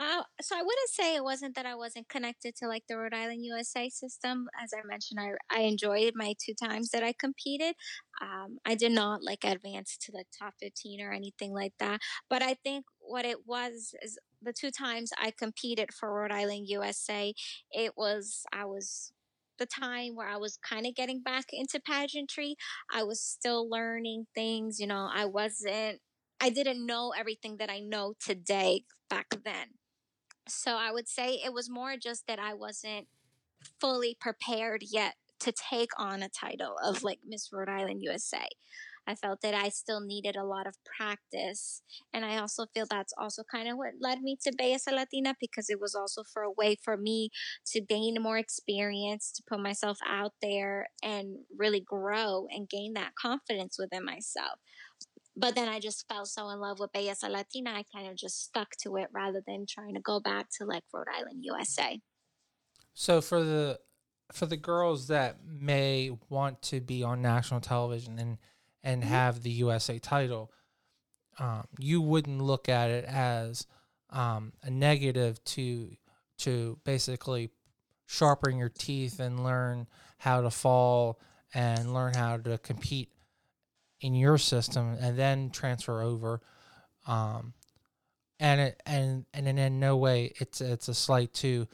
Uh, 0.00 0.22
so 0.40 0.56
I 0.56 0.62
wouldn't 0.62 0.88
say 0.88 1.14
it 1.14 1.24
wasn't 1.24 1.54
that 1.56 1.66
I 1.66 1.74
wasn't 1.74 2.08
connected 2.08 2.56
to 2.56 2.66
like 2.68 2.84
the 2.88 2.96
Rhode 2.96 3.12
Island 3.12 3.44
USA 3.44 3.90
system. 3.90 4.48
As 4.58 4.70
I 4.72 4.80
mentioned, 4.86 5.20
I 5.20 5.32
I 5.54 5.60
enjoyed 5.64 6.12
my 6.14 6.34
two 6.42 6.54
times 6.54 6.88
that 6.90 7.02
I 7.02 7.12
competed. 7.12 7.74
Um, 8.22 8.56
I 8.64 8.76
did 8.76 8.92
not 8.92 9.22
like 9.22 9.44
advance 9.44 9.98
to 9.98 10.12
the 10.12 10.24
top 10.38 10.54
15 10.58 11.02
or 11.02 11.12
anything 11.12 11.52
like 11.52 11.74
that. 11.80 12.00
But 12.30 12.42
I 12.42 12.54
think 12.64 12.86
what 12.98 13.26
it 13.26 13.46
was 13.46 13.94
is 14.00 14.18
the 14.40 14.54
two 14.54 14.70
times 14.70 15.10
I 15.18 15.32
competed 15.38 15.90
for 15.92 16.14
Rhode 16.14 16.32
Island 16.32 16.66
USA, 16.68 17.34
it 17.70 17.92
was 17.94 18.44
I 18.54 18.64
was 18.64 19.12
the 19.58 19.66
time 19.66 20.16
where 20.16 20.28
I 20.28 20.36
was 20.38 20.56
kind 20.66 20.86
of 20.86 20.94
getting 20.94 21.20
back 21.22 21.46
into 21.52 21.78
pageantry. 21.78 22.56
I 22.90 23.02
was 23.02 23.20
still 23.22 23.68
learning 23.68 24.28
things, 24.34 24.80
you 24.80 24.86
know, 24.86 25.10
I 25.12 25.26
wasn't 25.26 26.00
I 26.40 26.48
didn't 26.48 26.86
know 26.86 27.12
everything 27.14 27.58
that 27.58 27.68
I 27.70 27.80
know 27.80 28.14
today 28.18 28.84
back 29.10 29.26
then. 29.44 29.74
So 30.50 30.76
I 30.76 30.92
would 30.92 31.08
say 31.08 31.40
it 31.44 31.52
was 31.52 31.70
more 31.70 31.96
just 31.96 32.26
that 32.26 32.38
I 32.38 32.54
wasn't 32.54 33.06
fully 33.80 34.16
prepared 34.20 34.82
yet 34.82 35.14
to 35.40 35.52
take 35.52 35.90
on 35.98 36.22
a 36.22 36.28
title 36.28 36.76
of 36.82 37.02
like 37.02 37.20
Miss 37.26 37.50
Rhode 37.52 37.68
Island 37.68 38.02
USA. 38.02 38.46
I 39.06 39.14
felt 39.14 39.40
that 39.40 39.54
I 39.54 39.70
still 39.70 40.00
needed 40.00 40.36
a 40.36 40.44
lot 40.44 40.66
of 40.66 40.76
practice. 40.84 41.82
And 42.12 42.24
I 42.24 42.36
also 42.36 42.66
feel 42.74 42.86
that's 42.88 43.14
also 43.18 43.42
kind 43.50 43.68
of 43.68 43.76
what 43.78 43.94
led 43.98 44.20
me 44.20 44.36
to 44.42 44.52
Belleza 44.52 44.92
Latina 44.92 45.34
because 45.40 45.70
it 45.70 45.80
was 45.80 45.94
also 45.94 46.22
for 46.22 46.42
a 46.42 46.50
way 46.50 46.76
for 46.82 46.96
me 46.96 47.30
to 47.68 47.80
gain 47.80 48.16
more 48.20 48.38
experience, 48.38 49.32
to 49.32 49.42
put 49.48 49.60
myself 49.60 49.98
out 50.06 50.32
there 50.42 50.88
and 51.02 51.38
really 51.56 51.80
grow 51.80 52.46
and 52.50 52.68
gain 52.68 52.92
that 52.92 53.14
confidence 53.14 53.78
within 53.78 54.04
myself 54.04 54.60
but 55.40 55.54
then 55.54 55.68
I 55.68 55.80
just 55.80 56.06
fell 56.08 56.26
so 56.26 56.48
in 56.50 56.60
love 56.60 56.78
with 56.78 56.92
Belleza 56.92 57.30
Latina, 57.30 57.70
I 57.70 57.84
kind 57.94 58.08
of 58.08 58.16
just 58.16 58.44
stuck 58.44 58.70
to 58.82 58.96
it 58.96 59.08
rather 59.12 59.42
than 59.46 59.66
trying 59.68 59.94
to 59.94 60.00
go 60.00 60.20
back 60.20 60.48
to 60.58 60.64
like 60.64 60.84
Rhode 60.92 61.06
Island, 61.14 61.40
USA. 61.42 61.98
So 62.94 63.20
for 63.20 63.42
the 63.42 63.78
for 64.32 64.46
the 64.46 64.56
girls 64.56 65.08
that 65.08 65.38
may 65.44 66.10
want 66.28 66.62
to 66.62 66.80
be 66.80 67.02
on 67.02 67.22
national 67.22 67.60
television 67.60 68.18
and 68.18 68.38
and 68.82 69.02
mm-hmm. 69.02 69.10
have 69.10 69.42
the 69.42 69.50
USA 69.50 69.98
title, 69.98 70.52
um, 71.38 71.66
you 71.78 72.00
wouldn't 72.00 72.40
look 72.40 72.68
at 72.68 72.90
it 72.90 73.04
as 73.06 73.66
um, 74.10 74.52
a 74.62 74.70
negative 74.70 75.42
to 75.44 75.96
to 76.38 76.78
basically 76.84 77.50
sharpen 78.06 78.58
your 78.58 78.68
teeth 78.68 79.20
and 79.20 79.44
learn 79.44 79.86
how 80.18 80.40
to 80.40 80.50
fall 80.50 81.18
and 81.54 81.94
learn 81.94 82.14
how 82.14 82.36
to 82.36 82.58
compete 82.58 83.10
in 84.00 84.14
your 84.14 84.38
system 84.38 84.96
and 85.00 85.18
then 85.18 85.50
transfer 85.50 86.02
over. 86.02 86.40
Um, 87.06 87.54
and 88.38 88.60
it, 88.60 88.82
and 88.86 89.26
and 89.34 89.46
in 89.46 89.80
no 89.80 89.96
way 89.96 90.32
it's 90.40 90.60
it's 90.60 90.88
a 90.88 90.94
slight 90.94 91.32
to 91.34 91.68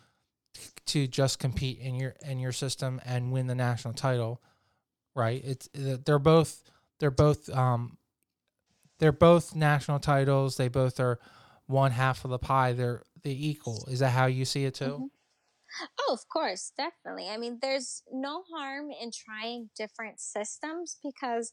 to 0.86 1.06
just 1.06 1.38
compete 1.38 1.78
in 1.78 1.94
your 1.94 2.14
in 2.22 2.38
your 2.38 2.52
system 2.52 3.00
and 3.04 3.32
win 3.32 3.46
the 3.46 3.54
national 3.54 3.94
title, 3.94 4.42
right? 5.14 5.42
It's 5.44 5.68
they're 5.72 6.18
both 6.18 6.62
they're 6.98 7.10
both 7.10 7.48
um 7.50 7.98
they're 8.98 9.12
both 9.12 9.54
national 9.54 10.00
titles. 10.00 10.56
They 10.56 10.68
both 10.68 10.98
are 11.00 11.18
one 11.66 11.92
half 11.92 12.24
of 12.24 12.30
the 12.30 12.38
pie. 12.38 12.72
They're 12.72 13.02
they 13.22 13.32
equal. 13.32 13.86
Is 13.90 14.00
that 14.00 14.10
how 14.10 14.26
you 14.26 14.44
see 14.44 14.64
it 14.64 14.74
too? 14.74 14.84
Mm-hmm. 14.84 15.06
Oh, 16.00 16.12
of 16.14 16.28
course, 16.28 16.72
definitely. 16.76 17.28
I 17.28 17.36
mean, 17.36 17.58
there's 17.60 18.02
no 18.10 18.44
harm 18.54 18.90
in 18.90 19.10
trying 19.10 19.68
different 19.76 20.20
systems 20.20 20.96
because 21.02 21.52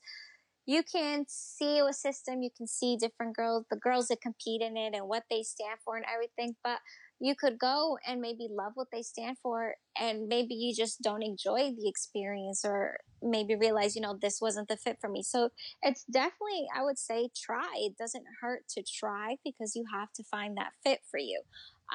you 0.66 0.84
can 0.84 1.26
see 1.28 1.80
a 1.80 1.94
system, 1.94 2.42
you 2.42 2.50
can 2.56 2.68
see 2.68 2.96
different 2.98 3.36
girls, 3.36 3.66
the 3.70 3.76
girls 3.76 4.08
that 4.08 4.22
compete 4.22 4.62
in 4.62 4.78
it 4.78 4.94
and 4.94 5.08
what 5.08 5.24
they 5.30 5.44
stand 5.44 5.80
for 5.84 5.98
and 5.98 6.06
everything, 6.12 6.56
but 6.64 6.80
you 7.20 7.36
could 7.36 7.58
go 7.58 7.98
and 8.08 8.22
maybe 8.22 8.48
love 8.50 8.74
what 8.76 8.88
they 8.92 9.02
stand 9.02 9.38
for 9.42 9.76
and 10.00 10.28
maybe 10.28 10.54
you 10.56 10.74
just 10.76 11.02
don't 11.02 11.24
enjoy 11.24 11.72
the 11.78 11.88
experience 11.88 12.64
or 12.66 12.98
maybe 13.22 13.56
realize, 13.56 13.96
you 13.96 14.02
know, 14.02 14.18
this 14.22 14.40
wasn't 14.42 14.68
the 14.68 14.78
fit 14.78 14.98
for 15.00 15.10
me. 15.10 15.24
So 15.24 15.50
it's 15.82 16.04
definitely, 16.06 16.66
I 16.76 16.84
would 16.84 16.98
say, 16.98 17.30
try. 17.36 17.72
It 17.78 17.98
doesn't 17.98 18.26
hurt 18.42 18.64
to 18.72 18.84
try 18.84 19.38
because 19.44 19.76
you 19.76 19.86
have 19.94 20.12
to 20.14 20.24
find 20.24 20.58
that 20.58 20.74
fit 20.84 21.00
for 21.10 21.20
you. 21.20 21.42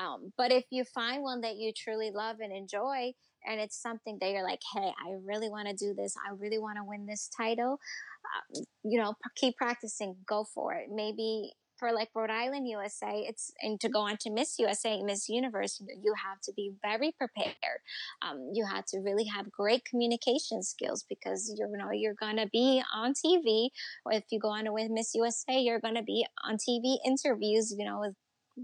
Um, 0.01 0.33
but 0.37 0.53
if 0.53 0.65
you 0.71 0.85
find 0.85 1.23
one 1.23 1.41
that 1.41 1.57
you 1.57 1.73
truly 1.77 2.11
love 2.15 2.37
and 2.41 2.53
enjoy, 2.53 3.13
and 3.47 3.61
it's 3.61 3.81
something 3.81 4.19
that 4.21 4.31
you're 4.31 4.45
like, 4.45 4.61
hey, 4.75 4.93
I 5.07 5.15
really 5.25 5.51
want 5.51 5.69
to 5.69 5.75
do 5.75 5.95
this. 5.95 6.15
I 6.27 6.35
really 6.35 6.59
want 6.59 6.79
to 6.79 6.85
win 6.85 7.07
this 7.07 7.31
title. 7.37 7.73
Um, 7.73 8.63
you 8.85 8.99
know, 8.99 9.15
keep 9.37 9.57
practicing, 9.57 10.17
go 10.27 10.45
for 10.45 10.75
it. 10.75 10.89
Maybe 10.93 11.53
for 11.79 11.93
like 11.93 12.09
Rhode 12.15 12.31
Island 12.31 12.69
USA, 12.69 13.25
it's 13.29 13.53
and 13.63 13.81
to 13.81 13.89
go 13.89 14.01
on 14.01 14.17
to 14.23 14.31
Miss 14.31 14.59
USA, 14.59 15.01
Miss 15.03 15.29
Universe, 15.29 15.81
you 16.03 16.13
have 16.15 16.41
to 16.43 16.53
be 16.53 16.73
very 16.83 17.13
prepared. 17.13 17.81
Um, 18.21 18.51
you 18.53 18.67
have 18.67 18.85
to 18.87 18.99
really 18.99 19.25
have 19.25 19.51
great 19.51 19.85
communication 19.85 20.63
skills 20.63 21.05
because 21.09 21.55
you 21.57 21.67
know 21.77 21.91
you're 21.93 22.15
gonna 22.15 22.49
be 22.53 22.83
on 22.95 23.15
TV. 23.15 23.69
If 24.11 24.25
you 24.31 24.41
go 24.41 24.49
on 24.49 24.65
to 24.65 24.73
win 24.73 24.93
Miss 24.93 25.15
USA, 25.15 25.59
you're 25.61 25.81
gonna 25.81 26.03
be 26.03 26.27
on 26.45 26.57
TV 26.57 26.97
interviews. 27.07 27.75
You 27.79 27.85
know, 27.85 28.01
with 28.01 28.15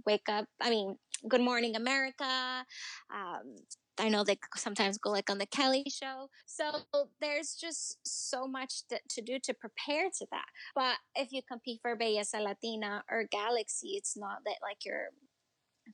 Wake 0.06 0.28
Up. 0.28 0.46
I 0.60 0.70
mean, 0.70 0.96
Good 1.28 1.40
Morning 1.40 1.76
America. 1.76 2.64
Um, 3.12 3.56
I 3.98 4.08
know 4.08 4.24
they 4.24 4.38
sometimes 4.56 4.98
go 4.98 5.10
like 5.10 5.30
on 5.30 5.38
the 5.38 5.46
Kelly 5.46 5.84
show. 5.88 6.28
So 6.46 6.72
there's 7.20 7.54
just 7.54 7.98
so 8.04 8.46
much 8.46 8.86
to, 8.88 8.98
to 9.10 9.22
do 9.22 9.38
to 9.44 9.54
prepare 9.54 10.08
to 10.18 10.26
that. 10.30 10.46
But 10.74 10.96
if 11.14 11.32
you 11.32 11.42
compete 11.46 11.80
for 11.82 11.96
Belleza 11.96 12.42
Latina 12.42 13.04
or 13.10 13.24
Galaxy, 13.30 13.92
it's 13.94 14.16
not 14.16 14.38
that 14.44 14.56
like 14.62 14.78
you're 14.84 15.10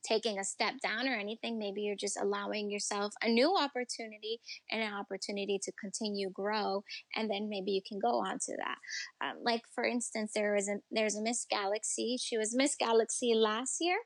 taking 0.03 0.39
a 0.39 0.43
step 0.43 0.75
down 0.81 1.07
or 1.07 1.15
anything. 1.15 1.59
Maybe 1.59 1.81
you're 1.81 1.95
just 1.95 2.19
allowing 2.19 2.71
yourself 2.71 3.13
a 3.21 3.29
new 3.29 3.55
opportunity 3.57 4.39
and 4.71 4.81
an 4.81 4.93
opportunity 4.93 5.59
to 5.63 5.71
continue 5.79 6.29
grow, 6.29 6.83
and 7.15 7.29
then 7.29 7.49
maybe 7.49 7.71
you 7.71 7.81
can 7.87 7.99
go 7.99 8.19
on 8.19 8.39
to 8.39 8.57
that. 8.57 8.77
Um, 9.25 9.37
like 9.43 9.61
for 9.73 9.83
instance, 9.83 10.31
there 10.33 10.55
is 10.55 10.69
a 10.69 10.77
there's 10.91 11.15
a 11.15 11.21
Miss 11.21 11.45
Galaxy. 11.49 12.17
She 12.19 12.37
was 12.37 12.55
Miss 12.55 12.75
Galaxy 12.75 13.33
last 13.35 13.77
year 13.79 13.97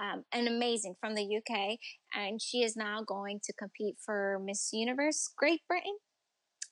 um, 0.00 0.24
and 0.32 0.48
amazing 0.48 0.94
from 1.00 1.14
the 1.14 1.22
UK, 1.22 1.78
and 2.14 2.40
she 2.40 2.62
is 2.62 2.76
now 2.76 3.02
going 3.06 3.40
to 3.44 3.52
compete 3.52 3.96
for 4.04 4.40
Miss 4.44 4.70
Universe 4.72 5.28
Great 5.36 5.60
Britain. 5.68 5.96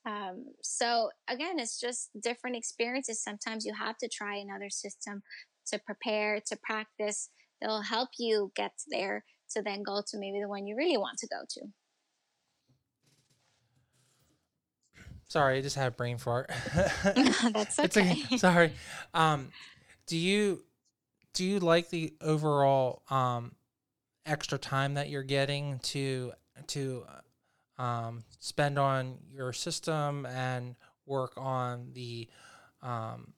Um, 0.06 0.46
so 0.62 1.10
again, 1.28 1.58
it's 1.58 1.80
just 1.80 2.10
different 2.22 2.56
experiences. 2.56 3.22
Sometimes 3.22 3.64
you 3.64 3.72
have 3.78 3.96
to 3.98 4.08
try 4.08 4.36
another 4.36 4.68
system 4.68 5.22
to 5.68 5.78
prepare, 5.78 6.40
to 6.46 6.58
practice. 6.62 7.30
It'll 7.62 7.82
help 7.82 8.10
you 8.18 8.52
get 8.54 8.72
there 8.90 9.24
to 9.52 9.62
then 9.62 9.82
go 9.82 10.02
to 10.06 10.18
maybe 10.18 10.40
the 10.40 10.48
one 10.48 10.66
you 10.66 10.76
really 10.76 10.98
want 10.98 11.18
to 11.18 11.28
go 11.28 11.44
to. 11.48 11.60
Sorry, 15.26 15.58
I 15.58 15.62
just 15.62 15.76
had 15.76 15.88
a 15.88 15.90
brain 15.90 16.18
fart. 16.18 16.50
That's 17.52 17.78
okay. 17.78 18.12
okay. 18.12 18.36
Sorry. 18.36 18.72
Um, 19.14 19.48
do 20.06 20.16
you 20.16 20.62
do 21.34 21.44
you 21.44 21.58
like 21.58 21.90
the 21.90 22.14
overall 22.20 23.02
um, 23.10 23.52
extra 24.24 24.56
time 24.56 24.94
that 24.94 25.10
you're 25.10 25.22
getting 25.22 25.78
to 25.80 26.32
to 26.68 27.04
um, 27.76 28.24
spend 28.38 28.78
on 28.78 29.18
your 29.32 29.52
system 29.52 30.26
and 30.26 30.76
work 31.06 31.32
on 31.36 31.90
the 31.92 32.28
um, 32.82 33.34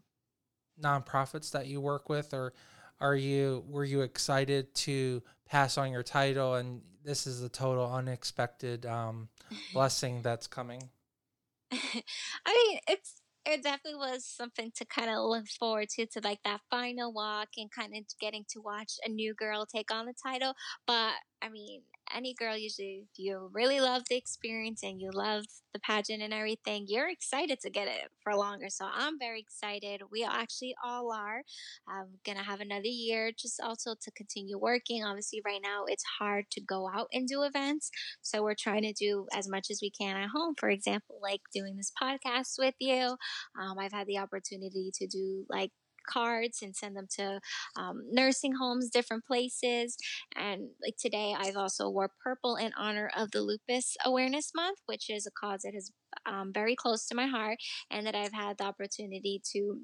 nonprofits 0.80 1.50
that 1.52 1.66
you 1.66 1.80
work 1.80 2.08
with, 2.08 2.34
or 2.34 2.52
are 3.00 3.16
you 3.16 3.64
were 3.66 3.84
you 3.84 4.02
excited 4.02 4.74
to 4.74 5.22
pass 5.46 5.78
on 5.78 5.90
your 5.90 6.02
title 6.02 6.54
and 6.54 6.82
this 7.04 7.26
is 7.26 7.42
a 7.42 7.48
total 7.48 7.90
unexpected 7.92 8.84
um, 8.84 9.28
blessing 9.72 10.22
that's 10.22 10.46
coming? 10.46 10.90
I 11.72 12.02
mean, 12.46 12.78
it's 12.88 13.22
it 13.46 13.62
definitely 13.62 13.98
was 13.98 14.26
something 14.26 14.72
to 14.76 14.84
kind 14.84 15.10
of 15.10 15.24
look 15.24 15.46
forward 15.48 15.88
to, 15.90 16.06
to 16.06 16.20
like 16.24 16.40
that 16.44 16.60
final 16.70 17.12
walk 17.12 17.48
and 17.56 17.70
kind 17.70 17.94
of 17.96 18.04
getting 18.20 18.44
to 18.50 18.60
watch 18.60 18.94
a 19.04 19.08
new 19.08 19.34
girl 19.34 19.66
take 19.66 19.92
on 19.92 20.06
the 20.06 20.14
title. 20.22 20.54
But 20.86 21.14
I 21.42 21.48
mean, 21.50 21.82
any 22.14 22.34
girl 22.34 22.56
usually, 22.56 23.04
if 23.10 23.18
you 23.18 23.50
really 23.52 23.80
love 23.80 24.02
the 24.08 24.16
experience 24.16 24.82
and 24.82 25.00
you 25.00 25.10
love 25.12 25.44
the 25.72 25.80
pageant 25.80 26.22
and 26.22 26.32
everything, 26.32 26.86
you're 26.88 27.08
excited 27.08 27.60
to 27.60 27.70
get 27.70 27.88
it 27.88 28.10
for 28.22 28.34
longer. 28.34 28.66
So 28.68 28.86
I'm 28.92 29.18
very 29.18 29.40
excited. 29.40 30.02
We 30.10 30.24
actually 30.24 30.74
all 30.84 31.12
are. 31.12 31.42
I'm 31.88 32.18
gonna 32.24 32.42
have 32.42 32.60
another 32.60 32.86
year 32.86 33.30
just 33.36 33.60
also 33.60 33.94
to 34.00 34.10
continue 34.12 34.58
working. 34.58 35.04
Obviously, 35.04 35.42
right 35.44 35.60
now 35.62 35.84
it's 35.86 36.04
hard 36.18 36.46
to 36.52 36.60
go 36.60 36.88
out 36.88 37.08
and 37.12 37.28
do 37.28 37.42
events, 37.42 37.90
so 38.22 38.42
we're 38.42 38.54
trying 38.58 38.82
to 38.82 38.92
do 38.92 39.26
as 39.34 39.48
much 39.48 39.66
as 39.70 39.80
we 39.82 39.90
can 39.90 40.16
at 40.16 40.30
home. 40.30 40.54
For 40.58 40.70
example, 40.70 41.18
like 41.22 41.40
doing 41.54 41.76
this 41.76 41.92
podcast 42.00 42.54
with 42.58 42.74
you. 42.80 43.16
Um, 43.60 43.78
I've 43.78 43.92
had 43.92 44.06
the 44.06 44.18
opportunity 44.18 44.90
to 44.94 45.06
do 45.06 45.44
like 45.48 45.70
cards 46.06 46.60
and 46.62 46.74
send 46.74 46.96
them 46.96 47.06
to 47.16 47.40
um, 47.76 48.02
nursing 48.10 48.54
homes, 48.54 48.90
different 48.90 49.24
places. 49.24 49.96
And 50.34 50.68
like 50.82 50.96
today, 50.98 51.34
I've 51.36 51.56
also 51.56 51.88
wore 51.88 52.10
purple 52.22 52.56
in 52.56 52.72
honor 52.76 53.10
of 53.16 53.30
the 53.30 53.42
Lupus 53.42 53.96
Awareness 54.04 54.52
Month, 54.54 54.78
which 54.86 55.10
is 55.10 55.26
a 55.26 55.30
cause 55.30 55.62
that 55.62 55.74
is 55.74 55.92
um, 56.26 56.52
very 56.52 56.74
close 56.76 57.06
to 57.06 57.14
my 57.14 57.26
heart 57.26 57.58
and 57.90 58.06
that 58.06 58.14
I've 58.14 58.32
had 58.32 58.58
the 58.58 58.64
opportunity 58.64 59.40
to 59.52 59.80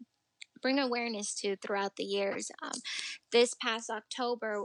bring 0.61 0.79
awareness 0.79 1.35
to 1.35 1.57
throughout 1.57 1.97
the 1.97 2.05
years. 2.05 2.51
Um, 2.63 2.81
this 3.33 3.55
past 3.61 3.91
October, 3.91 4.65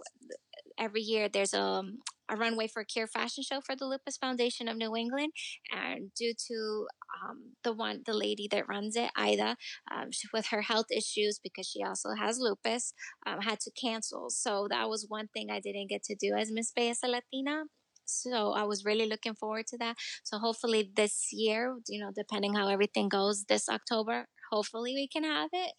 every 0.79 1.01
year 1.01 1.27
there's 1.27 1.53
a, 1.53 1.83
a 2.29 2.35
runway 2.35 2.67
for 2.67 2.83
cure 2.83 3.07
fashion 3.07 3.43
show 3.43 3.61
for 3.61 3.75
the 3.75 3.85
lupus 3.85 4.17
foundation 4.17 4.67
of 4.67 4.77
new 4.77 4.95
england 4.95 5.31
and 5.71 6.11
due 6.15 6.33
to 6.37 6.87
um, 7.23 7.53
the 7.63 7.73
one 7.73 8.01
the 8.05 8.13
lady 8.13 8.47
that 8.49 8.67
runs 8.67 8.95
it 8.95 9.09
ida 9.15 9.55
um, 9.91 10.11
she, 10.11 10.27
with 10.33 10.47
her 10.47 10.61
health 10.61 10.87
issues 10.91 11.39
because 11.43 11.67
she 11.67 11.83
also 11.83 12.09
has 12.17 12.39
lupus 12.39 12.93
um, 13.25 13.41
had 13.41 13.59
to 13.59 13.71
cancel 13.71 14.29
so 14.29 14.67
that 14.69 14.89
was 14.89 15.05
one 15.07 15.27
thing 15.33 15.49
i 15.51 15.59
didn't 15.59 15.89
get 15.89 16.03
to 16.03 16.15
do 16.15 16.33
as 16.33 16.51
miss 16.51 16.71
belleza 16.77 17.07
latina 17.07 17.63
so 18.09 18.53
I 18.53 18.63
was 18.63 18.85
really 18.85 19.05
looking 19.05 19.35
forward 19.35 19.67
to 19.67 19.77
that. 19.79 19.97
So 20.23 20.37
hopefully 20.39 20.91
this 20.95 21.27
year, 21.31 21.77
you 21.87 22.01
know, 22.01 22.11
depending 22.15 22.53
how 22.53 22.69
everything 22.69 23.09
goes 23.09 23.43
this 23.45 23.67
October, 23.67 24.27
hopefully 24.49 24.93
we 24.93 25.07
can 25.07 25.23
have 25.23 25.49
it. 25.51 25.73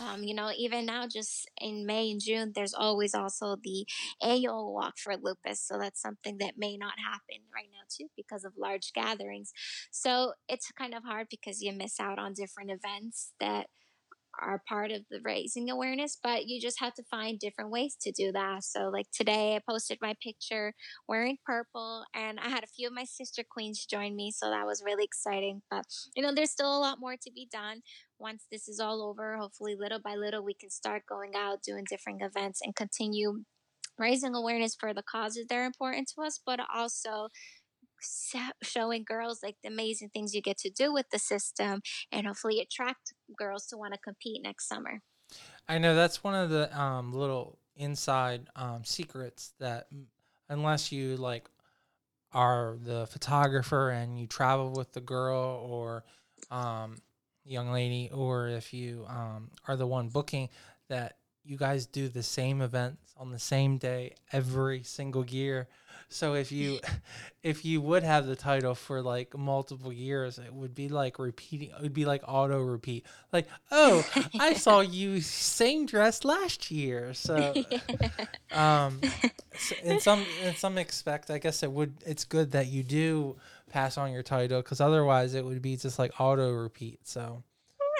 Um, 0.00 0.24
you 0.24 0.34
know, 0.34 0.50
even 0.56 0.86
now, 0.86 1.06
just 1.06 1.48
in 1.60 1.86
May 1.86 2.10
and 2.10 2.20
June, 2.20 2.50
there's 2.54 2.74
always 2.74 3.14
also 3.14 3.56
the 3.62 3.86
annual 4.20 4.74
walk 4.74 4.98
for 4.98 5.16
lupus. 5.16 5.60
So 5.62 5.78
that's 5.78 6.02
something 6.02 6.38
that 6.38 6.54
may 6.58 6.76
not 6.76 6.94
happen 6.98 7.44
right 7.54 7.68
now, 7.72 7.84
too, 7.88 8.08
because 8.16 8.44
of 8.44 8.54
large 8.58 8.92
gatherings. 8.92 9.52
So 9.92 10.32
it's 10.48 10.70
kind 10.72 10.94
of 10.94 11.04
hard 11.04 11.28
because 11.30 11.62
you 11.62 11.72
miss 11.72 12.00
out 12.00 12.18
on 12.18 12.32
different 12.34 12.72
events 12.72 13.34
that 13.38 13.68
are 14.40 14.62
part 14.68 14.90
of 14.90 15.02
the 15.10 15.20
raising 15.24 15.70
awareness, 15.70 16.18
but 16.22 16.46
you 16.46 16.60
just 16.60 16.80
have 16.80 16.94
to 16.94 17.04
find 17.04 17.38
different 17.38 17.70
ways 17.70 17.96
to 18.02 18.10
do 18.12 18.32
that. 18.32 18.64
So, 18.64 18.88
like 18.88 19.06
today, 19.12 19.54
I 19.56 19.60
posted 19.68 19.98
my 20.02 20.14
picture 20.22 20.74
wearing 21.08 21.38
purple, 21.46 22.04
and 22.14 22.40
I 22.40 22.48
had 22.48 22.64
a 22.64 22.68
few 22.68 22.88
of 22.88 22.94
my 22.94 23.04
sister 23.04 23.44
queens 23.48 23.86
join 23.86 24.16
me, 24.16 24.32
so 24.32 24.50
that 24.50 24.66
was 24.66 24.82
really 24.84 25.04
exciting. 25.04 25.62
But 25.70 25.84
you 26.16 26.22
know, 26.22 26.34
there's 26.34 26.50
still 26.50 26.76
a 26.76 26.80
lot 26.80 26.98
more 27.00 27.16
to 27.16 27.30
be 27.32 27.48
done. 27.52 27.82
Once 28.18 28.44
this 28.50 28.68
is 28.68 28.80
all 28.80 29.02
over, 29.02 29.36
hopefully, 29.36 29.76
little 29.78 30.00
by 30.00 30.14
little, 30.14 30.42
we 30.42 30.54
can 30.54 30.70
start 30.70 31.02
going 31.08 31.32
out, 31.36 31.62
doing 31.62 31.84
different 31.88 32.22
events, 32.22 32.60
and 32.62 32.74
continue 32.74 33.42
raising 33.98 34.34
awareness 34.34 34.74
for 34.78 34.92
the 34.92 35.02
causes 35.02 35.46
that 35.48 35.56
are 35.56 35.64
important 35.64 36.10
to 36.14 36.22
us, 36.22 36.40
but 36.44 36.60
also 36.74 37.28
showing 38.62 39.04
girls 39.04 39.40
like 39.42 39.56
the 39.62 39.68
amazing 39.68 40.10
things 40.10 40.34
you 40.34 40.42
get 40.42 40.58
to 40.58 40.70
do 40.70 40.92
with 40.92 41.06
the 41.10 41.18
system 41.18 41.80
and 42.12 42.26
hopefully 42.26 42.60
attract 42.60 43.12
girls 43.38 43.66
to 43.66 43.76
want 43.76 43.94
to 43.94 44.00
compete 44.00 44.42
next 44.42 44.68
summer. 44.68 45.00
I 45.68 45.78
know 45.78 45.94
that's 45.94 46.22
one 46.22 46.34
of 46.34 46.50
the 46.50 46.78
um, 46.78 47.12
little 47.12 47.58
inside 47.76 48.48
um, 48.56 48.84
secrets 48.84 49.52
that 49.58 49.88
unless 50.48 50.92
you 50.92 51.16
like 51.16 51.48
are 52.32 52.76
the 52.82 53.06
photographer 53.06 53.90
and 53.90 54.18
you 54.18 54.26
travel 54.26 54.72
with 54.72 54.92
the 54.92 55.00
girl 55.00 55.66
or 55.68 56.04
um, 56.50 56.98
young 57.44 57.70
lady 57.70 58.10
or 58.12 58.48
if 58.48 58.72
you 58.72 59.04
um, 59.08 59.50
are 59.68 59.76
the 59.76 59.86
one 59.86 60.08
booking 60.08 60.48
that 60.88 61.16
you 61.44 61.56
guys 61.56 61.86
do 61.86 62.08
the 62.08 62.22
same 62.22 62.62
events 62.62 63.14
on 63.16 63.30
the 63.30 63.38
same 63.38 63.76
day 63.76 64.14
every 64.32 64.82
single 64.82 65.24
year 65.26 65.68
so 66.08 66.34
if 66.34 66.52
you 66.52 66.78
if 67.42 67.64
you 67.64 67.80
would 67.80 68.02
have 68.02 68.26
the 68.26 68.36
title 68.36 68.74
for 68.74 69.02
like 69.02 69.36
multiple 69.36 69.92
years, 69.92 70.38
it 70.38 70.52
would 70.52 70.74
be 70.74 70.88
like 70.88 71.18
repeating 71.18 71.70
it 71.70 71.82
would 71.82 71.92
be 71.92 72.04
like 72.04 72.22
auto 72.26 72.60
repeat. 72.60 73.04
Like, 73.32 73.48
oh, 73.70 74.06
I 74.38 74.54
saw 74.54 74.80
you 74.80 75.20
same 75.20 75.86
dress 75.86 76.24
last 76.24 76.70
year. 76.70 77.14
So 77.14 77.54
um 78.52 79.00
in 79.82 80.00
some 80.00 80.24
in 80.44 80.54
some 80.54 80.78
expect 80.78 81.30
I 81.30 81.38
guess 81.38 81.62
it 81.62 81.72
would 81.72 81.94
it's 82.06 82.24
good 82.24 82.52
that 82.52 82.68
you 82.68 82.82
do 82.84 83.36
pass 83.74 83.98
on 83.98 84.12
your 84.12 84.22
title 84.22 84.62
cuz 84.62 84.80
otherwise 84.80 85.34
it 85.34 85.44
would 85.44 85.60
be 85.60 85.76
just 85.76 85.98
like 85.98 86.12
auto 86.20 86.52
repeat. 86.52 87.06
So 87.06 87.42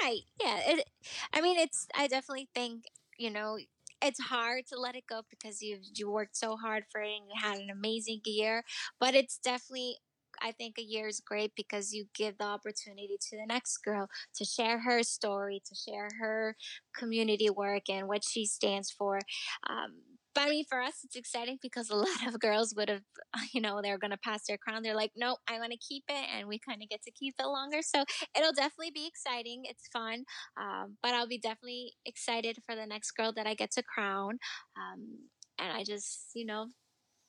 Right. 0.02 0.22
Yeah. 0.40 0.60
It, 0.66 0.88
I 1.32 1.40
mean, 1.40 1.58
it's. 1.58 1.86
I 1.96 2.06
definitely 2.06 2.48
think 2.54 2.84
you 3.18 3.30
know 3.30 3.58
it's 4.02 4.20
hard 4.20 4.66
to 4.66 4.78
let 4.78 4.96
it 4.96 5.04
go 5.08 5.22
because 5.30 5.62
you 5.62 5.78
you 5.94 6.10
worked 6.10 6.36
so 6.36 6.56
hard 6.56 6.84
for 6.90 7.00
it 7.00 7.16
and 7.16 7.26
you 7.26 7.40
had 7.40 7.58
an 7.58 7.70
amazing 7.70 8.20
year. 8.24 8.64
But 9.00 9.14
it's 9.14 9.38
definitely 9.38 9.98
I 10.42 10.52
think 10.52 10.78
a 10.78 10.82
year 10.82 11.08
is 11.08 11.20
great 11.20 11.52
because 11.56 11.92
you 11.92 12.06
give 12.14 12.38
the 12.38 12.44
opportunity 12.44 13.16
to 13.30 13.36
the 13.36 13.46
next 13.46 13.78
girl 13.78 14.08
to 14.36 14.44
share 14.44 14.80
her 14.80 15.02
story, 15.02 15.62
to 15.66 15.74
share 15.74 16.08
her 16.20 16.56
community 16.94 17.48
work 17.50 17.88
and 17.88 18.08
what 18.08 18.24
she 18.24 18.44
stands 18.46 18.90
for. 18.90 19.20
Um, 19.70 20.02
but 20.35 20.43
I 20.43 20.51
mean, 20.51 20.64
for 20.68 20.80
us, 20.80 21.01
it's 21.05 21.16
exciting 21.16 21.59
because 21.62 21.91
a 21.91 21.97
lot 21.97 22.26
of 22.26 22.41
girls 22.41 22.74
would 22.76 22.89
have, 22.89 23.03
you 23.53 23.61
know, 23.61 23.80
they're 23.82 23.99
going 23.99 24.11
to 24.11 24.18
pass 24.18 24.43
their 24.47 24.59
crown. 24.59 24.82
They're 24.82 24.97
like, 24.97 25.12
no, 25.16 25.37
I 25.49 25.59
want 25.59 25.72
to 25.72 25.78
keep 25.78 26.05
it. 26.09 26.26
And 26.37 26.49
we 26.49 26.59
kind 26.59 26.82
of 26.82 26.89
get 26.89 27.03
to 27.03 27.11
keep 27.11 27.35
it 27.39 27.47
longer. 27.47 27.80
So 27.82 28.05
it'll 28.37 28.53
definitely 28.53 28.93
be 28.93 29.07
exciting. 29.07 29.62
It's 29.64 29.89
fun. 29.93 30.24
Um, 30.61 30.97
but 31.03 31.14
I'll 31.14 31.28
be 31.28 31.39
definitely 31.39 31.93
excited 32.05 32.59
for 32.66 32.74
the 32.74 32.87
next 32.87 33.12
girl 33.12 33.32
that 33.37 33.47
I 33.47 33.55
get 33.55 33.70
to 33.72 33.82
crown. 33.82 34.39
Um, 34.76 35.18
and 35.59 35.72
I 35.72 35.85
just, 35.85 36.30
you 36.35 36.47
know, 36.47 36.66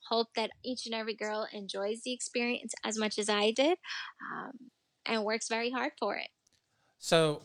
hope 0.08 0.28
that 0.36 0.51
each 0.64 0.86
and 0.86 0.95
every 0.95 1.16
girl 1.16 1.47
enjoys 1.51 2.01
the 2.03 2.14
experience 2.14 2.74
as 2.84 2.97
much 2.97 3.18
as 3.18 3.30
I 3.30 3.51
did 3.51 3.78
um, 4.32 4.51
and 5.06 5.24
works 5.24 5.47
very 5.47 5.72
hard 5.72 5.93
for 5.99 6.16
it. 6.16 6.28
So, 6.99 7.41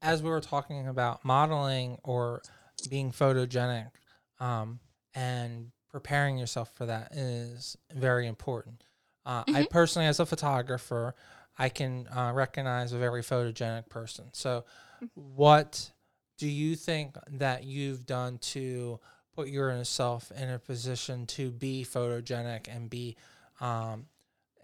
as 0.00 0.22
we 0.22 0.28
were 0.28 0.40
talking 0.40 0.86
about 0.86 1.24
modeling 1.24 1.98
or 2.04 2.42
being 2.90 3.10
photogenic, 3.10 3.90
um, 4.38 4.80
and 5.14 5.70
preparing 5.90 6.38
yourself 6.38 6.72
for 6.74 6.86
that 6.86 7.12
is 7.14 7.76
very 7.94 8.26
important. 8.26 8.84
Uh, 9.24 9.44
mm-hmm. 9.44 9.56
I 9.56 9.66
personally, 9.70 10.08
as 10.08 10.20
a 10.20 10.26
photographer, 10.26 11.14
I 11.58 11.68
can 11.68 12.08
uh, 12.08 12.32
recognize 12.34 12.92
a 12.92 12.98
very 12.98 13.22
photogenic 13.22 13.88
person. 13.88 14.26
So, 14.32 14.64
mm-hmm. 14.96 15.06
what 15.14 15.92
do 16.36 16.48
you 16.48 16.74
think 16.74 17.16
that 17.30 17.64
you've 17.64 18.06
done 18.06 18.38
to 18.38 18.98
put 19.34 19.48
yourself 19.48 20.32
in 20.36 20.50
a 20.50 20.58
position 20.58 21.26
to 21.26 21.50
be 21.50 21.84
photogenic 21.84 22.66
and 22.68 22.90
be 22.90 23.16
um, 23.60 24.06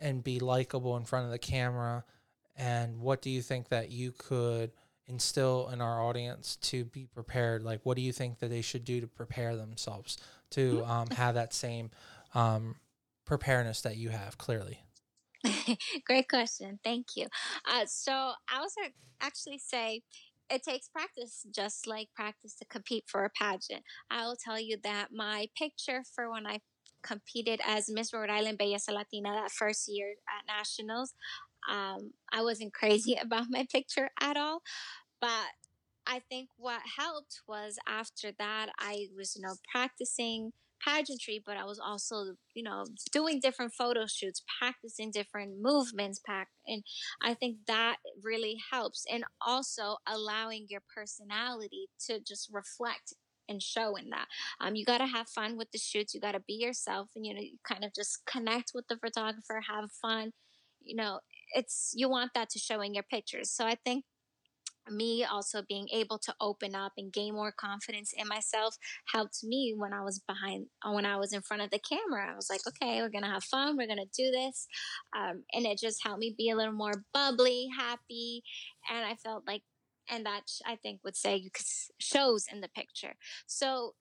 and 0.01 0.25
be 0.25 0.41
likable 0.41 0.97
in 0.97 1.05
front 1.05 1.27
of 1.27 1.31
the 1.31 1.39
camera? 1.39 2.05
And 2.57 3.01
what 3.01 3.23
do 3.23 3.31
you 3.31 3.41
think 3.41 3.69
that 3.69 3.91
you 3.91 4.13
could 4.13 4.73
instill 5.07 5.71
in 5.73 5.81
our 5.81 6.03
audience 6.03 6.57
to 6.57 6.85
be 6.85 7.07
prepared? 7.07 7.63
Like, 7.63 7.81
what 7.85 7.97
do 7.97 8.03
you 8.03 8.13
think 8.13 8.39
that 8.41 8.49
they 8.49 8.63
should 8.63 8.85
do 8.85 9.01
to 9.01 9.07
prepare 9.07 9.57
themselves 9.57 10.19
to 10.51 10.79
mm-hmm. 10.79 10.91
um, 10.91 11.11
have 11.11 11.35
that 11.35 11.53
same 11.55 11.91
um, 12.35 12.77
preparedness 13.25 13.83
that 13.83 13.97
you 13.97 14.11
have? 14.11 14.39
Clearly. 14.39 14.81
Great 16.07 16.29
question. 16.29 16.79
Thank 16.85 17.09
you. 17.17 17.27
Uh, 17.71 17.87
so 17.87 18.13
I 18.13 18.61
was 18.61 18.75
actually 19.21 19.59
say 19.59 20.03
it 20.51 20.63
takes 20.63 20.89
practice, 20.89 21.47
just 21.55 21.87
like 21.87 22.09
practice 22.15 22.55
to 22.57 22.65
compete 22.65 23.05
for 23.07 23.25
a 23.25 23.31
pageant. 23.31 23.83
I 24.11 24.27
will 24.27 24.37
tell 24.43 24.59
you 24.59 24.77
that 24.83 25.09
my 25.13 25.47
picture 25.57 26.03
for 26.15 26.31
when 26.31 26.47
I 26.47 26.61
competed 27.03 27.61
as 27.67 27.89
Miss 27.89 28.13
Rhode 28.13 28.31
Island 28.31 28.59
Belleza 28.59 28.93
Latina 28.93 29.31
that 29.31 29.53
first 29.53 29.89
year 29.89 30.15
at 30.29 30.47
nationals, 30.47 31.15
um, 31.71 32.13
I 32.33 32.43
wasn't 32.43 32.75
crazy 32.81 33.17
about 33.21 33.47
my 33.49 33.67
picture 33.71 34.11
at 34.21 34.37
all. 34.37 34.61
But 35.21 35.47
I 36.11 36.21
think 36.29 36.49
what 36.57 36.81
helped 36.99 37.41
was 37.47 37.79
after 37.87 38.33
that, 38.39 38.71
I 38.81 39.07
was, 39.17 39.37
you 39.37 39.43
know, 39.43 39.55
practicing 39.73 40.51
pageantry, 40.85 41.41
but 41.45 41.57
I 41.57 41.65
was 41.65 41.79
also, 41.79 42.35
you 42.53 42.65
know, 42.65 42.85
doing 43.13 43.39
different 43.39 43.75
photo 43.79 44.07
shoots, 44.07 44.43
practicing 44.59 45.13
different 45.13 45.63
movements, 45.63 46.21
pack, 46.27 46.49
and 46.67 46.83
I 47.23 47.35
think 47.35 47.59
that 47.69 47.99
really 48.25 48.57
helps. 48.73 49.05
And 49.09 49.23
also 49.47 49.99
allowing 50.05 50.67
your 50.69 50.83
personality 50.93 51.87
to 52.07 52.19
just 52.19 52.49
reflect 52.53 53.15
and 53.49 53.63
show 53.63 53.95
in 53.95 54.11
that. 54.11 54.27
Um, 54.61 54.75
you 54.75 54.85
got 54.85 54.99
to 54.99 55.07
have 55.07 55.29
fun 55.29 55.57
with 55.57 55.71
the 55.71 55.79
shoots. 55.79 56.13
You 56.13 56.21
got 56.21 56.33
to 56.33 56.41
be 56.41 56.55
yourself, 56.55 57.11
and 57.15 57.25
you 57.25 57.35
know, 57.35 57.41
you 57.41 57.59
kind 57.65 57.85
of 57.85 57.95
just 57.95 58.19
connect 58.27 58.73
with 58.75 58.89
the 58.89 58.97
photographer, 58.97 59.61
have 59.69 59.93
fun. 60.03 60.33
You 60.81 60.97
know, 60.97 61.21
it's 61.55 61.93
you 61.95 62.09
want 62.09 62.33
that 62.35 62.51
to 62.51 62.59
show 62.59 62.81
in 62.81 62.95
your 62.95 63.05
pictures. 63.05 63.51
So 63.53 63.65
I 63.65 63.77
think 63.85 64.05
me 64.89 65.25
also 65.25 65.63
being 65.69 65.89
able 65.93 66.19
to 66.19 66.35
open 66.41 66.75
up 66.75 66.93
and 66.97 67.13
gain 67.13 67.35
more 67.35 67.53
confidence 67.53 68.13
in 68.17 68.27
myself 68.29 68.77
helped 69.13 69.39
me 69.43 69.75
when 69.77 69.93
I 69.93 70.03
was 70.03 70.21
behind, 70.27 70.67
uh, 70.85 70.93
when 70.93 71.07
I 71.07 71.17
was 71.17 71.33
in 71.33 71.43
front 71.43 71.63
of 71.63 71.71
the 71.71 71.79
camera. 71.79 72.33
I 72.33 72.37
was 72.37 72.49
like, 72.51 72.61
okay, 72.67 73.01
we're 73.01 73.11
going 73.11 73.25
to 73.25 73.31
have 73.31 73.45
fun. 73.45 73.77
We're 73.77 73.87
going 73.87 73.99
to 73.99 74.23
do 74.23 74.31
this. 74.31 74.67
Um, 75.17 75.45
and 75.53 75.67
it 75.67 75.79
just 75.79 76.03
helped 76.05 76.21
me 76.21 76.35
be 76.37 76.51
a 76.51 76.57
little 76.57 76.73
more 76.73 77.05
bubbly, 77.13 77.69
happy. 77.77 78.43
And 78.91 79.05
I 79.05 79.15
felt 79.17 79.45
like, 79.47 79.63
and 80.11 80.27
that 80.27 80.43
I 80.67 80.77
think 80.77 81.01
would 81.05 81.17
say 81.17 81.51
shows 81.99 82.47
in 82.53 82.61
the 82.61 82.69
picture. 82.69 83.15
So 83.47 83.95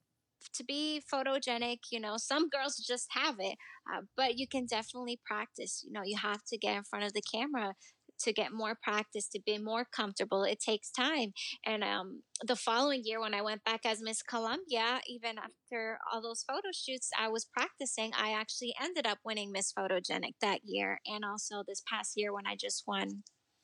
to 0.56 0.64
be 0.64 1.02
photogenic, 1.12 1.80
you 1.92 2.00
know, 2.00 2.16
some 2.18 2.50
girls 2.50 2.78
just 2.78 3.08
have 3.12 3.36
it, 3.40 3.58
uh, 3.94 4.02
but 4.16 4.38
you 4.38 4.48
can 4.48 4.66
definitely 4.66 5.20
practice. 5.26 5.84
You 5.86 5.92
know, 5.92 6.02
you 6.04 6.18
have 6.18 6.44
to 6.46 6.58
get 6.58 6.78
in 6.78 6.84
front 6.84 7.06
of 7.06 7.14
the 7.14 7.22
camera 7.22 7.74
to 8.22 8.34
get 8.34 8.52
more 8.52 8.78
practice, 8.82 9.28
to 9.30 9.42
be 9.46 9.58
more 9.58 9.86
comfortable. 9.86 10.44
It 10.44 10.60
takes 10.60 10.92
time. 10.92 11.34
And 11.66 11.84
um, 11.84 12.22
the 12.46 12.56
following 12.56 13.02
year, 13.04 13.20
when 13.20 13.34
I 13.34 13.42
went 13.42 13.64
back 13.64 13.82
as 13.86 14.02
Miss 14.02 14.22
Columbia, 14.22 15.02
even 15.08 15.38
after 15.38 16.00
all 16.12 16.22
those 16.22 16.44
photo 16.48 16.70
shoots 16.74 17.10
I 17.18 17.28
was 17.30 17.46
practicing, 17.46 18.12
I 18.18 18.32
actually 18.32 18.74
ended 18.82 19.08
up 19.08 19.20
winning 19.24 19.52
Miss 19.52 19.74
Photogenic 19.74 20.34
that 20.42 20.62
year. 20.64 21.00
And 21.06 21.24
also 21.26 21.64
this 21.68 21.84
past 21.92 22.14
year 22.16 22.34
when 22.34 22.48
I 22.48 22.56
just 22.56 22.84
won 22.88 23.24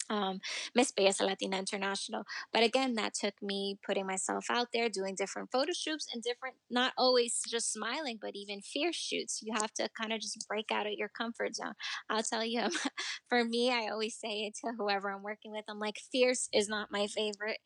um, 0.10 0.39
Miss 0.74 0.91
Belleza 0.91 1.22
Latina 1.22 1.58
International. 1.58 2.24
But 2.53 2.64
again, 2.64 2.95
that 2.95 3.14
took 3.14 3.34
me 3.41 3.78
putting 3.86 4.06
myself 4.06 4.45
out 4.49 4.68
there, 4.74 4.89
doing 4.89 5.16
different 5.16 5.51
photo 5.51 5.72
shoots 5.74 6.08
and 6.14 6.22
different, 6.22 6.56
not 6.70 6.93
always 6.97 7.41
just 7.47 7.72
smiling, 7.72 8.20
but 8.22 8.36
even 8.36 8.62
fierce 8.62 8.95
shoots. 8.95 9.41
You 9.43 9.53
have 9.53 9.74
to 9.74 9.89
kind 9.99 10.14
of 10.14 10.22
just 10.22 10.45
break 10.47 10.72
out 10.72 10.88
of 10.88 10.93
your 10.93 11.10
comfort 11.10 11.56
zone. 11.56 11.74
I'll 12.10 12.24
tell 12.24 12.45
you, 12.45 12.68
for 13.30 13.43
me, 13.43 13.72
I 13.72 13.89
always 13.91 14.18
say 14.18 14.45
it 14.45 14.56
to 14.64 14.74
whoever 14.78 15.12
I'm 15.12 15.24
working 15.24 15.51
with. 15.51 15.66
I'm 15.68 15.80
like, 15.80 15.99
fierce 16.12 16.49
is 16.53 16.70
not 16.70 16.91
my 16.91 17.08
favorite. 17.08 17.60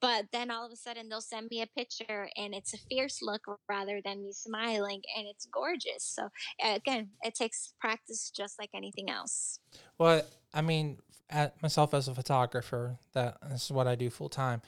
But 0.00 0.26
then 0.32 0.50
all 0.50 0.66
of 0.66 0.72
a 0.72 0.76
sudden 0.76 1.08
they'll 1.08 1.20
send 1.22 1.48
me 1.50 1.62
a 1.62 1.66
picture 1.66 2.28
and 2.36 2.54
it's 2.54 2.74
a 2.74 2.78
fierce 2.88 3.20
look 3.22 3.40
rather 3.68 4.00
than 4.04 4.22
me 4.22 4.32
smiling 4.32 5.00
and 5.16 5.26
it's 5.26 5.46
gorgeous. 5.46 6.04
So 6.04 6.28
again, 6.62 7.10
it 7.22 7.34
takes 7.34 7.72
practice 7.80 8.30
just 8.30 8.58
like 8.58 8.70
anything 8.74 9.08
else. 9.08 9.58
Well, 9.98 10.22
I 10.52 10.60
mean, 10.60 10.98
at 11.30 11.60
myself 11.62 11.94
as 11.94 12.08
a 12.08 12.14
photographer, 12.14 12.98
that 13.12 13.38
this 13.50 13.64
is 13.64 13.70
what 13.70 13.86
I 13.86 13.94
do 13.94 14.10
full 14.10 14.28
time. 14.28 14.62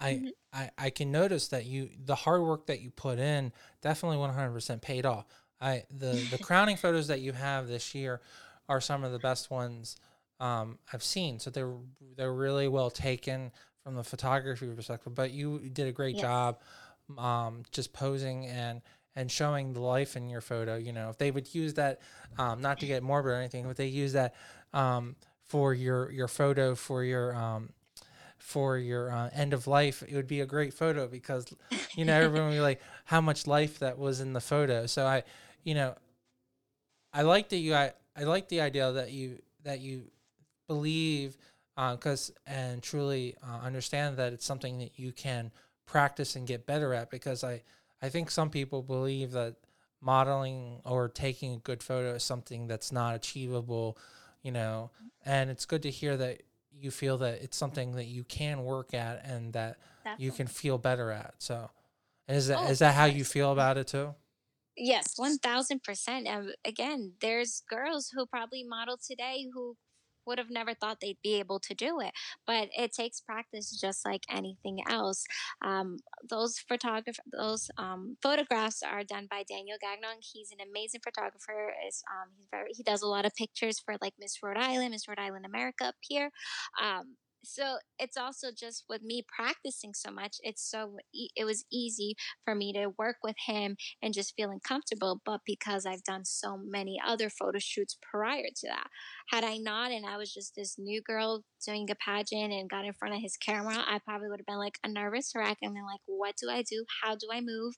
I, 0.00 0.12
mm-hmm. 0.14 0.28
I 0.52 0.70
I 0.78 0.90
can 0.90 1.12
notice 1.12 1.48
that 1.48 1.64
you 1.64 1.90
the 2.04 2.14
hard 2.14 2.42
work 2.42 2.66
that 2.66 2.80
you 2.80 2.90
put 2.90 3.18
in 3.18 3.52
definitely 3.82 4.18
100% 4.18 4.80
paid 4.80 5.06
off. 5.06 5.26
I 5.60 5.84
the 5.90 6.12
the 6.30 6.38
crowning 6.42 6.76
photos 6.76 7.08
that 7.08 7.20
you 7.20 7.32
have 7.32 7.68
this 7.68 7.94
year 7.94 8.20
are 8.68 8.80
some 8.80 9.04
of 9.04 9.12
the 9.12 9.18
best 9.18 9.50
ones 9.50 9.96
um, 10.40 10.78
I've 10.92 11.04
seen. 11.04 11.38
So 11.38 11.50
they're 11.50 11.74
they're 12.16 12.34
really 12.34 12.68
well 12.68 12.90
taken 12.90 13.52
from 13.84 13.94
the 13.94 14.04
photography 14.04 14.66
perspective. 14.66 15.14
But 15.14 15.30
you 15.30 15.58
did 15.72 15.86
a 15.86 15.92
great 15.92 16.16
yes. 16.16 16.22
job 16.22 16.58
um, 17.18 17.62
just 17.70 17.92
posing 17.92 18.46
and 18.46 18.82
and 19.14 19.30
showing 19.30 19.74
the 19.74 19.80
life 19.80 20.16
in 20.16 20.28
your 20.28 20.40
photo. 20.40 20.76
You 20.76 20.92
know, 20.92 21.10
if 21.10 21.18
they 21.18 21.30
would 21.30 21.54
use 21.54 21.74
that, 21.74 22.00
um, 22.38 22.60
not 22.60 22.80
to 22.80 22.86
get 22.86 23.02
morbid 23.02 23.32
or 23.32 23.36
anything, 23.36 23.66
but 23.66 23.76
they 23.76 23.86
use 23.86 24.14
that 24.14 24.34
um, 24.72 25.16
for 25.52 25.74
your 25.74 26.10
your 26.10 26.28
photo 26.28 26.74
for 26.74 27.04
your 27.04 27.36
um, 27.36 27.68
for 28.38 28.78
your 28.78 29.12
uh, 29.12 29.28
end 29.34 29.52
of 29.52 29.66
life, 29.66 30.02
it 30.02 30.14
would 30.14 30.26
be 30.26 30.40
a 30.40 30.46
great 30.46 30.72
photo 30.72 31.06
because 31.06 31.44
you 31.94 32.06
know 32.06 32.14
everyone 32.14 32.48
would 32.48 32.54
be 32.54 32.60
like 32.60 32.80
how 33.04 33.20
much 33.20 33.46
life 33.46 33.78
that 33.80 33.98
was 33.98 34.22
in 34.22 34.32
the 34.32 34.40
photo. 34.40 34.86
So 34.86 35.06
I, 35.06 35.24
you 35.62 35.74
know, 35.74 35.94
I 37.12 37.20
like 37.20 37.50
that 37.50 37.58
you 37.58 37.74
I, 37.74 37.92
I 38.16 38.24
like 38.24 38.48
the 38.48 38.62
idea 38.62 38.92
that 38.92 39.12
you 39.12 39.42
that 39.62 39.80
you 39.80 40.04
believe 40.68 41.36
because 41.76 42.30
uh, 42.46 42.50
and 42.50 42.82
truly 42.82 43.36
uh, 43.46 43.58
understand 43.62 44.16
that 44.16 44.32
it's 44.32 44.46
something 44.46 44.78
that 44.78 44.98
you 44.98 45.12
can 45.12 45.50
practice 45.84 46.34
and 46.34 46.46
get 46.46 46.64
better 46.64 46.94
at 46.94 47.10
because 47.10 47.44
I 47.44 47.60
I 48.00 48.08
think 48.08 48.30
some 48.30 48.48
people 48.48 48.80
believe 48.80 49.32
that 49.32 49.56
modeling 50.00 50.80
or 50.86 51.10
taking 51.10 51.52
a 51.52 51.58
good 51.58 51.82
photo 51.82 52.14
is 52.14 52.24
something 52.24 52.68
that's 52.68 52.90
not 52.90 53.14
achievable 53.14 53.98
you 54.42 54.52
know 54.52 54.90
and 55.24 55.50
it's 55.50 55.66
good 55.66 55.82
to 55.82 55.90
hear 55.90 56.16
that 56.16 56.42
you 56.74 56.90
feel 56.90 57.18
that 57.18 57.42
it's 57.42 57.56
something 57.56 57.92
that 57.92 58.06
you 58.06 58.24
can 58.24 58.64
work 58.64 58.94
at 58.94 59.24
and 59.24 59.52
that 59.52 59.78
Definitely. 60.04 60.24
you 60.24 60.32
can 60.32 60.46
feel 60.46 60.78
better 60.78 61.10
at 61.10 61.34
so. 61.38 61.70
Is 62.28 62.48
that 62.48 62.58
oh, 62.60 62.68
is 62.68 62.78
that 62.78 62.94
how 62.94 63.04
you 63.04 63.24
feel 63.24 63.52
about 63.52 63.76
it 63.78 63.88
too? 63.88 64.14
Yes 64.76 65.14
1000% 65.18 66.34
um, 66.34 66.52
again 66.64 67.12
there's 67.20 67.62
girls 67.68 68.10
who 68.14 68.26
probably 68.26 68.64
model 68.64 68.96
today 68.96 69.46
who 69.52 69.76
would 70.26 70.38
have 70.38 70.50
never 70.50 70.74
thought 70.74 70.98
they'd 71.00 71.18
be 71.22 71.34
able 71.34 71.60
to 71.60 71.74
do 71.74 72.00
it. 72.00 72.12
But 72.46 72.68
it 72.76 72.92
takes 72.92 73.20
practice 73.20 73.78
just 73.78 74.04
like 74.04 74.24
anything 74.30 74.80
else. 74.88 75.24
Um, 75.62 75.98
those 76.28 76.58
photograph 76.58 77.18
those 77.32 77.70
um, 77.78 78.16
photographs 78.22 78.82
are 78.82 79.04
done 79.04 79.26
by 79.30 79.44
Daniel 79.48 79.78
Gagnon. 79.80 80.18
He's 80.20 80.50
an 80.50 80.66
amazing 80.66 81.00
photographer. 81.02 81.72
Is 81.86 82.02
um, 82.10 82.30
he's 82.36 82.46
very 82.50 82.70
he 82.72 82.82
does 82.82 83.02
a 83.02 83.08
lot 83.08 83.24
of 83.24 83.34
pictures 83.34 83.80
for 83.80 83.96
like 84.00 84.14
Miss 84.18 84.42
Rhode 84.42 84.56
Island, 84.58 84.92
Miss 84.92 85.08
Rhode 85.08 85.18
Island 85.18 85.46
America 85.46 85.84
up 85.86 85.96
here. 86.00 86.30
Um, 86.82 87.16
so 87.44 87.76
it's 87.98 88.16
also 88.16 88.48
just 88.56 88.84
with 88.88 89.02
me 89.02 89.24
practicing 89.26 89.92
so 89.94 90.10
much 90.10 90.36
it's 90.42 90.62
so 90.68 90.96
it 91.12 91.44
was 91.44 91.64
easy 91.72 92.14
for 92.44 92.54
me 92.54 92.72
to 92.72 92.92
work 92.98 93.16
with 93.22 93.36
him 93.46 93.76
and 94.02 94.14
just 94.14 94.34
feeling 94.36 94.60
comfortable 94.66 95.20
but 95.24 95.40
because 95.44 95.84
i've 95.86 96.02
done 96.04 96.24
so 96.24 96.56
many 96.56 97.00
other 97.04 97.28
photo 97.28 97.58
shoots 97.58 97.98
prior 98.02 98.46
to 98.54 98.66
that. 98.66 98.88
Had 99.30 99.44
i 99.44 99.56
not 99.56 99.90
and 99.90 100.06
i 100.06 100.16
was 100.16 100.32
just 100.32 100.54
this 100.54 100.76
new 100.78 101.02
girl 101.02 101.42
doing 101.64 101.88
a 101.90 101.94
pageant 101.94 102.52
and 102.52 102.70
got 102.70 102.84
in 102.84 102.92
front 102.92 103.14
of 103.14 103.20
his 103.20 103.36
camera 103.36 103.76
i 103.86 103.98
probably 104.04 104.28
would 104.28 104.40
have 104.40 104.46
been 104.46 104.58
like 104.58 104.78
a 104.84 104.88
nervous 104.88 105.32
wreck 105.34 105.58
and 105.62 105.74
been 105.74 105.84
like 105.84 106.00
what 106.06 106.34
do 106.40 106.50
i 106.50 106.62
do? 106.62 106.84
How 107.02 107.14
do 107.14 107.28
i 107.32 107.40
move? 107.40 107.74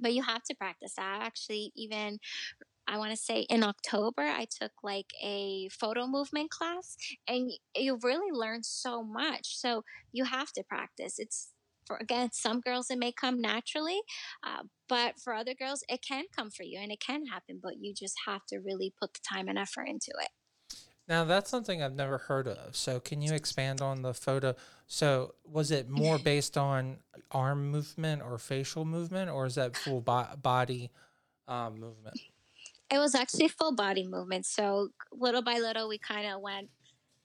But 0.00 0.14
you 0.14 0.22
have 0.22 0.42
to 0.44 0.54
practice 0.54 0.94
I 0.98 1.18
Actually, 1.22 1.72
even 1.76 2.18
I 2.88 2.96
want 2.96 3.10
to 3.10 3.16
say 3.16 3.42
in 3.42 3.62
October, 3.62 4.22
I 4.22 4.46
took 4.46 4.72
like 4.82 5.12
a 5.22 5.68
photo 5.68 6.06
movement 6.06 6.50
class 6.50 6.96
and 7.28 7.52
you 7.76 7.98
really 8.02 8.32
learn 8.32 8.62
so 8.62 9.04
much. 9.04 9.58
So 9.58 9.84
you 10.10 10.24
have 10.24 10.52
to 10.52 10.64
practice. 10.64 11.18
It's 11.18 11.48
for, 11.86 11.98
again, 11.98 12.30
some 12.32 12.60
girls 12.60 12.90
it 12.90 12.98
may 12.98 13.12
come 13.12 13.40
naturally, 13.40 14.00
uh, 14.42 14.62
but 14.88 15.20
for 15.22 15.34
other 15.34 15.54
girls, 15.54 15.84
it 15.88 16.00
can 16.06 16.24
come 16.34 16.50
for 16.50 16.62
you 16.62 16.78
and 16.80 16.90
it 16.90 17.00
can 17.00 17.26
happen, 17.26 17.60
but 17.62 17.74
you 17.78 17.92
just 17.94 18.14
have 18.26 18.44
to 18.46 18.58
really 18.58 18.92
put 18.98 19.12
the 19.12 19.20
time 19.28 19.48
and 19.48 19.58
effort 19.58 19.84
into 19.84 20.12
it. 20.20 20.28
Now 21.06 21.24
that's 21.24 21.50
something 21.50 21.82
I've 21.82 21.94
never 21.94 22.18
heard 22.18 22.46
of. 22.46 22.76
So 22.76 23.00
can 23.00 23.22
you 23.22 23.32
expand 23.32 23.80
on 23.80 24.02
the 24.02 24.12
photo? 24.12 24.54
So 24.86 25.34
was 25.44 25.70
it 25.70 25.88
more 25.88 26.18
based 26.24 26.56
on 26.56 26.98
arm 27.30 27.70
movement 27.70 28.22
or 28.22 28.38
facial 28.38 28.84
movement, 28.84 29.30
or 29.30 29.46
is 29.46 29.54
that 29.56 29.76
full 29.76 30.00
bo- 30.00 30.36
body 30.40 30.90
um, 31.46 31.80
movement? 31.80 32.18
It 32.90 32.98
was 32.98 33.14
actually 33.14 33.48
full 33.48 33.74
body 33.74 34.06
movement. 34.06 34.46
So 34.46 34.88
little 35.12 35.42
by 35.42 35.58
little, 35.58 35.88
we 35.88 35.98
kind 35.98 36.26
of 36.32 36.40
went, 36.40 36.68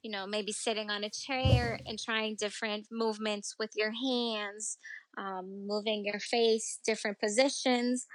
you 0.01 0.11
know, 0.11 0.27
maybe 0.27 0.51
sitting 0.51 0.89
on 0.89 1.03
a 1.03 1.09
chair 1.09 1.79
and 1.85 1.97
trying 1.97 2.35
different 2.39 2.87
movements 2.91 3.55
with 3.57 3.71
your 3.75 3.91
hands, 3.91 4.77
um, 5.17 5.65
moving 5.67 6.03
your 6.05 6.19
face, 6.19 6.79
different 6.85 7.19
positions, 7.19 8.05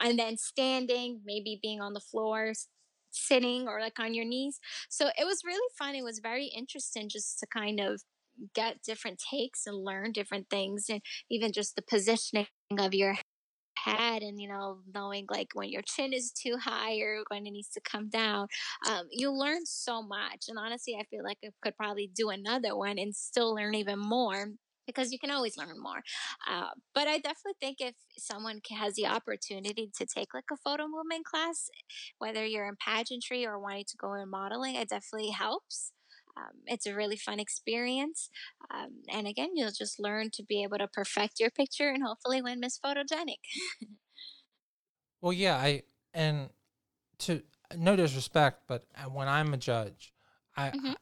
and 0.00 0.18
then 0.18 0.36
standing, 0.36 1.20
maybe 1.24 1.58
being 1.62 1.80
on 1.80 1.94
the 1.94 2.00
floor, 2.00 2.52
sitting 3.10 3.66
or 3.66 3.80
like 3.80 3.98
on 3.98 4.12
your 4.14 4.26
knees. 4.26 4.60
So 4.90 5.08
it 5.18 5.24
was 5.24 5.42
really 5.44 5.68
fun. 5.78 5.94
It 5.94 6.04
was 6.04 6.20
very 6.22 6.46
interesting 6.46 7.08
just 7.08 7.38
to 7.40 7.46
kind 7.46 7.80
of 7.80 8.02
get 8.54 8.82
different 8.82 9.20
takes 9.30 9.66
and 9.66 9.84
learn 9.84 10.12
different 10.12 10.48
things 10.50 10.86
and 10.88 11.00
even 11.30 11.52
just 11.52 11.74
the 11.74 11.82
positioning 11.82 12.46
of 12.78 12.94
your 12.94 13.16
head 13.84 14.22
and 14.22 14.40
you 14.40 14.48
know 14.48 14.78
knowing 14.94 15.26
like 15.30 15.48
when 15.54 15.68
your 15.68 15.82
chin 15.82 16.12
is 16.12 16.32
too 16.32 16.56
high 16.60 16.98
or 16.98 17.22
when 17.28 17.46
it 17.46 17.50
needs 17.50 17.68
to 17.68 17.80
come 17.80 18.08
down 18.08 18.46
um, 18.88 19.06
you 19.10 19.30
learn 19.30 19.64
so 19.64 20.02
much 20.02 20.46
and 20.48 20.58
honestly 20.58 20.96
i 20.98 21.04
feel 21.04 21.24
like 21.24 21.38
i 21.44 21.48
could 21.62 21.76
probably 21.76 22.10
do 22.14 22.30
another 22.30 22.76
one 22.76 22.98
and 22.98 23.14
still 23.14 23.54
learn 23.54 23.74
even 23.74 23.98
more 23.98 24.48
because 24.86 25.12
you 25.12 25.18
can 25.18 25.30
always 25.30 25.56
learn 25.56 25.80
more 25.80 26.02
uh, 26.48 26.70
but 26.94 27.06
i 27.06 27.16
definitely 27.18 27.54
think 27.60 27.76
if 27.80 27.94
someone 28.16 28.60
has 28.70 28.94
the 28.94 29.06
opportunity 29.06 29.90
to 29.96 30.06
take 30.06 30.32
like 30.34 30.44
a 30.52 30.56
photo 30.56 30.84
movement 30.84 31.24
class 31.24 31.68
whether 32.18 32.44
you're 32.44 32.68
in 32.68 32.76
pageantry 32.84 33.46
or 33.46 33.58
wanting 33.58 33.84
to 33.86 33.96
go 33.96 34.14
in 34.14 34.30
modeling 34.30 34.74
it 34.74 34.88
definitely 34.88 35.30
helps 35.30 35.92
um, 36.38 36.52
it's 36.66 36.86
a 36.86 36.94
really 36.94 37.16
fun 37.16 37.40
experience. 37.40 38.30
Um, 38.72 39.02
and 39.10 39.26
again, 39.26 39.50
you'll 39.54 39.70
just 39.70 39.98
learn 39.98 40.30
to 40.34 40.42
be 40.42 40.62
able 40.62 40.78
to 40.78 40.88
perfect 40.88 41.40
your 41.40 41.50
picture 41.50 41.88
and 41.88 42.02
hopefully 42.02 42.40
win 42.40 42.60
Miss 42.60 42.78
Photogenic. 42.78 43.38
well, 45.20 45.32
yeah, 45.32 45.56
I, 45.56 45.82
and 46.14 46.50
to 47.20 47.42
no 47.76 47.96
disrespect, 47.96 48.62
but 48.66 48.84
uh, 48.96 49.08
when 49.10 49.28
I'm 49.28 49.52
a 49.52 49.58
judge, 49.58 50.12
I, 50.56 50.68
mm-hmm. 50.68 50.86
I 50.88 50.94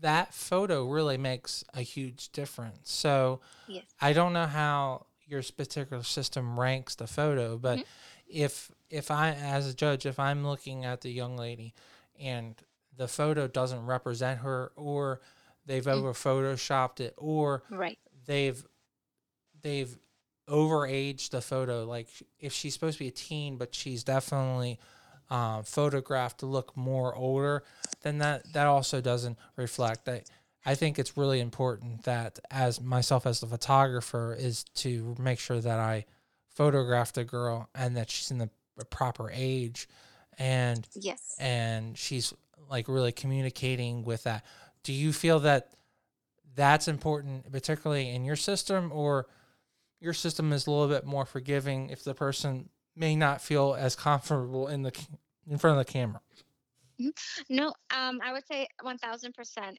that 0.00 0.34
photo 0.34 0.88
really 0.88 1.16
makes 1.16 1.64
a 1.72 1.80
huge 1.80 2.30
difference. 2.32 2.90
So 2.90 3.40
yes. 3.66 3.84
I 4.00 4.12
don't 4.12 4.32
know 4.32 4.46
how 4.46 5.06
your 5.26 5.42
particular 5.56 6.02
system 6.02 6.58
ranks 6.58 6.94
the 6.94 7.06
photo, 7.06 7.56
but 7.56 7.78
mm-hmm. 7.78 7.86
if 8.28 8.70
if 8.90 9.10
I 9.10 9.30
as 9.30 9.68
a 9.68 9.74
judge, 9.74 10.06
if 10.06 10.18
I'm 10.18 10.46
looking 10.46 10.84
at 10.84 11.00
the 11.00 11.10
young 11.10 11.36
lady 11.36 11.74
and 12.20 12.54
the 12.96 13.08
photo 13.08 13.46
doesn't 13.46 13.84
represent 13.86 14.40
her 14.40 14.72
or 14.76 15.20
they've 15.66 15.84
mm. 15.84 15.92
over 15.92 16.12
photoshopped 16.12 17.00
it 17.00 17.14
or 17.16 17.62
right. 17.70 17.98
they've 18.26 18.64
they've 19.62 19.96
overaged 20.48 21.30
the 21.30 21.40
photo 21.40 21.84
like 21.84 22.08
if 22.38 22.52
she's 22.52 22.74
supposed 22.74 22.98
to 22.98 23.04
be 23.04 23.08
a 23.08 23.12
teen 23.12 23.56
but 23.56 23.74
she's 23.74 24.04
definitely 24.04 24.78
um, 25.30 25.62
photographed 25.62 26.40
to 26.40 26.46
look 26.46 26.76
more 26.76 27.14
older 27.14 27.64
then 28.02 28.18
that 28.18 28.52
that 28.52 28.66
also 28.66 29.00
doesn't 29.00 29.38
reflect 29.56 30.04
that 30.04 30.28
I 30.66 30.74
think 30.74 30.98
it's 30.98 31.16
really 31.16 31.40
important 31.40 32.04
that 32.04 32.38
as 32.50 32.80
myself 32.80 33.26
as 33.26 33.40
the 33.40 33.46
photographer 33.46 34.34
is 34.38 34.64
to 34.76 35.14
make 35.18 35.38
sure 35.38 35.60
that 35.60 35.78
I 35.78 36.06
photograph 36.54 37.12
the 37.12 37.24
girl 37.24 37.68
and 37.74 37.96
that 37.96 38.10
she's 38.10 38.30
in 38.30 38.38
the 38.38 38.50
proper 38.90 39.30
age 39.32 39.88
and 40.38 40.86
yes 40.94 41.36
and 41.38 41.96
she's 41.96 42.34
like 42.70 42.88
really 42.88 43.12
communicating 43.12 44.04
with 44.04 44.24
that. 44.24 44.44
Do 44.82 44.92
you 44.92 45.12
feel 45.12 45.40
that 45.40 45.72
that's 46.54 46.88
important, 46.88 47.50
particularly 47.50 48.10
in 48.10 48.24
your 48.24 48.36
system, 48.36 48.90
or 48.92 49.26
your 50.00 50.12
system 50.12 50.52
is 50.52 50.66
a 50.66 50.70
little 50.70 50.88
bit 50.88 51.04
more 51.04 51.24
forgiving 51.24 51.90
if 51.90 52.04
the 52.04 52.14
person 52.14 52.68
may 52.94 53.16
not 53.16 53.40
feel 53.40 53.74
as 53.78 53.96
comfortable 53.96 54.68
in 54.68 54.82
the 54.82 54.92
in 55.48 55.58
front 55.58 55.78
of 55.78 55.86
the 55.86 55.92
camera? 55.92 56.20
No, 57.48 57.68
um, 57.90 58.20
I 58.22 58.32
would 58.32 58.46
say 58.46 58.68
1000%. 58.84 58.98
Uh, 59.58 59.72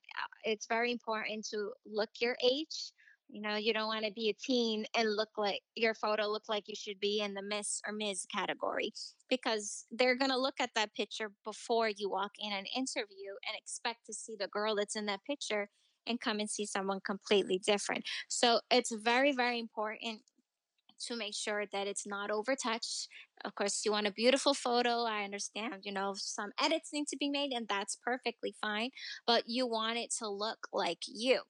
It's 0.44 0.68
very 0.68 0.92
important 0.92 1.48
to 1.50 1.72
look 1.86 2.10
your 2.20 2.36
age. 2.44 2.92
You 3.30 3.42
know, 3.42 3.56
you 3.56 3.74
don't 3.74 3.88
want 3.88 4.06
to 4.06 4.12
be 4.12 4.30
a 4.30 4.34
teen 4.34 4.86
and 4.96 5.16
look 5.16 5.30
like 5.38 5.62
your 5.76 5.94
photo 5.94 6.28
look 6.28 6.44
like 6.48 6.68
you 6.68 6.76
should 6.76 7.00
be 7.00 7.22
in 7.22 7.34
the 7.34 7.42
Miss 7.42 7.82
or 7.86 7.92
Ms. 7.92 8.26
category 8.34 8.94
because 9.30 9.86
they're 9.92 10.18
going 10.18 10.32
to 10.32 10.38
look 10.38 10.56
at 10.60 10.70
that 10.76 10.94
picture 10.94 11.32
before 11.44 11.90
you 11.90 12.10
walk 12.10 12.32
in 12.40 12.54
an 12.54 12.66
interview 12.76 13.32
and 13.48 13.58
expect 13.58 14.06
to 14.06 14.14
see 14.14 14.36
the 14.40 14.48
girl 14.48 14.76
that's 14.76 14.96
in 14.96 15.06
that 15.08 15.24
picture 15.26 15.70
and 16.08 16.22
come 16.22 16.40
and 16.40 16.50
see 16.50 16.66
someone 16.66 17.00
completely 17.06 17.60
different. 17.66 18.04
So 18.30 18.62
it's 18.70 18.94
very, 18.94 19.32
very 19.32 19.60
important 19.60 20.22
to 21.08 21.16
make 21.16 21.36
sure 21.36 21.66
that 21.74 21.88
it's 21.88 22.08
not 22.08 22.30
overtouched. 22.30 23.08
Of 23.44 23.56
course, 23.56 23.84
you 23.86 23.92
want 23.92 24.08
a 24.08 24.12
beautiful 24.12 24.54
photo. 24.54 25.04
I 25.04 25.24
understand, 25.24 25.82
you 25.84 25.92
know, 25.92 26.14
some 26.16 26.52
edits 26.62 26.92
need 26.94 27.08
to 27.10 27.18
be 27.18 27.30
made, 27.30 27.52
and 27.52 27.68
that's 27.68 27.98
perfectly 28.04 28.56
fine, 28.62 28.92
but 29.28 29.44
you 29.48 29.68
want 29.68 29.98
it 29.98 30.14
to 30.20 30.30
look 30.30 30.68
like 30.72 31.00
you. 31.08 31.42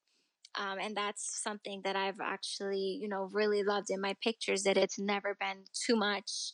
Um, 0.57 0.79
and 0.79 0.95
that's 0.95 1.41
something 1.43 1.81
that 1.83 1.95
I've 1.95 2.19
actually, 2.21 2.97
you 3.01 3.07
know, 3.07 3.29
really 3.31 3.63
loved 3.63 3.89
in 3.89 4.01
my 4.01 4.15
pictures 4.23 4.63
that 4.63 4.77
it's 4.77 4.99
never 4.99 5.35
been 5.39 5.63
too 5.85 5.95
much 5.95 6.53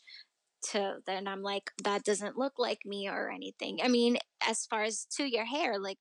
to 0.71 0.97
then 1.07 1.27
I'm 1.27 1.41
like, 1.41 1.71
that 1.83 2.03
doesn't 2.03 2.37
look 2.37 2.53
like 2.57 2.79
me 2.85 3.09
or 3.09 3.29
anything. 3.29 3.79
I 3.83 3.87
mean, 3.87 4.17
as 4.47 4.65
far 4.65 4.83
as 4.83 5.05
to 5.17 5.23
your 5.25 5.45
hair, 5.45 5.79
like 5.79 5.97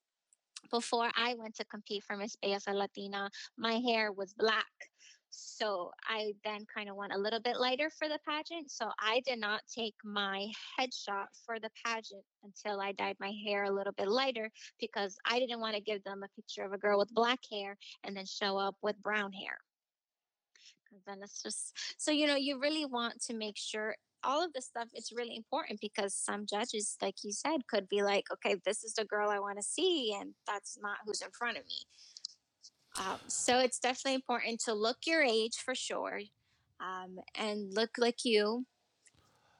before 0.70 1.10
I 1.16 1.34
went 1.38 1.56
to 1.56 1.64
compete 1.64 2.04
for 2.04 2.16
Miss 2.16 2.36
Belleza 2.36 2.74
Latina, 2.74 3.30
my 3.56 3.74
hair 3.74 4.12
was 4.12 4.34
black. 4.34 4.66
So 5.30 5.90
I 6.08 6.32
then 6.44 6.66
kind 6.74 6.88
of 6.88 6.96
went 6.96 7.12
a 7.12 7.18
little 7.18 7.40
bit 7.40 7.58
lighter 7.58 7.90
for 7.90 8.08
the 8.08 8.18
pageant. 8.26 8.70
So 8.70 8.90
I 8.98 9.22
did 9.26 9.38
not 9.38 9.62
take 9.72 9.94
my 10.04 10.50
headshot 10.78 11.26
for 11.46 11.58
the 11.58 11.70
pageant 11.84 12.24
until 12.42 12.80
I 12.80 12.92
dyed 12.92 13.16
my 13.20 13.32
hair 13.44 13.64
a 13.64 13.70
little 13.70 13.92
bit 13.92 14.08
lighter 14.08 14.50
because 14.80 15.16
I 15.24 15.38
didn't 15.38 15.60
want 15.60 15.76
to 15.76 15.82
give 15.82 16.02
them 16.04 16.22
a 16.22 16.40
picture 16.40 16.64
of 16.64 16.72
a 16.72 16.78
girl 16.78 16.98
with 16.98 17.14
black 17.14 17.40
hair 17.50 17.76
and 18.04 18.16
then 18.16 18.26
show 18.26 18.58
up 18.58 18.76
with 18.82 19.00
brown 19.02 19.32
hair. 19.32 19.58
then 21.06 21.18
it's 21.22 21.42
just 21.42 21.72
so 21.98 22.10
you 22.10 22.26
know 22.26 22.36
you 22.36 22.58
really 22.58 22.84
want 22.84 23.20
to 23.22 23.34
make 23.34 23.56
sure 23.56 23.94
all 24.22 24.44
of 24.44 24.52
this 24.52 24.66
stuff 24.66 24.88
it's 24.92 25.12
really 25.12 25.36
important 25.36 25.80
because 25.80 26.14
some 26.14 26.46
judges 26.46 26.96
like 27.00 27.14
you 27.22 27.32
said 27.32 27.66
could 27.68 27.88
be 27.88 28.02
like 28.02 28.24
okay 28.32 28.56
this 28.64 28.84
is 28.84 28.94
the 28.94 29.04
girl 29.04 29.30
i 29.30 29.38
want 29.38 29.56
to 29.56 29.62
see 29.62 30.14
and 30.18 30.34
that's 30.46 30.78
not 30.82 30.98
who's 31.04 31.22
in 31.22 31.30
front 31.30 31.56
of 31.56 31.64
me 31.66 31.86
um, 32.98 33.18
so 33.28 33.58
it's 33.58 33.78
definitely 33.78 34.14
important 34.14 34.60
to 34.60 34.74
look 34.74 34.98
your 35.06 35.22
age 35.22 35.56
for 35.64 35.74
sure 35.74 36.20
um, 36.80 37.18
and 37.36 37.72
look 37.74 37.90
like 37.98 38.24
you 38.24 38.64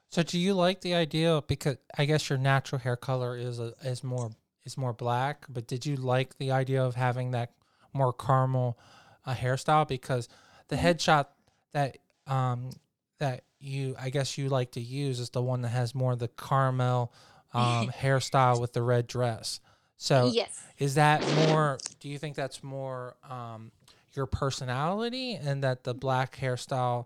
So 0.09 0.23
do 0.23 0.37
you 0.37 0.53
like 0.53 0.81
the 0.81 0.93
idea 0.93 1.41
because 1.47 1.77
I 1.97 2.05
guess 2.05 2.29
your 2.29 2.37
natural 2.37 2.79
hair 2.79 2.97
color 2.97 3.37
is 3.37 3.59
a, 3.59 3.73
is 3.83 4.03
more 4.03 4.31
is 4.65 4.77
more 4.77 4.93
black, 4.93 5.45
but 5.49 5.67
did 5.67 5.85
you 5.85 5.95
like 5.95 6.37
the 6.37 6.51
idea 6.51 6.83
of 6.83 6.95
having 6.95 7.31
that 7.31 7.53
more 7.93 8.13
caramel 8.13 8.77
uh, 9.25 9.33
hairstyle 9.33 9.87
because 9.87 10.27
the 10.67 10.75
Mhm. 10.75 10.81
headshot 10.83 11.27
that 11.73 11.97
um 12.27 12.71
that 13.19 13.43
you 13.59 13.95
I 13.99 14.09
guess 14.09 14.37
you 14.37 14.49
like 14.49 14.71
to 14.73 14.81
use 14.81 15.19
is 15.19 15.29
the 15.29 15.41
one 15.41 15.61
that 15.61 15.69
has 15.69 15.95
more 15.95 16.13
of 16.13 16.19
the 16.19 16.27
caramel 16.27 17.13
um 17.53 17.89
hairstyle 17.95 18.59
with 18.59 18.73
the 18.73 18.81
red 18.83 19.07
dress. 19.07 19.59
So 20.01 20.31
yes. 20.33 20.59
is 20.79 20.95
that 20.95 21.21
more 21.47 21.77
do 21.99 22.09
you 22.09 22.17
think 22.17 22.35
that's 22.35 22.63
more 22.63 23.15
um 23.29 23.71
your 24.13 24.25
personality 24.25 25.35
and 25.35 25.63
that 25.63 25.83
the 25.83 25.93
black 25.93 26.35
hairstyle 26.37 27.05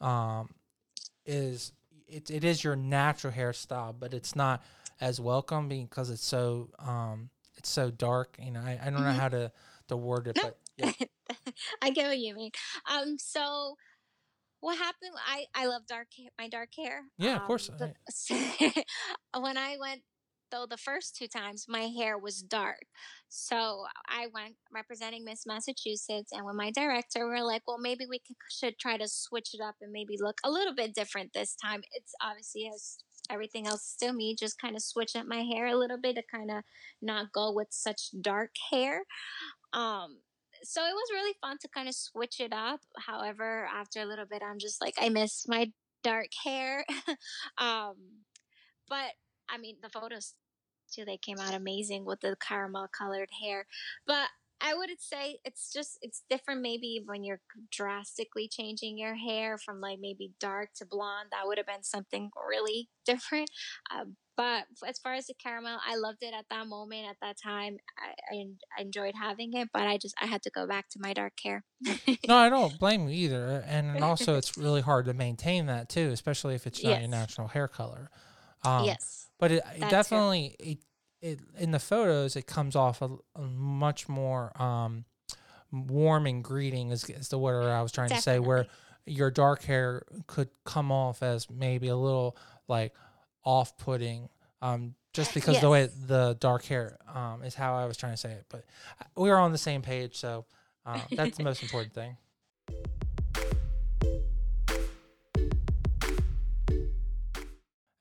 um 0.00 0.50
is 1.24 1.72
it, 2.08 2.30
it 2.30 2.42
is 2.42 2.64
your 2.64 2.74
natural 2.74 3.32
hairstyle 3.32 3.94
but 3.96 4.12
it's 4.12 4.34
not 4.34 4.60
as 5.00 5.20
welcome 5.20 5.68
because 5.68 6.10
it's 6.10 6.24
so 6.24 6.68
um 6.80 7.30
it's 7.56 7.68
so 7.70 7.92
dark? 7.92 8.36
You 8.42 8.50
know 8.50 8.60
i, 8.60 8.72
I 8.82 8.90
don't 8.90 8.94
know 9.04 9.12
Mhm. 9.12 9.18
how 9.20 9.28
to 9.28 9.52
to 9.86 9.96
word 9.96 10.26
it 10.26 10.34
no. 10.36 10.42
but 10.42 10.58
yeah. 10.76 10.90
I 11.82 11.90
get 11.90 12.08
what 12.08 12.18
you 12.18 12.34
mean. 12.34 12.50
Um 12.90 13.18
so 13.18 13.76
what 14.60 14.78
happened 14.78 15.12
i 15.28 15.44
i 15.54 15.66
love 15.66 15.82
dark 15.86 16.08
my 16.38 16.48
dark 16.48 16.70
hair. 16.76 17.02
Yeah 17.18 17.36
of 17.36 17.44
course 17.44 17.70
um 17.70 17.76
the, 17.78 18.84
when 19.40 19.56
i 19.56 19.76
went 19.78 20.02
though 20.52 20.66
the 20.68 20.76
first 20.76 21.16
two 21.16 21.26
times 21.26 21.66
my 21.68 21.88
hair 21.98 22.16
was 22.18 22.42
dark 22.42 22.84
so 23.28 23.84
i 24.08 24.26
went 24.32 24.54
representing 24.72 25.24
miss 25.24 25.46
massachusetts 25.46 26.30
and 26.32 26.44
with 26.44 26.54
my 26.54 26.70
director 26.70 27.28
we 27.28 27.34
are 27.34 27.44
like 27.44 27.62
well 27.66 27.78
maybe 27.78 28.06
we 28.08 28.20
could, 28.20 28.36
should 28.50 28.78
try 28.78 28.96
to 28.96 29.08
switch 29.08 29.50
it 29.54 29.60
up 29.60 29.74
and 29.80 29.90
maybe 29.90 30.16
look 30.20 30.38
a 30.44 30.50
little 30.50 30.74
bit 30.74 30.94
different 30.94 31.32
this 31.32 31.56
time 31.56 31.80
it's 31.94 32.14
obviously 32.22 32.70
as 32.72 32.98
everything 33.30 33.66
else 33.66 33.82
still 33.82 34.12
me 34.12 34.36
just 34.38 34.60
kind 34.60 34.76
of 34.76 34.82
switch 34.82 35.16
up 35.16 35.26
my 35.26 35.42
hair 35.42 35.66
a 35.66 35.76
little 35.76 35.98
bit 36.00 36.14
to 36.14 36.22
kind 36.30 36.50
of 36.50 36.62
not 37.00 37.32
go 37.32 37.52
with 37.52 37.68
such 37.70 38.10
dark 38.20 38.50
hair 38.70 39.02
um, 39.72 40.18
so 40.64 40.80
it 40.82 40.94
was 40.94 41.10
really 41.12 41.34
fun 41.40 41.58
to 41.58 41.68
kind 41.68 41.88
of 41.88 41.94
switch 41.94 42.40
it 42.40 42.52
up. 42.52 42.80
However, 42.98 43.68
after 43.74 44.00
a 44.00 44.04
little 44.04 44.26
bit, 44.26 44.42
I'm 44.42 44.58
just 44.58 44.80
like, 44.80 44.94
I 45.00 45.08
miss 45.08 45.46
my 45.48 45.72
dark 46.04 46.28
hair. 46.44 46.84
um, 47.58 47.96
but 48.88 49.12
I 49.48 49.58
mean, 49.58 49.76
the 49.82 49.88
photos 49.88 50.34
too, 50.92 51.04
they 51.04 51.16
came 51.16 51.38
out 51.38 51.54
amazing 51.54 52.04
with 52.04 52.20
the 52.20 52.36
caramel 52.40 52.88
colored 52.96 53.30
hair. 53.42 53.66
But 54.06 54.28
I 54.64 54.74
would 54.74 54.90
say 54.98 55.38
it's 55.44 55.72
just, 55.72 55.98
it's 56.02 56.22
different 56.30 56.62
maybe 56.62 57.02
when 57.04 57.24
you're 57.24 57.40
drastically 57.72 58.46
changing 58.48 58.96
your 58.96 59.16
hair 59.16 59.58
from 59.58 59.80
like 59.80 59.98
maybe 60.00 60.32
dark 60.38 60.70
to 60.76 60.86
blonde. 60.86 61.30
That 61.32 61.46
would 61.46 61.58
have 61.58 61.66
been 61.66 61.82
something 61.82 62.30
really 62.48 62.88
different. 63.06 63.50
Uh, 63.90 64.04
but 64.36 64.64
as 64.86 64.98
far 64.98 65.14
as 65.14 65.26
the 65.26 65.34
caramel, 65.34 65.78
I 65.86 65.96
loved 65.96 66.22
it 66.22 66.32
at 66.32 66.46
that 66.48 66.66
moment, 66.66 67.06
at 67.08 67.16
that 67.20 67.36
time. 67.42 67.76
I, 67.98 68.34
I, 68.34 68.80
enjoyed 68.80 69.14
having 69.20 69.52
it, 69.54 69.68
but 69.72 69.82
I 69.82 69.98
just, 69.98 70.14
I 70.22 70.26
had 70.26 70.42
to 70.44 70.50
go 70.50 70.66
back 70.66 70.88
to 70.90 70.98
my 71.00 71.12
dark 71.12 71.34
hair. 71.42 71.64
no 72.28 72.36
i 72.36 72.48
don't 72.48 72.78
blame 72.78 73.08
you 73.08 73.14
either 73.14 73.64
and 73.66 74.04
also 74.04 74.36
it's 74.36 74.56
really 74.58 74.80
hard 74.80 75.04
to 75.06 75.12
maintain 75.12 75.66
that 75.66 75.88
too 75.88 76.10
especially 76.12 76.54
if 76.54 76.64
it's 76.64 76.82
not 76.82 77.00
your 77.00 77.08
natural 77.08 77.48
hair 77.48 77.66
color 77.66 78.08
um 78.64 78.86
Yes. 78.86 79.28
But 79.42 79.50
it, 79.50 79.62
it 79.74 79.80
definitely 79.90 80.54
it, 80.60 80.78
it 81.20 81.40
in 81.58 81.72
the 81.72 81.78
photos 81.80 82.36
it 82.36 82.46
comes 82.46 82.76
off 82.76 83.02
a, 83.02 83.10
a 83.34 83.42
much 83.42 84.08
more 84.08 84.52
um 84.62 85.04
warm 85.72 86.26
and 86.26 86.44
greeting 86.44 86.90
is, 86.90 87.10
is 87.10 87.28
the 87.28 87.38
word 87.38 87.64
I 87.66 87.82
was 87.82 87.90
trying 87.90 88.10
to 88.10 88.14
say 88.22 88.38
where 88.38 88.66
your 89.04 89.30
dark 89.32 89.64
hair 89.64 90.04
could 90.28 90.48
come 90.64 90.92
off 90.92 91.22
as 91.24 91.50
maybe 91.50 91.88
a 91.88 91.96
little 91.96 92.36
like 92.68 92.94
off-putting 93.44 94.28
um 94.60 94.94
just 95.12 95.34
because 95.34 95.56
the 95.60 95.68
way 95.68 95.88
the 96.06 96.36
dark 96.38 96.64
hair 96.66 96.98
um 97.12 97.42
is 97.42 97.54
how 97.56 97.74
I 97.74 97.86
was 97.86 97.96
trying 97.96 98.12
to 98.12 98.16
say 98.18 98.30
it. 98.32 98.46
But 98.48 98.64
uh, 99.00 99.04
we 99.20 99.30
are 99.30 99.38
on 99.38 99.50
the 99.50 99.58
same 99.58 99.82
page 99.82 100.16
so 100.16 100.44
uh, 100.86 101.00
that's 101.10 101.36
the 101.36 101.42
most 101.44 101.62
important 101.64 101.94
thing 101.94 102.16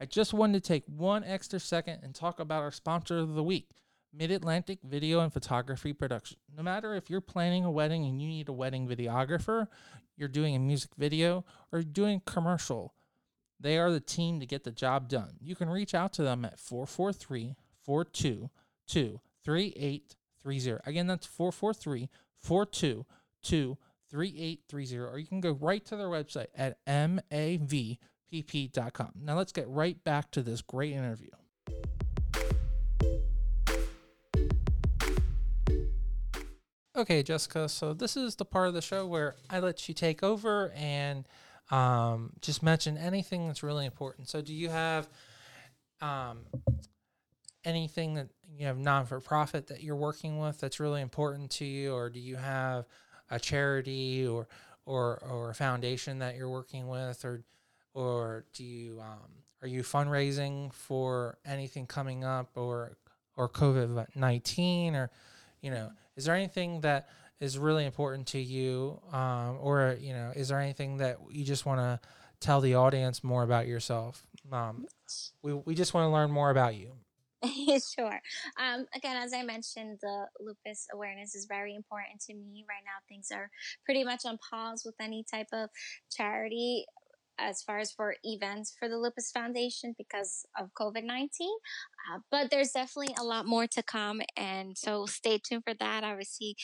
I 0.02 0.06
just 0.06 0.34
wanted 0.34 0.64
to 0.64 0.68
take 0.68 0.84
one 0.88 1.24
extra 1.24 1.60
second 1.60 2.00
and 2.02 2.16
talk 2.16 2.40
about 2.40 2.64
our 2.64 2.72
sponsor 2.72 3.20
of 3.20 3.36
the 3.36 3.44
week, 3.44 3.70
Mid 4.12 4.32
Atlantic 4.32 4.80
Video 4.84 5.20
and 5.20 5.32
Photography 5.32 5.94
Production. 5.94 6.38
No 6.58 6.64
matter 6.64 6.96
if 6.96 7.08
you're 7.08 7.22
planning 7.22 7.66
a 7.66 7.72
wedding 7.72 8.06
and 8.06 8.20
you 8.20 8.28
need 8.28 8.50
a 8.50 8.52
wedding 8.52 8.88
videographer, 8.88 9.68
you're 10.18 10.28
doing 10.28 10.56
a 10.56 10.60
music 10.60 10.90
video, 10.98 11.46
or 11.72 11.84
doing 11.84 12.20
commercial, 12.26 12.96
they 13.60 13.78
are 13.78 13.92
the 13.92 14.00
team 14.00 14.40
to 14.40 14.48
get 14.48 14.64
the 14.64 14.72
job 14.72 15.08
done. 15.08 15.36
You 15.40 15.56
can 15.56 15.70
reach 15.70 15.94
out 15.94 16.14
to 16.14 16.24
them 16.24 16.46
at 16.46 16.60
443 16.60 17.56
422 17.86 19.20
3830. 19.46 20.90
Again, 20.90 21.06
that's 21.06 21.28
443 21.28 22.10
422 22.40 23.78
3830. 24.10 24.98
Or 24.98 25.20
you 25.20 25.28
can 25.28 25.42
go 25.42 25.52
right 25.52 25.86
to 25.86 25.96
their 25.96 26.08
website 26.08 26.48
at 26.56 26.80
MAV 26.88 27.98
pp.com. 28.32 29.12
Now 29.22 29.38
let's 29.38 29.52
get 29.52 29.68
right 29.68 30.02
back 30.04 30.32
to 30.32 30.42
this 30.42 30.62
great 30.62 30.94
interview. 30.94 31.30
Okay, 36.96 37.24
Jessica, 37.24 37.70
so 37.70 37.94
this 37.94 38.18
is 38.18 38.36
the 38.36 38.46
part 38.46 38.68
of 38.68 38.74
the 38.74 38.82
show 38.82 39.08
where 39.08 39.36
I 39.50 39.60
let 39.60 39.88
you 39.88 39.96
take 39.96 40.24
over 40.24 40.72
and 40.76 41.26
um, 41.72 42.34
just 42.42 42.62
mention 42.62 42.98
anything 42.98 43.48
that's 43.48 43.64
really 43.64 43.86
important. 43.86 44.28
So, 44.28 44.42
do 44.42 44.54
you 44.54 44.70
have 44.70 45.08
um, 46.02 46.40
anything 47.64 48.16
that 48.16 48.28
you 48.58 48.68
have 48.68 48.78
non 48.78 49.06
for 49.06 49.20
profit 49.22 49.68
that 49.68 49.82
you're 49.82 49.96
working 49.96 50.38
with 50.38 50.60
that's 50.60 50.80
really 50.80 51.02
important 51.02 51.50
to 51.52 51.66
you, 51.66 51.94
or 51.94 52.10
do 52.10 52.20
you 52.20 52.36
have 52.36 52.86
a 53.30 53.40
charity 53.40 54.28
or 54.28 54.48
or 54.86 55.24
or 55.30 55.50
a 55.52 55.56
foundation 55.56 56.20
that 56.20 56.36
you're 56.36 56.50
working 56.50 56.90
with, 56.90 57.24
or 57.24 57.44
or 57.94 58.46
do 58.54 58.64
you 58.64 59.00
um, 59.02 59.30
are 59.62 59.68
you 59.68 59.84
fundraising 59.84 60.74
for 60.74 61.38
anything 61.46 61.86
coming 61.86 62.24
up 62.24 62.50
or 62.56 62.98
or 63.36 63.50
COVID 63.50 64.16
nineteen 64.16 64.96
or 64.96 65.10
you 65.62 65.72
know 65.72 65.92
is 66.16 66.26
there 66.26 66.36
anything 66.36 66.82
that 66.82 67.10
is 67.40 67.58
really 67.58 67.86
important 67.86 68.28
to 68.28 68.40
you 68.40 69.00
um, 69.12 69.58
or 69.60 69.98
you 70.00 70.14
know 70.14 70.32
is 70.36 70.50
there 70.50 70.60
anything 70.60 70.98
that 70.98 71.18
you 71.30 71.44
just 71.44 71.66
want 71.66 71.80
to 71.80 72.00
tell 72.40 72.62
the 72.62 72.76
audience 72.76 73.24
more 73.24 73.44
about 73.44 73.68
yourself 73.68 74.26
um, 74.52 74.86
we, 75.44 75.54
we 75.54 75.76
just 75.76 75.94
want 75.94 76.06
to 76.06 76.10
learn 76.10 76.32
more 76.32 76.50
about 76.50 76.76
you 76.76 76.92
sure. 77.96 78.22
Um, 78.60 78.86
again, 78.96 79.18
as 79.18 79.34
I 79.34 79.42
mentioned, 79.42 79.98
the 80.02 80.26
lupus 80.40 80.88
awareness 80.94 81.34
is 81.34 81.46
very 81.46 81.76
important 81.76 82.22
to 82.28 82.36
me. 82.36 82.66
Right 82.70 82.84
now, 82.86 83.02
things 83.10 83.30
are 83.34 83.50
pretty 83.84 84.04
much 84.04 84.22
on 84.26 84.38
pause 84.38 84.84
with 84.86 84.94
any 85.02 85.24
type 85.24 85.48
of 85.52 85.70
charity 86.16 86.86
as 87.42 87.62
far 87.62 87.80
as 87.80 87.92
for 87.92 88.16
events 88.24 88.76
for 88.78 88.88
the 88.88 88.98
Lupus 88.98 89.32
Foundation 89.32 89.96
because 89.98 90.46
of 90.60 90.70
COVID 90.80 91.04
19. 91.04 91.50
Uh, 92.14 92.20
but 92.30 92.52
there's 92.52 92.72
definitely 92.72 93.16
a 93.20 93.24
lot 93.24 93.46
more 93.46 93.68
to 93.68 93.84
come. 93.84 94.22
And 94.38 94.78
so 94.78 95.06
stay 95.06 95.38
tuned 95.38 95.64
for 95.66 95.74
that. 95.74 96.04
Obviously, 96.04 96.56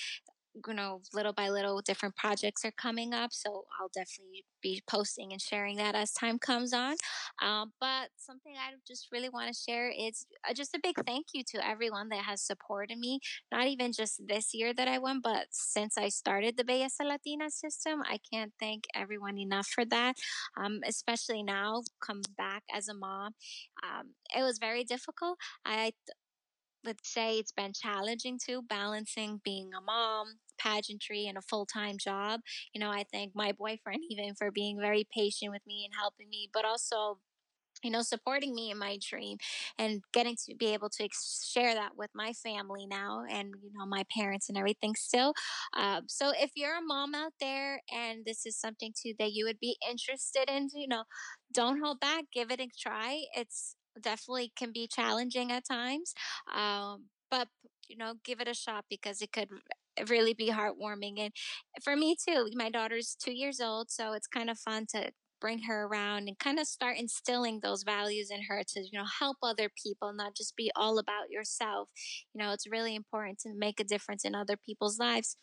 you 0.67 0.73
know, 0.73 1.01
little 1.13 1.33
by 1.33 1.49
little, 1.49 1.81
different 1.81 2.15
projects 2.15 2.63
are 2.65 2.71
coming 2.71 3.13
up. 3.13 3.31
So 3.33 3.65
I'll 3.79 3.91
definitely 3.93 4.45
be 4.61 4.81
posting 4.89 5.31
and 5.31 5.41
sharing 5.41 5.77
that 5.77 5.95
as 5.95 6.11
time 6.11 6.39
comes 6.39 6.73
on. 6.73 6.95
Um, 7.41 7.73
but 7.79 8.09
something 8.17 8.53
I 8.57 8.73
just 8.87 9.07
really 9.11 9.29
want 9.29 9.53
to 9.53 9.59
share 9.59 9.89
is 9.89 10.25
uh, 10.47 10.53
just 10.53 10.75
a 10.75 10.79
big 10.81 10.95
thank 11.05 11.27
you 11.33 11.43
to 11.51 11.65
everyone 11.65 12.09
that 12.09 12.23
has 12.23 12.41
supported 12.41 12.97
me, 12.97 13.19
not 13.51 13.67
even 13.67 13.91
just 13.91 14.21
this 14.27 14.53
year 14.53 14.73
that 14.73 14.87
I 14.87 14.97
won, 14.97 15.21
but 15.23 15.47
since 15.51 15.97
I 15.97 16.09
started 16.09 16.57
the 16.57 16.63
Belleza 16.63 17.05
Latina 17.05 17.49
system. 17.49 18.01
I 18.03 18.19
can't 18.31 18.53
thank 18.59 18.85
everyone 18.95 19.37
enough 19.37 19.67
for 19.67 19.85
that, 19.85 20.15
um, 20.61 20.79
especially 20.85 21.43
now, 21.43 21.83
come 22.01 22.21
back 22.37 22.63
as 22.73 22.87
a 22.87 22.93
mom. 22.93 23.33
Um, 23.83 24.13
it 24.35 24.43
was 24.43 24.57
very 24.57 24.83
difficult. 24.83 25.37
I 25.65 25.91
let's 26.83 27.11
say 27.13 27.37
it's 27.37 27.51
been 27.51 27.73
challenging 27.73 28.39
too, 28.43 28.61
balancing 28.61 29.41
being 29.43 29.71
a 29.77 29.81
mom, 29.81 30.27
pageantry, 30.59 31.25
and 31.27 31.37
a 31.37 31.41
full 31.41 31.65
time 31.65 31.97
job. 31.97 32.41
You 32.73 32.79
know, 32.81 32.89
I 32.91 33.05
thank 33.11 33.35
my 33.35 33.51
boyfriend 33.51 34.01
even 34.09 34.35
for 34.35 34.51
being 34.51 34.79
very 34.79 35.07
patient 35.13 35.51
with 35.51 35.65
me 35.67 35.85
and 35.85 35.93
helping 35.99 36.29
me, 36.29 36.49
but 36.53 36.65
also 36.65 37.19
you 37.83 37.91
know, 37.91 38.01
supporting 38.01 38.55
me 38.55 38.71
in 38.71 38.77
my 38.79 38.97
dream 39.07 39.37
and 39.77 40.01
getting 40.11 40.35
to 40.35 40.55
be 40.55 40.73
able 40.73 40.89
to 40.89 41.03
ex- 41.03 41.47
share 41.53 41.75
that 41.75 41.95
with 41.95 42.09
my 42.15 42.33
family 42.33 42.87
now 42.87 43.23
and, 43.29 43.53
you 43.61 43.69
know, 43.77 43.85
my 43.85 44.03
parents 44.15 44.49
and 44.49 44.57
everything 44.57 44.95
still. 44.95 45.33
Um, 45.75 46.03
so 46.07 46.31
if 46.35 46.51
you're 46.55 46.75
a 46.75 46.81
mom 46.81 47.13
out 47.13 47.33
there 47.39 47.81
and 47.93 48.25
this 48.25 48.47
is 48.47 48.59
something 48.59 48.93
too 48.99 49.13
that 49.19 49.31
you 49.33 49.45
would 49.45 49.59
be 49.59 49.77
interested 49.87 50.49
in, 50.49 50.69
you 50.73 50.87
know, 50.87 51.03
don't 51.53 51.79
hold 51.79 51.99
back, 51.99 52.25
give 52.33 52.49
it 52.51 52.59
a 52.59 52.67
try. 52.79 53.21
It's 53.35 53.75
definitely 54.01 54.51
can 54.55 54.71
be 54.73 54.87
challenging 54.87 55.51
at 55.51 55.63
times. 55.67 56.13
Um, 56.53 57.05
but 57.29 57.47
you 57.87 57.95
know, 57.95 58.15
give 58.25 58.41
it 58.41 58.47
a 58.47 58.53
shot 58.53 58.85
because 58.89 59.21
it 59.21 59.31
could 59.31 59.49
really 60.09 60.33
be 60.33 60.49
heartwarming. 60.49 61.19
And 61.19 61.31
for 61.83 61.95
me 61.95 62.15
too, 62.15 62.49
my 62.53 62.69
daughter's 62.69 63.15
two 63.21 63.33
years 63.33 63.59
old, 63.59 63.91
so 63.91 64.13
it's 64.13 64.27
kind 64.27 64.49
of 64.49 64.59
fun 64.59 64.85
to 64.91 65.11
bring 65.39 65.59
her 65.63 65.85
around 65.85 66.27
and 66.27 66.39
kind 66.39 66.59
of 66.59 66.67
start 66.67 66.97
instilling 66.97 67.59
those 67.61 67.83
values 67.83 68.29
in 68.31 68.41
her 68.49 68.63
to 68.67 68.81
you 68.81 68.89
know 68.97 69.05
help 69.19 69.37
other 69.43 69.69
people 69.83 70.13
not 70.13 70.35
just 70.35 70.55
be 70.55 70.71
all 70.75 70.97
about 70.97 71.29
yourself 71.29 71.89
you 72.33 72.41
know 72.43 72.51
it's 72.51 72.69
really 72.69 72.95
important 72.95 73.37
to 73.39 73.53
make 73.55 73.79
a 73.79 73.83
difference 73.83 74.25
in 74.25 74.33
other 74.33 74.57
people's 74.57 74.97
lives 74.97 75.37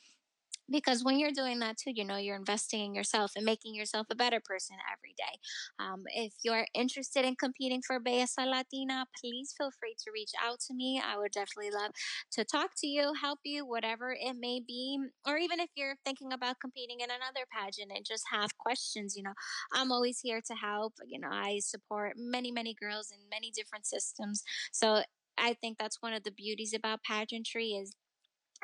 because 0.71 1.05
when 1.05 1.19
you're 1.19 1.33
doing 1.33 1.59
that 1.61 1.77
too 1.77 1.93
you 1.95 2.05
know 2.05 2.17
you're 2.17 2.37
investing 2.37 2.85
in 2.85 2.95
yourself 2.95 3.33
and 3.37 3.45
making 3.45 3.75
yourself 3.75 4.07
a 4.11 4.15
better 4.15 4.41
person 4.45 4.77
every 4.93 5.15
day. 5.17 5.39
Um, 5.79 6.05
if 6.15 6.33
you're 6.43 6.67
interested 6.75 7.25
in 7.25 7.37
competing 7.37 7.83
for 7.87 8.01
Belleza 8.01 8.47
Latina 8.47 9.07
please 9.21 9.55
feel 9.57 9.71
free 9.79 9.95
to 10.05 10.11
reach 10.12 10.33
out 10.43 10.61
to 10.61 10.75
me. 10.75 11.01
I 11.05 11.19
would 11.19 11.33
definitely 11.33 11.71
love 11.71 11.93
to 12.33 12.45
talk 12.45 12.71
to 12.79 12.87
you 12.87 13.12
help 13.21 13.41
you 13.45 13.67
whatever 13.67 14.12
it 14.19 14.37
may 14.39 14.61
be. 14.67 14.99
Or 15.27 15.37
even 15.37 15.61
if 15.61 15.71
you're 15.77 15.97
thinking 16.05 16.33
about 16.33 16.57
competing 16.61 17.01
in 17.01 17.11
another 17.11 17.47
pageant 17.51 17.93
and 17.95 18.05
just 18.05 18.25
have 18.33 18.57
questions 18.59 19.15
you 19.17 19.23
know 19.23 19.35
i'm 19.73 19.93
always 19.93 20.21
here 20.23 20.41
to 20.47 20.55
help. 20.55 20.95
You 21.07 21.21
know 21.21 21.29
i 21.31 21.59
support 21.61 22.15
many 22.17 22.51
many 22.51 22.75
girls 22.75 23.11
in 23.12 23.19
many 23.31 23.51
different 23.55 23.87
systems. 23.87 24.43
So 24.73 25.03
I 25.37 25.55
think 25.55 25.79
that's 25.79 26.01
one 26.01 26.12
of 26.12 26.23
the 26.25 26.31
beauties 26.31 26.75
about 26.75 27.03
pageantry 27.03 27.71
is 27.71 27.95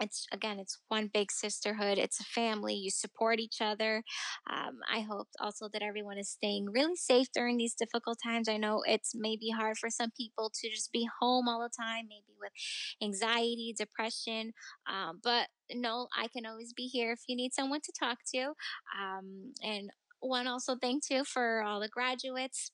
it's 0.01 0.27
again 0.33 0.59
it's 0.59 0.79
one 0.89 1.11
big 1.13 1.31
sisterhood 1.31 1.99
it's 1.99 2.21
a 2.21 2.25
family 2.25 2.75
you 2.75 2.91
support 2.91 3.39
each 3.39 3.61
other 3.61 4.03
um, 4.51 4.79
i 4.93 5.01
hope 5.01 5.29
also 5.41 5.69
that 5.73 5.83
everyone 5.83 6.19
is 6.19 6.31
staying 6.31 6.67
really 6.73 6.97
safe 6.97 7.29
during 7.35 7.57
these 7.57 7.75
difficult 7.75 8.19
times 8.23 8.49
i 8.49 8.57
know 8.57 8.83
it's 8.87 9.13
maybe 9.15 9.51
hard 9.51 9.77
for 9.77 9.91
some 9.91 10.11
people 10.17 10.51
to 10.55 10.69
just 10.71 10.93
be 10.93 11.09
home 11.21 11.49
all 11.49 11.61
the 11.61 11.83
time 11.83 12.07
maybe 12.09 12.35
with 12.41 12.53
anxiety 13.03 13.75
depression 13.77 14.53
um, 14.91 15.21
but 15.23 15.49
no 15.73 16.09
i 16.17 16.29
can 16.29 16.47
always 16.47 16.73
be 16.73 16.87
here 16.87 17.13
if 17.13 17.21
you 17.29 17.37
need 17.37 17.53
someone 17.53 17.81
to 17.81 17.93
talk 17.99 18.19
to 18.35 18.53
um, 19.01 19.53
and 19.63 19.91
one 20.21 20.47
also 20.47 20.77
thank 20.77 21.05
you 21.11 21.25
for 21.25 21.63
all 21.63 21.81
the 21.81 21.89
graduates 21.89 22.71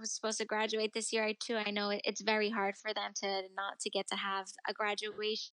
was 0.00 0.12
supposed 0.12 0.38
to 0.38 0.44
graduate 0.44 0.92
this 0.94 1.12
year 1.12 1.32
too 1.40 1.56
i 1.56 1.70
know 1.70 1.92
it's 2.04 2.20
very 2.20 2.50
hard 2.50 2.74
for 2.76 2.92
them 2.92 3.12
to 3.14 3.42
not 3.56 3.78
to 3.80 3.88
get 3.90 4.06
to 4.08 4.16
have 4.16 4.46
a 4.68 4.72
graduation 4.72 5.52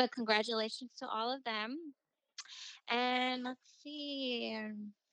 but 0.00 0.10
congratulations 0.12 0.90
to 0.98 1.06
all 1.06 1.30
of 1.30 1.44
them. 1.44 1.76
And 2.90 3.44
let's 3.44 3.60
see. 3.84 4.56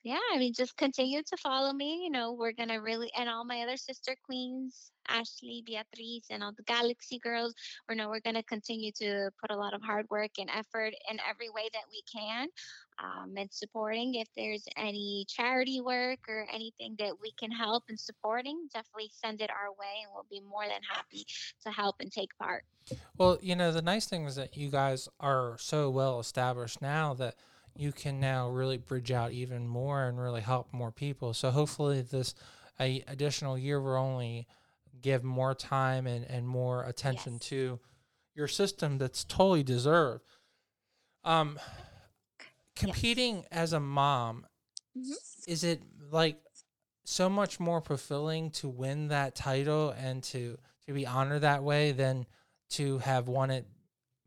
Yeah, 0.04 0.18
I 0.32 0.38
mean, 0.38 0.52
just 0.54 0.76
continue 0.76 1.22
to 1.22 1.36
follow 1.36 1.72
me. 1.72 2.04
You 2.04 2.10
know, 2.10 2.32
we're 2.32 2.52
going 2.52 2.68
to 2.68 2.76
really, 2.76 3.10
and 3.18 3.28
all 3.28 3.44
my 3.44 3.62
other 3.62 3.76
sister 3.76 4.14
queens, 4.24 4.92
Ashley, 5.08 5.62
Beatriz, 5.66 6.26
and 6.30 6.42
all 6.42 6.52
the 6.56 6.62
Galaxy 6.62 7.18
girls, 7.18 7.54
We're 7.88 7.96
know 7.96 8.08
we're 8.08 8.20
going 8.20 8.36
to 8.36 8.42
continue 8.44 8.92
to 8.92 9.30
put 9.40 9.50
a 9.50 9.56
lot 9.56 9.74
of 9.74 9.82
hard 9.82 10.06
work 10.08 10.30
and 10.38 10.48
effort 10.50 10.94
in 11.10 11.18
every 11.28 11.50
way 11.50 11.68
that 11.72 11.82
we 11.90 12.02
can 12.10 12.48
um, 13.02 13.34
and 13.36 13.52
supporting. 13.52 14.14
If 14.14 14.28
there's 14.36 14.64
any 14.76 15.26
charity 15.28 15.80
work 15.80 16.20
or 16.28 16.46
anything 16.52 16.94
that 16.98 17.14
we 17.20 17.32
can 17.38 17.50
help 17.50 17.84
in 17.88 17.96
supporting, 17.96 18.68
definitely 18.72 19.10
send 19.12 19.40
it 19.40 19.50
our 19.50 19.70
way 19.70 20.02
and 20.04 20.12
we'll 20.14 20.26
be 20.30 20.40
more 20.48 20.64
than 20.64 20.80
happy 20.88 21.26
to 21.64 21.70
help 21.70 21.96
and 22.00 22.12
take 22.12 22.30
part. 22.38 22.64
Well, 23.16 23.38
you 23.42 23.56
know, 23.56 23.72
the 23.72 23.82
nice 23.82 24.06
thing 24.06 24.26
is 24.26 24.36
that 24.36 24.56
you 24.56 24.70
guys 24.70 25.08
are 25.20 25.56
so 25.58 25.90
well 25.90 26.20
established 26.20 26.80
now 26.80 27.14
that 27.14 27.34
you 27.78 27.92
can 27.92 28.20
now 28.20 28.50
really 28.50 28.78
bridge 28.78 29.12
out 29.12 29.32
even 29.32 29.68
more 29.68 30.06
and 30.06 30.20
really 30.20 30.42
help 30.42 30.72
more 30.72 30.92
people. 30.92 31.34
So 31.34 31.50
hopefully 31.50 32.02
this 32.02 32.34
a 32.80 33.02
additional 33.08 33.58
year 33.58 33.80
will 33.80 33.96
only 33.96 34.46
give 35.02 35.24
more 35.24 35.54
time 35.54 36.06
and, 36.06 36.24
and 36.26 36.46
more 36.48 36.84
attention 36.84 37.34
Yes. 37.34 37.42
to 37.50 37.80
your 38.34 38.48
system 38.48 38.98
that's 38.98 39.24
totally 39.24 39.64
deserved. 39.64 40.24
Um 41.24 41.58
Yes. 42.82 42.96
competing 42.96 43.44
as 43.50 43.72
a 43.72 43.80
mom, 43.80 44.46
hmm 44.94 45.12
is 45.46 45.64
it 45.64 45.82
like 46.10 46.38
so 47.04 47.28
much 47.28 47.58
more 47.60 47.80
fulfilling 47.80 48.50
to 48.50 48.68
win 48.68 49.08
that 49.08 49.34
title 49.34 49.90
and 49.90 50.22
to 50.24 50.58
to 50.86 50.94
be 50.94 51.06
honored 51.06 51.42
that 51.42 51.62
way 51.62 51.92
than 51.92 52.26
to 52.70 52.98
have 52.98 53.28
won 53.28 53.50
it 53.50 53.66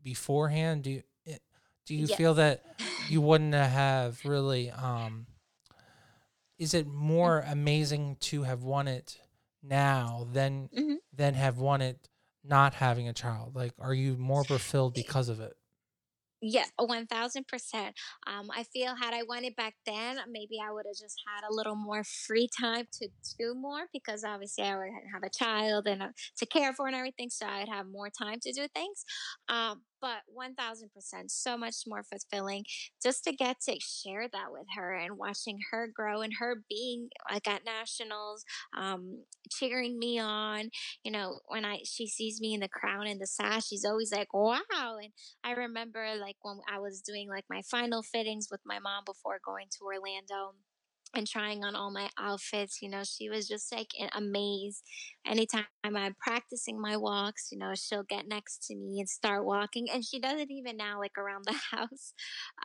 beforehand? 0.02 0.84
Do 0.84 0.90
you 0.90 1.02
eh, 1.26 1.38
do 1.86 1.94
you 1.94 2.08
feel 2.08 2.34
that 2.34 2.62
you 3.12 3.20
wouldn't 3.20 3.54
have 3.54 4.24
really 4.24 4.70
um 4.70 5.26
is 6.58 6.74
it 6.74 6.86
more 6.86 7.40
amazing 7.40 8.16
to 8.16 8.42
have 8.44 8.62
won 8.62 8.88
it 8.88 9.20
now 9.62 10.26
than 10.32 10.70
hmm 10.72 10.98
than 11.12 11.34
have 11.34 11.58
won 11.58 11.82
it 11.82 12.08
not 12.42 12.74
having 12.74 13.06
a 13.08 13.12
child? 13.12 13.54
Like 13.54 13.74
are 13.78 13.94
you 13.94 14.16
more 14.16 14.44
fulfilled 14.44 14.94
because 14.94 15.28
of 15.28 15.40
it? 15.40 15.56
Yes, 16.44 16.72
1000%. 16.76 17.94
Um, 18.26 18.50
I 18.50 18.64
feel 18.64 18.96
had 18.96 19.14
I 19.14 19.22
won 19.22 19.44
it 19.44 19.54
back 19.54 19.74
then, 19.86 20.18
maybe 20.28 20.58
I 20.60 20.72
would 20.72 20.86
have 20.86 20.96
just 20.96 21.22
had 21.24 21.48
a 21.48 21.54
little 21.54 21.76
more 21.76 22.02
free 22.02 22.48
time 22.60 22.86
to 22.94 23.08
do 23.38 23.54
more 23.54 23.86
because 23.92 24.24
obviously 24.24 24.64
I 24.64 24.76
would 24.76 24.88
have 25.12 25.22
a 25.22 25.30
child 25.30 25.86
and 25.86 26.02
uh, 26.02 26.08
to 26.38 26.46
care 26.46 26.72
for 26.74 26.88
and 26.88 26.96
everything. 26.96 27.30
So 27.30 27.46
I'd 27.46 27.68
have 27.68 27.86
more 27.86 28.10
time 28.10 28.40
to 28.42 28.52
do 28.52 28.66
things. 28.74 29.04
Um, 29.48 29.84
but 30.02 30.22
1000%, 30.26 31.30
so 31.30 31.56
much 31.56 31.76
more 31.86 32.02
fulfilling 32.04 32.64
just 33.02 33.24
to 33.24 33.32
get 33.32 33.58
to 33.68 33.78
share 33.80 34.28
that 34.32 34.52
with 34.52 34.66
her 34.76 34.94
and 34.94 35.16
watching 35.18 35.58
her 35.70 35.88
grow 35.94 36.22
and 36.22 36.34
her 36.40 36.56
being 36.68 37.08
like 37.30 37.48
at 37.48 37.64
nationals, 37.64 38.44
um, 38.76 39.24
cheering 39.50 39.98
me 39.98 40.18
on. 40.18 40.70
You 41.04 41.12
know, 41.12 41.40
when 41.48 41.64
I 41.64 41.80
she 41.84 42.08
sees 42.08 42.40
me 42.40 42.54
in 42.54 42.60
the 42.60 42.68
crown 42.68 43.06
and 43.06 43.20
the 43.20 43.26
sash, 43.26 43.68
she's 43.68 43.84
always 43.84 44.12
like, 44.12 44.34
wow. 44.34 44.58
And 45.02 45.12
I 45.44 45.52
remember 45.52 46.06
like 46.20 46.36
when 46.42 46.58
I 46.72 46.80
was 46.80 47.00
doing 47.02 47.28
like 47.28 47.44
my 47.50 47.62
final 47.70 48.02
fittings 48.02 48.48
with 48.50 48.60
my 48.66 48.80
mom 48.80 49.04
before 49.06 49.40
going 49.44 49.66
to 49.78 49.84
Orlando 49.84 50.54
and 51.14 51.26
trying 51.26 51.62
on 51.64 51.76
all 51.76 51.90
my 51.92 52.08
outfits, 52.18 52.80
you 52.82 52.88
know, 52.88 53.02
she 53.04 53.28
was 53.28 53.46
just 53.48 53.72
like 53.72 53.90
amazed. 54.14 54.82
Anytime 55.26 55.66
I'm 55.84 56.14
practicing 56.20 56.80
my 56.80 56.96
walks, 56.96 57.48
you 57.50 57.58
know, 57.58 57.72
she'll 57.74 58.04
get 58.04 58.28
next 58.28 58.66
to 58.68 58.76
me 58.76 59.00
and 59.00 59.08
start 59.08 59.44
walking. 59.44 59.88
And 59.90 60.04
she 60.04 60.20
does 60.20 60.40
it 60.40 60.50
even 60.50 60.76
now, 60.76 60.98
like 61.00 61.18
around 61.18 61.44
the 61.46 61.58
house. 61.76 62.14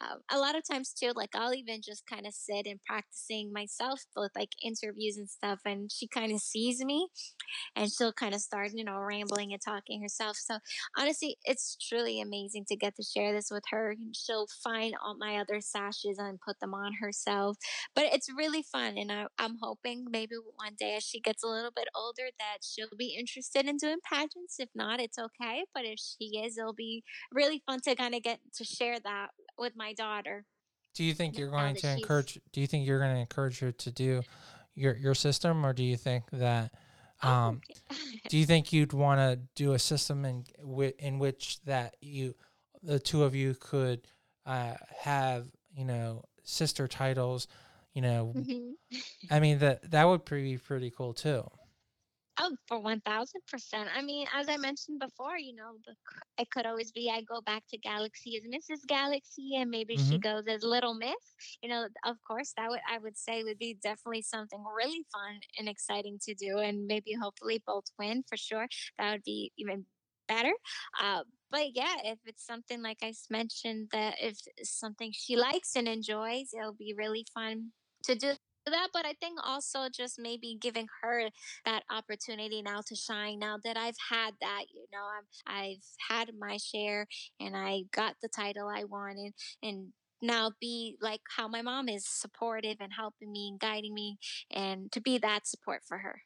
Um, 0.02 0.20
a 0.32 0.38
lot 0.38 0.56
of 0.56 0.64
times, 0.70 0.94
too, 0.94 1.14
like 1.16 1.36
I'll 1.36 1.54
even 1.54 1.82
just 1.84 2.06
kind 2.06 2.28
of 2.28 2.34
sit 2.34 2.68
and 2.68 2.80
practicing 2.86 3.52
myself 3.52 4.04
with 4.16 4.32
like 4.36 4.52
interviews 4.64 5.18
and 5.18 5.30
stuff. 5.30 5.60
And 5.66 5.92
she 5.92 6.08
kind 6.08 6.32
of 6.32 6.40
sees 6.40 6.84
me 6.84 7.08
and 7.76 7.92
she'll 7.92 8.14
kind 8.14 8.36
of 8.36 8.42
start, 8.42 8.72
you 8.74 8.84
know, 8.84 8.98
rambling 8.98 9.54
and 9.54 9.62
talking 9.62 10.02
herself. 10.02 10.38
So 10.38 10.60
honestly, 10.98 11.38
it's 11.44 11.78
truly 11.78 12.22
amazing 12.22 12.66
to 12.70 12.76
get 12.76 12.96
to 12.98 13.04
share 13.04 13.34
this 13.34 13.50
with 13.52 13.64
her. 13.72 13.96
She'll 14.14 14.48
find 14.64 14.94
all 15.04 15.16
my 15.18 15.38
other 15.38 15.62
sashes 15.62 16.18
and 16.18 16.40
put 16.46 16.60
them 16.60 16.74
on 16.74 16.94
herself. 17.02 17.58
But 17.96 18.06
it's 18.14 18.30
really 18.36 18.64
fun. 18.64 18.98
And 18.98 19.12
I, 19.12 19.26
I'm 19.40 19.58
hoping 19.62 20.06
maybe 20.10 20.36
one 20.56 20.74
day 20.80 20.96
as 20.96 21.04
she 21.04 21.20
gets 21.20 21.44
a 21.44 21.48
little 21.48 21.72
bit 21.76 21.88
older 21.96 22.30
that 22.40 22.60
she'll 22.62 22.88
be 22.98 23.07
interested 23.10 23.66
in 23.66 23.78
doing 23.78 23.98
pageants. 24.04 24.60
If 24.60 24.70
not, 24.76 25.00
it's 25.00 25.18
okay. 25.18 25.64
But 25.74 25.86
if 25.86 26.00
she 26.00 26.40
is, 26.40 26.58
it'll 26.58 26.74
be 26.74 27.04
really 27.32 27.62
fun 27.66 27.80
to 27.82 27.96
kind 27.96 28.16
of 28.16 28.24
get 28.24 28.40
to 28.56 28.64
share 28.64 29.00
that 29.00 29.30
with 29.58 29.74
my 29.76 29.94
daughter. 29.94 30.46
Do 30.98 31.04
you 31.04 31.14
think 31.14 31.38
you're 31.38 31.52
going 31.52 31.76
to 31.76 31.92
encourage? 31.92 32.40
Do 32.52 32.60
you 32.60 32.66
think 32.66 32.88
you're 32.88 33.00
going 33.00 33.14
to 33.14 33.22
encourage 33.22 33.60
her 33.60 33.72
to 33.72 33.92
do 33.92 34.24
your 34.74 34.96
your 34.96 35.14
system, 35.14 35.66
or 35.66 35.74
do 35.74 35.84
you 35.84 35.96
think 35.96 36.24
that? 36.32 36.72
Oh, 37.22 37.30
um, 37.30 37.62
do 38.30 38.38
you 38.38 38.46
think 38.46 38.74
you'd 38.74 38.94
want 38.94 39.20
to 39.20 39.40
do 39.56 39.74
a 39.74 39.80
system 39.80 40.26
in 40.26 40.46
in 40.98 41.20
which 41.20 41.60
that 41.66 41.98
you, 42.02 42.34
the 42.82 43.00
two 43.00 43.24
of 43.24 43.36
you, 43.36 43.56
could 43.60 44.08
uh, 44.46 44.74
have 45.00 45.46
you 45.76 45.86
know 45.86 46.24
sister 46.44 46.88
titles? 46.88 47.48
You 47.94 48.02
know, 48.02 48.34
mm-hmm. 48.36 48.98
I 49.32 49.40
mean 49.40 49.60
that 49.60 49.92
that 49.92 50.06
would 50.06 50.26
be 50.26 50.58
pretty 50.58 50.90
cool 50.90 51.14
too. 51.14 51.48
Oh, 52.40 52.56
for 52.68 52.80
1000%. 52.80 53.02
I 53.96 54.02
mean, 54.02 54.28
as 54.34 54.48
I 54.48 54.58
mentioned 54.58 55.00
before, 55.00 55.38
you 55.38 55.56
know, 55.56 55.74
the, 55.86 55.94
it 56.38 56.50
could 56.52 56.68
always 56.68 56.92
be 56.92 57.10
I 57.10 57.22
go 57.22 57.42
back 57.42 57.64
to 57.70 57.78
Galaxy 57.78 58.38
as 58.38 58.44
Mrs. 58.44 58.86
Galaxy 58.88 59.56
and 59.56 59.72
maybe 59.72 59.98
mm-hmm. 59.98 60.12
she 60.12 60.18
goes 60.20 60.44
as 60.48 60.62
Little 60.62 60.94
Miss. 60.94 61.16
You 61.64 61.70
know, 61.70 61.88
of 62.06 62.18
course, 62.28 62.54
that 62.58 62.70
would, 62.70 62.80
I 62.90 63.00
would 63.00 63.18
say, 63.18 63.44
would 63.44 63.58
be 63.58 63.78
definitely 63.82 64.22
something 64.22 64.64
really 64.76 65.04
fun 65.12 65.40
and 65.58 65.68
exciting 65.68 66.20
to 66.24 66.36
do. 66.36 66.60
And 66.60 66.86
maybe 66.86 67.14
hopefully 67.20 67.64
both 67.66 67.86
win 67.98 68.24
for 68.30 68.38
sure. 68.38 68.68
That 69.00 69.14
would 69.14 69.24
be 69.24 69.52
even 69.58 69.86
better. 70.28 70.54
Uh, 71.02 71.22
but 71.50 71.76
yeah, 71.76 71.96
if 72.04 72.20
it's 72.26 72.46
something 72.46 72.84
like 72.84 73.00
I 73.02 73.14
mentioned, 73.32 73.90
that 73.94 74.16
if 74.22 74.38
something 74.64 75.12
she 75.14 75.38
likes 75.38 75.76
and 75.76 75.88
enjoys, 75.88 76.50
it'll 76.54 76.74
be 76.74 76.94
really 76.96 77.26
fun 77.34 77.72
to 78.04 78.16
do 78.16 78.34
that 78.70 78.90
but 78.94 79.06
i 79.06 79.14
think 79.20 79.40
also 79.44 79.88
just 79.94 80.20
maybe 80.20 80.58
giving 80.60 80.88
her 81.02 81.30
that 81.66 81.84
opportunity 81.90 82.62
now 82.62 82.82
to 82.86 82.96
shine 82.96 83.40
now 83.40 83.58
that 83.64 83.78
i've 83.78 83.98
had 84.10 84.34
that 84.42 84.64
you 84.74 84.86
know 84.92 85.04
i 85.48 85.78
have 86.10 86.28
had 86.28 86.36
my 86.40 86.58
share 86.58 87.08
and 87.40 87.56
i 87.56 87.82
got 87.92 88.16
the 88.22 88.30
title 88.30 88.68
i 88.68 88.84
wanted 88.84 89.34
and 89.62 89.94
now 90.22 90.52
be 90.60 90.98
like 91.02 91.22
how 91.36 91.48
my 91.48 91.62
mom 91.62 91.90
is 91.90 92.06
supportive 92.08 92.78
and 92.80 92.94
helping 92.94 93.32
me 93.32 93.50
and 93.50 93.60
guiding 93.60 93.94
me 93.94 94.18
and 94.52 94.92
to 94.92 95.02
be 95.02 95.18
that 95.18 95.48
support 95.48 95.82
for 95.86 96.00
her. 96.00 96.22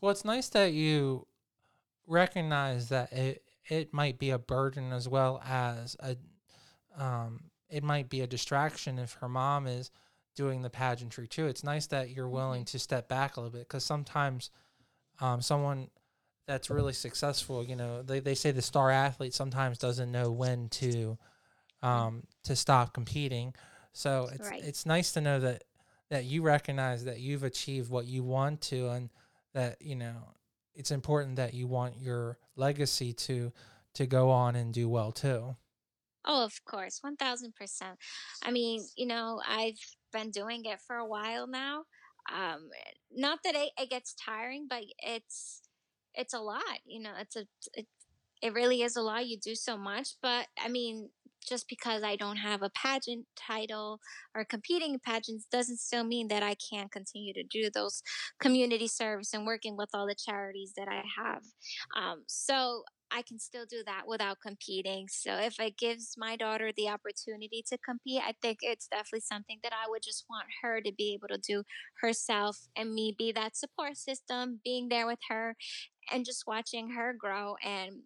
Well 0.00 0.10
it's 0.10 0.24
nice 0.24 0.48
that 0.50 0.72
you 0.72 1.26
recognize 2.06 2.88
that 2.88 3.12
it 3.12 3.42
it 3.68 3.92
might 3.94 4.18
be 4.18 4.30
a 4.30 4.38
burden 4.38 4.92
as 4.92 5.08
well 5.08 5.40
as 5.46 5.96
a 6.00 6.16
um 7.00 7.44
it 7.68 7.82
might 7.82 8.08
be 8.08 8.20
a 8.20 8.26
distraction 8.26 8.98
if 8.98 9.14
her 9.14 9.28
mom 9.28 9.66
is 9.66 9.90
doing 10.34 10.62
the 10.62 10.70
pageantry 10.70 11.26
too. 11.28 11.46
It's 11.46 11.64
nice 11.64 11.86
that 11.88 12.10
you're 12.10 12.26
mm-hmm. 12.26 12.34
willing 12.34 12.64
to 12.66 12.78
step 12.78 13.08
back 13.08 13.36
a 13.36 13.40
little 13.40 13.52
bit 13.52 13.68
because 13.68 13.84
sometimes 13.84 14.50
um, 15.20 15.40
someone 15.42 15.88
that's 16.46 16.70
really 16.70 16.92
successful, 16.92 17.64
you 17.64 17.76
know, 17.76 18.02
they, 18.02 18.20
they 18.20 18.34
say 18.34 18.50
the 18.50 18.62
star 18.62 18.90
athlete 18.90 19.34
sometimes 19.34 19.78
doesn't 19.78 20.10
know 20.10 20.30
when 20.30 20.68
to 20.70 21.18
um, 21.82 22.22
to 22.44 22.56
stop 22.56 22.94
competing. 22.94 23.54
So 23.92 24.28
it's 24.32 24.48
right. 24.48 24.62
it's 24.62 24.86
nice 24.86 25.12
to 25.12 25.20
know 25.20 25.40
that 25.40 25.64
that 26.10 26.24
you 26.24 26.42
recognize 26.42 27.04
that 27.04 27.20
you've 27.20 27.42
achieved 27.42 27.90
what 27.90 28.06
you 28.06 28.22
want 28.22 28.60
to 28.62 28.88
and 28.88 29.10
that 29.54 29.80
you 29.80 29.96
know 29.96 30.34
it's 30.74 30.90
important 30.90 31.36
that 31.36 31.54
you 31.54 31.66
want 31.66 31.98
your 31.98 32.38
legacy 32.56 33.12
to 33.12 33.52
to 33.94 34.06
go 34.06 34.30
on 34.30 34.56
and 34.56 34.72
do 34.72 34.88
well 34.88 35.12
too. 35.12 35.56
Oh, 36.24 36.44
of 36.44 36.64
course, 36.64 37.00
1000%. 37.04 37.50
I 38.44 38.50
mean, 38.52 38.86
you 38.96 39.06
know, 39.06 39.42
I've 39.46 39.78
been 40.12 40.30
doing 40.30 40.64
it 40.64 40.80
for 40.86 40.96
a 40.96 41.06
while 41.06 41.46
now. 41.46 41.84
Um, 42.32 42.68
not 43.10 43.40
that 43.44 43.54
it, 43.54 43.70
it 43.78 43.90
gets 43.90 44.14
tiring, 44.14 44.66
but 44.68 44.82
it's 44.98 45.62
it's 46.14 46.34
a 46.34 46.40
lot. 46.40 46.62
You 46.84 47.02
know, 47.02 47.12
it's 47.18 47.36
a 47.36 47.46
it, 47.74 47.86
it 48.42 48.52
really 48.54 48.82
is 48.82 48.96
a 48.96 49.02
lot. 49.02 49.26
You 49.26 49.38
do 49.38 49.54
so 49.54 49.76
much, 49.76 50.16
but 50.22 50.46
I 50.62 50.68
mean, 50.68 51.10
just 51.46 51.68
because 51.68 52.02
I 52.02 52.16
don't 52.16 52.36
have 52.36 52.62
a 52.62 52.70
pageant 52.70 53.26
title 53.36 54.00
or 54.34 54.44
competing 54.44 54.94
in 54.94 55.00
pageants 55.00 55.46
doesn't 55.50 55.78
still 55.78 56.04
mean 56.04 56.28
that 56.28 56.42
I 56.42 56.54
can't 56.54 56.90
continue 56.90 57.34
to 57.34 57.42
do 57.42 57.70
those 57.72 58.02
community 58.40 58.88
service 58.88 59.34
and 59.34 59.46
working 59.46 59.76
with 59.76 59.90
all 59.94 60.06
the 60.06 60.14
charities 60.14 60.72
that 60.76 60.88
I 60.88 61.02
have. 61.16 61.42
Um, 61.96 62.22
so 62.26 62.84
I 63.14 63.22
can 63.22 63.38
still 63.38 63.66
do 63.68 63.82
that 63.86 64.02
without 64.06 64.40
competing. 64.40 65.06
So 65.08 65.34
if 65.34 65.60
it 65.60 65.76
gives 65.76 66.14
my 66.16 66.36
daughter 66.36 66.70
the 66.74 66.88
opportunity 66.88 67.62
to 67.68 67.78
compete, 67.78 68.22
I 68.24 68.34
think 68.40 68.58
it's 68.62 68.88
definitely 68.88 69.20
something 69.20 69.58
that 69.62 69.72
I 69.72 69.88
would 69.88 70.02
just 70.02 70.24
want 70.30 70.46
her 70.62 70.80
to 70.80 70.92
be 70.92 71.14
able 71.14 71.28
to 71.28 71.38
do 71.38 71.62
herself 72.00 72.58
and 72.76 72.94
me 72.94 73.14
be 73.16 73.32
that 73.32 73.56
support 73.56 73.96
system, 73.96 74.60
being 74.64 74.88
there 74.88 75.06
with 75.06 75.18
her 75.28 75.56
and 76.12 76.24
just 76.24 76.44
watching 76.46 76.90
her 76.90 77.14
grow 77.16 77.56
and 77.64 78.00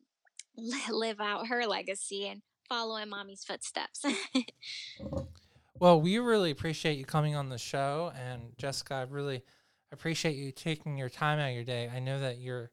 live 0.91 1.21
out 1.21 1.47
her 1.49 1.67
legacy 1.67 2.27
and 2.27 2.43
follow 2.69 2.97
in 2.97 3.09
mommy's 3.09 3.45
footsteps. 3.45 4.05
well, 5.79 6.01
we 6.01 6.19
really 6.19 6.51
appreciate 6.51 6.99
you 6.99 7.05
coming 7.05 7.37
on 7.37 7.49
the 7.49 7.59
show 7.59 8.13
and 8.19 8.57
Jessica, 8.59 8.95
I 8.95 9.03
really 9.03 9.43
appreciate 9.93 10.37
you 10.37 10.51
taking 10.51 10.99
your 10.99 11.09
time 11.09 11.39
out 11.39 11.51
of 11.51 11.55
your 11.55 11.65
day. 11.65 11.91
I 11.95 12.01
know 12.01 12.21
that 12.21 12.39
you're 12.39 12.71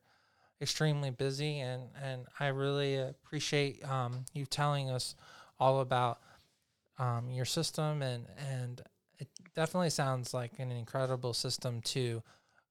extremely 0.62 1.10
busy, 1.10 1.60
and 1.60 1.84
and 2.02 2.26
I 2.40 2.48
really 2.48 2.98
appreciate 2.98 3.84
um, 3.88 4.26
you 4.34 4.46
telling 4.46 4.90
us 4.90 5.16
all 5.60 5.82
about 5.82 6.20
um, 6.98 7.30
your 7.30 7.46
system, 7.46 8.02
and 8.02 8.26
and 8.38 8.82
it 9.20 9.28
definitely 9.56 9.90
sounds 9.90 10.34
like 10.34 10.60
an 10.60 10.72
incredible 10.72 11.34
system 11.34 11.82
to 11.82 12.24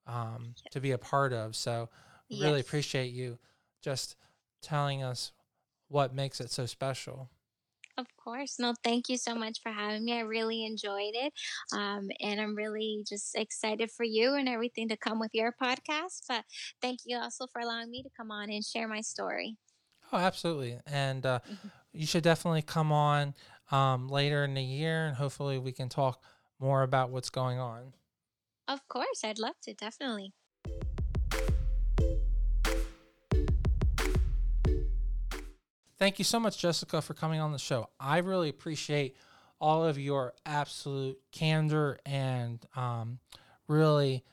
um, 0.06 0.54
to 0.70 0.80
be 0.80 0.92
a 0.92 0.98
part 0.98 1.32
of. 1.32 1.56
So 1.56 1.88
yes. 2.28 2.40
really 2.40 2.60
appreciate 2.60 3.12
you 3.12 3.38
just 3.82 4.16
telling 4.62 5.02
us 5.02 5.32
what 5.88 6.14
makes 6.14 6.40
it 6.40 6.50
so 6.50 6.66
special. 6.66 7.28
Of 7.98 8.06
course. 8.16 8.58
No, 8.58 8.72
thank 8.82 9.08
you 9.08 9.18
so 9.18 9.34
much 9.34 9.60
for 9.62 9.70
having 9.70 10.04
me. 10.04 10.14
I 10.14 10.20
really 10.20 10.64
enjoyed 10.64 11.12
it. 11.12 11.32
Um, 11.72 12.08
and 12.20 12.40
I'm 12.40 12.54
really 12.54 13.04
just 13.06 13.34
excited 13.36 13.90
for 13.90 14.04
you 14.04 14.34
and 14.34 14.48
everything 14.48 14.88
to 14.88 14.96
come 14.96 15.20
with 15.20 15.32
your 15.34 15.54
podcast. 15.62 16.22
But 16.26 16.44
thank 16.80 17.00
you 17.04 17.18
also 17.18 17.46
for 17.52 17.60
allowing 17.60 17.90
me 17.90 18.02
to 18.02 18.08
come 18.16 18.30
on 18.30 18.50
and 18.50 18.64
share 18.64 18.88
my 18.88 19.02
story. 19.02 19.56
Oh, 20.10 20.16
absolutely. 20.16 20.78
And 20.86 21.26
uh, 21.26 21.40
mm-hmm. 21.40 21.68
you 21.92 22.06
should 22.06 22.24
definitely 22.24 22.62
come 22.62 22.92
on 22.92 23.34
um, 23.70 24.08
later 24.08 24.42
in 24.44 24.54
the 24.54 24.62
year 24.62 25.06
and 25.06 25.16
hopefully 25.16 25.58
we 25.58 25.72
can 25.72 25.88
talk 25.88 26.22
more 26.58 26.82
about 26.82 27.10
what's 27.10 27.30
going 27.30 27.58
on. 27.58 27.92
Of 28.68 28.86
course. 28.88 29.22
I'd 29.22 29.38
love 29.38 29.56
to. 29.64 29.74
Definitely. 29.74 30.32
Thank 36.02 36.18
you 36.18 36.24
so 36.24 36.40
much, 36.40 36.58
Jessica, 36.58 37.00
for 37.00 37.14
coming 37.14 37.38
on 37.38 37.52
the 37.52 37.60
show. 37.60 37.88
I 38.00 38.18
really 38.18 38.48
appreciate 38.48 39.16
all 39.60 39.84
of 39.84 40.00
your 40.00 40.34
absolute 40.44 41.16
candor 41.30 42.00
and 42.04 42.58
um, 42.74 43.20
really 43.68 44.24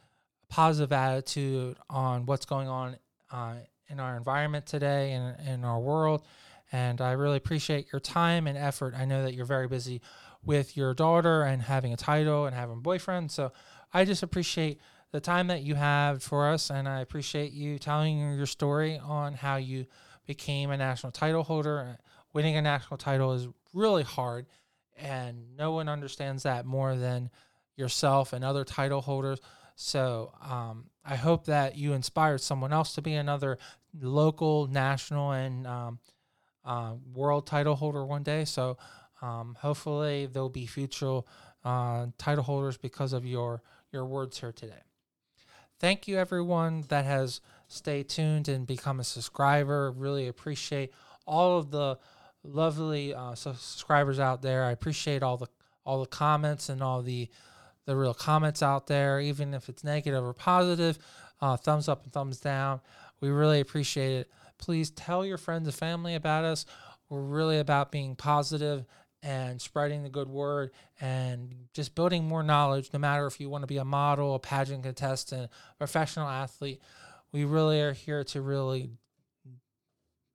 positive 0.49 0.91
attitude 0.91 1.77
on 1.87 2.25
what's 2.25 2.47
going 2.47 2.67
on 2.67 2.97
uh, 3.31 3.53
in 3.87 3.99
our 3.99 4.17
environment 4.17 4.65
today 4.65 5.11
and 5.11 5.47
in 5.47 5.63
our 5.63 5.79
world. 5.79 6.25
And 6.71 7.01
I 7.01 7.11
really 7.11 7.37
appreciate 7.37 7.93
your 7.93 7.99
time 7.99 8.47
and 8.47 8.57
effort. 8.57 8.95
I 8.97 9.05
know 9.05 9.21
that 9.21 9.35
you're 9.35 9.45
very 9.45 9.67
busy 9.67 10.01
with 10.43 10.75
your 10.75 10.95
daughter 10.95 11.43
and 11.43 11.61
having 11.61 11.93
a 11.93 11.97
title 11.97 12.47
and 12.47 12.55
having 12.55 12.77
a 12.77 12.81
boyfriend. 12.81 13.29
So 13.29 13.51
I 13.93 14.05
just 14.05 14.23
appreciate 14.23 14.79
the 15.11 15.19
time 15.19 15.45
that 15.49 15.61
you 15.61 15.75
have 15.75 16.23
for 16.23 16.49
us. 16.49 16.71
And 16.71 16.89
I 16.89 17.01
appreciate 17.01 17.51
you 17.51 17.77
telling 17.77 18.17
your 18.17 18.47
story 18.47 18.97
on 18.97 19.33
how 19.35 19.57
you 19.57 19.85
became 20.29 20.69
a 20.69 20.77
national 20.77 21.11
title 21.11 21.41
holder. 21.41 21.97
Winning 22.33 22.55
a 22.55 22.61
national 22.61 22.97
title 22.97 23.33
is 23.33 23.47
really 23.73 24.03
hard, 24.03 24.45
and 24.95 25.57
no 25.57 25.71
one 25.71 25.89
understands 25.89 26.43
that 26.43 26.67
more 26.67 26.95
than 26.95 27.31
yourself 27.75 28.31
and 28.31 28.45
other 28.45 28.63
title 28.63 29.01
holders. 29.01 29.39
So 29.75 30.31
um, 30.47 30.91
I 31.03 31.15
hope 31.15 31.45
that 31.45 31.77
you 31.77 31.93
inspired 31.93 32.41
someone 32.41 32.71
else 32.71 32.93
to 32.93 33.01
be 33.01 33.15
another 33.15 33.57
local, 33.99 34.67
national, 34.67 35.31
and 35.31 35.65
um, 35.65 35.99
uh, 36.63 36.93
world 37.11 37.47
title 37.47 37.75
holder 37.75 38.05
one 38.05 38.21
day. 38.21 38.45
So 38.45 38.77
um, 39.23 39.57
hopefully 39.59 40.27
there'll 40.31 40.49
be 40.49 40.67
future 40.67 41.21
uh, 41.65 42.05
title 42.19 42.43
holders 42.43 42.77
because 42.77 43.13
of 43.13 43.25
your 43.25 43.63
your 43.91 44.05
words 44.05 44.39
here 44.39 44.51
today. 44.51 44.83
Thank 45.79 46.07
you, 46.07 46.19
everyone 46.19 46.83
that 46.89 47.05
has 47.05 47.41
stay 47.69 48.03
tuned 48.03 48.49
and 48.49 48.67
become 48.67 48.99
a 48.99 49.03
subscriber. 49.03 49.91
Really 49.91 50.27
appreciate 50.27 50.91
all 51.25 51.57
of 51.57 51.71
the 51.71 51.97
lovely 52.43 53.13
uh, 53.13 53.35
subscribers 53.35 54.19
out 54.19 54.41
there. 54.41 54.65
I 54.65 54.71
appreciate 54.71 55.23
all 55.23 55.37
the 55.37 55.47
all 55.85 56.01
the 56.01 56.07
comments 56.07 56.67
and 56.67 56.83
all 56.83 57.01
the 57.01 57.29
the 57.85 57.95
real 57.95 58.13
comments 58.13 58.61
out 58.61 58.87
there, 58.87 59.21
even 59.21 59.53
if 59.53 59.69
it's 59.69 59.83
negative 59.83 60.23
or 60.23 60.33
positive. 60.33 60.99
Uh, 61.41 61.55
thumbs 61.55 61.87
up 61.87 62.03
and 62.03 62.11
thumbs 62.11 62.39
down. 62.41 62.81
We 63.21 63.29
really 63.29 63.61
appreciate 63.61 64.17
it. 64.17 64.31
Please 64.57 64.91
tell 64.91 65.25
your 65.25 65.37
friends 65.37 65.67
and 65.67 65.75
family 65.75 66.15
about 66.15 66.43
us. 66.43 66.65
We're 67.07 67.21
really 67.21 67.59
about 67.59 67.91
being 67.91 68.15
positive 68.15 68.85
and 69.23 69.61
spreading 69.61 70.03
the 70.03 70.09
good 70.09 70.27
word 70.27 70.71
and 70.99 71.53
just 71.73 71.95
building 71.95 72.25
more 72.25 72.43
knowledge, 72.43 72.89
no 72.93 72.99
matter 72.99 73.25
if 73.25 73.39
you 73.39 73.49
want 73.49 73.63
to 73.63 73.67
be 73.67 73.77
a 73.77 73.85
model, 73.85 74.35
a 74.35 74.39
pageant 74.39 74.83
contestant, 74.83 75.49
professional 75.77 76.27
athlete 76.27 76.81
we 77.31 77.45
really 77.45 77.81
are 77.81 77.93
here 77.93 78.23
to 78.25 78.41
really 78.41 78.89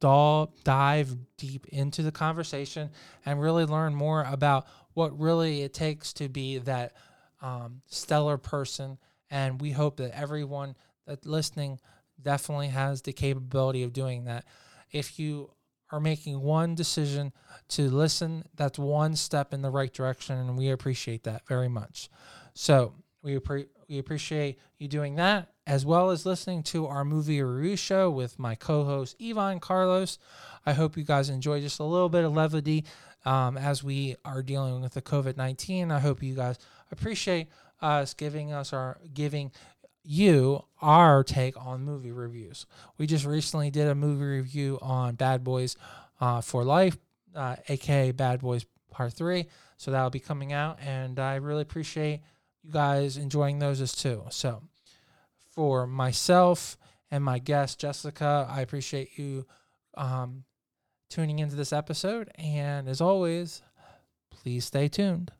dive 0.01 1.17
deep 1.39 1.67
into 1.69 2.03
the 2.03 2.13
conversation 2.13 2.91
and 3.25 3.41
really 3.41 3.65
learn 3.65 3.95
more 3.95 4.25
about 4.29 4.67
what 4.93 5.19
really 5.19 5.63
it 5.63 5.73
takes 5.73 6.13
to 6.13 6.29
be 6.29 6.59
that 6.59 6.93
um, 7.41 7.81
stellar 7.87 8.37
person. 8.37 8.99
And 9.31 9.61
we 9.61 9.71
hope 9.71 9.97
that 9.97 10.17
everyone 10.19 10.77
that 11.07 11.25
listening 11.25 11.81
definitely 12.21 12.69
has 12.69 13.03
the 13.03 13.13
capability 13.13 13.83
of 13.83 13.93
doing 13.93 14.25
that. 14.25 14.45
If 14.93 15.19
you 15.19 15.51
are 15.91 16.01
making 16.01 16.41
one 16.41 16.75
decision 16.75 17.33
to 17.69 17.89
listen, 17.89 18.45
that's 18.55 18.79
one 18.79 19.17
step 19.17 19.53
in 19.53 19.63
the 19.63 19.71
right 19.71 19.93
direction, 19.93 20.37
and 20.37 20.57
we 20.57 20.71
appreciate 20.71 21.25
that 21.25 21.47
very 21.47 21.69
much. 21.69 22.09
So 22.55 22.95
we 23.23 23.39
appre- 23.39 23.69
we 23.89 23.99
appreciate 23.99 24.59
you 24.79 24.89
doing 24.89 25.17
that, 25.17 25.49
as 25.67 25.87
well 25.87 26.11
as 26.11 26.27
listening 26.27 26.63
to 26.63 26.87
our 26.87 27.05
movie 27.05 27.43
review 27.43 27.77
show 27.77 28.11
with 28.11 28.39
my 28.39 28.55
co-host 28.55 29.17
Yvonne 29.19 29.61
Carlos. 29.61 30.19
I 30.67 30.73
hope 30.73 30.97
you 30.97 31.05
guys 31.05 31.31
enjoy 31.31 31.61
just 31.61 31.81
a 31.81 31.85
little 31.85 32.09
bit 32.09 32.25
of 32.25 32.35
levity 32.35 32.85
um, 33.25 33.57
as 33.57 33.83
we 33.83 34.17
are 34.25 34.43
dealing 34.43 34.81
with 34.83 34.95
the 34.95 35.03
COVID 35.03 35.37
nineteen. 35.37 35.91
I 35.91 36.01
hope 36.01 36.23
you 36.23 36.35
guys 36.35 36.59
appreciate 36.91 37.49
us 37.81 38.15
giving 38.15 38.53
us 38.53 38.73
our 38.73 38.99
giving 39.13 39.53
you 40.05 40.63
our 40.83 41.25
take 41.25 41.57
on 41.57 41.83
movie 41.83 42.13
reviews. 42.13 42.67
We 42.99 43.07
just 43.07 43.25
recently 43.25 43.71
did 43.71 43.89
a 43.89 43.95
movie 43.95 44.25
review 44.25 44.79
on 44.83 45.15
Bad 45.15 45.43
Boys 45.43 45.77
uh, 46.21 46.41
for 46.43 46.63
Life, 46.65 46.99
uh, 47.35 47.57
aka 47.69 48.13
Bad 48.13 48.41
Boys 48.41 48.67
Part 48.91 49.15
3. 49.15 49.47
So 49.77 49.91
that'll 49.91 50.11
be 50.11 50.21
coming 50.21 50.53
out, 50.53 50.79
and 50.81 51.19
I 51.19 51.37
really 51.37 51.63
appreciate 51.63 52.21
you 52.63 52.71
guys 52.71 53.17
enjoying 53.17 53.59
those 53.59 53.81
as 53.81 53.93
too. 53.93 54.25
So 54.31 54.63
for 55.55 55.87
myself 55.87 56.77
and 57.11 57.23
my 57.23 57.39
guest, 57.39 57.79
Jessica, 57.79 58.47
I 58.51 58.61
appreciate 58.61 59.19
you 59.19 59.47
um, 59.97 60.45
tuning 61.11 61.39
into 61.39 61.57
this 61.57 61.73
episode. 61.73 62.31
And 62.37 62.89
as 62.89 63.01
always, 63.01 63.63
please 64.31 64.65
stay 64.65 64.89
tuned. 64.89 65.31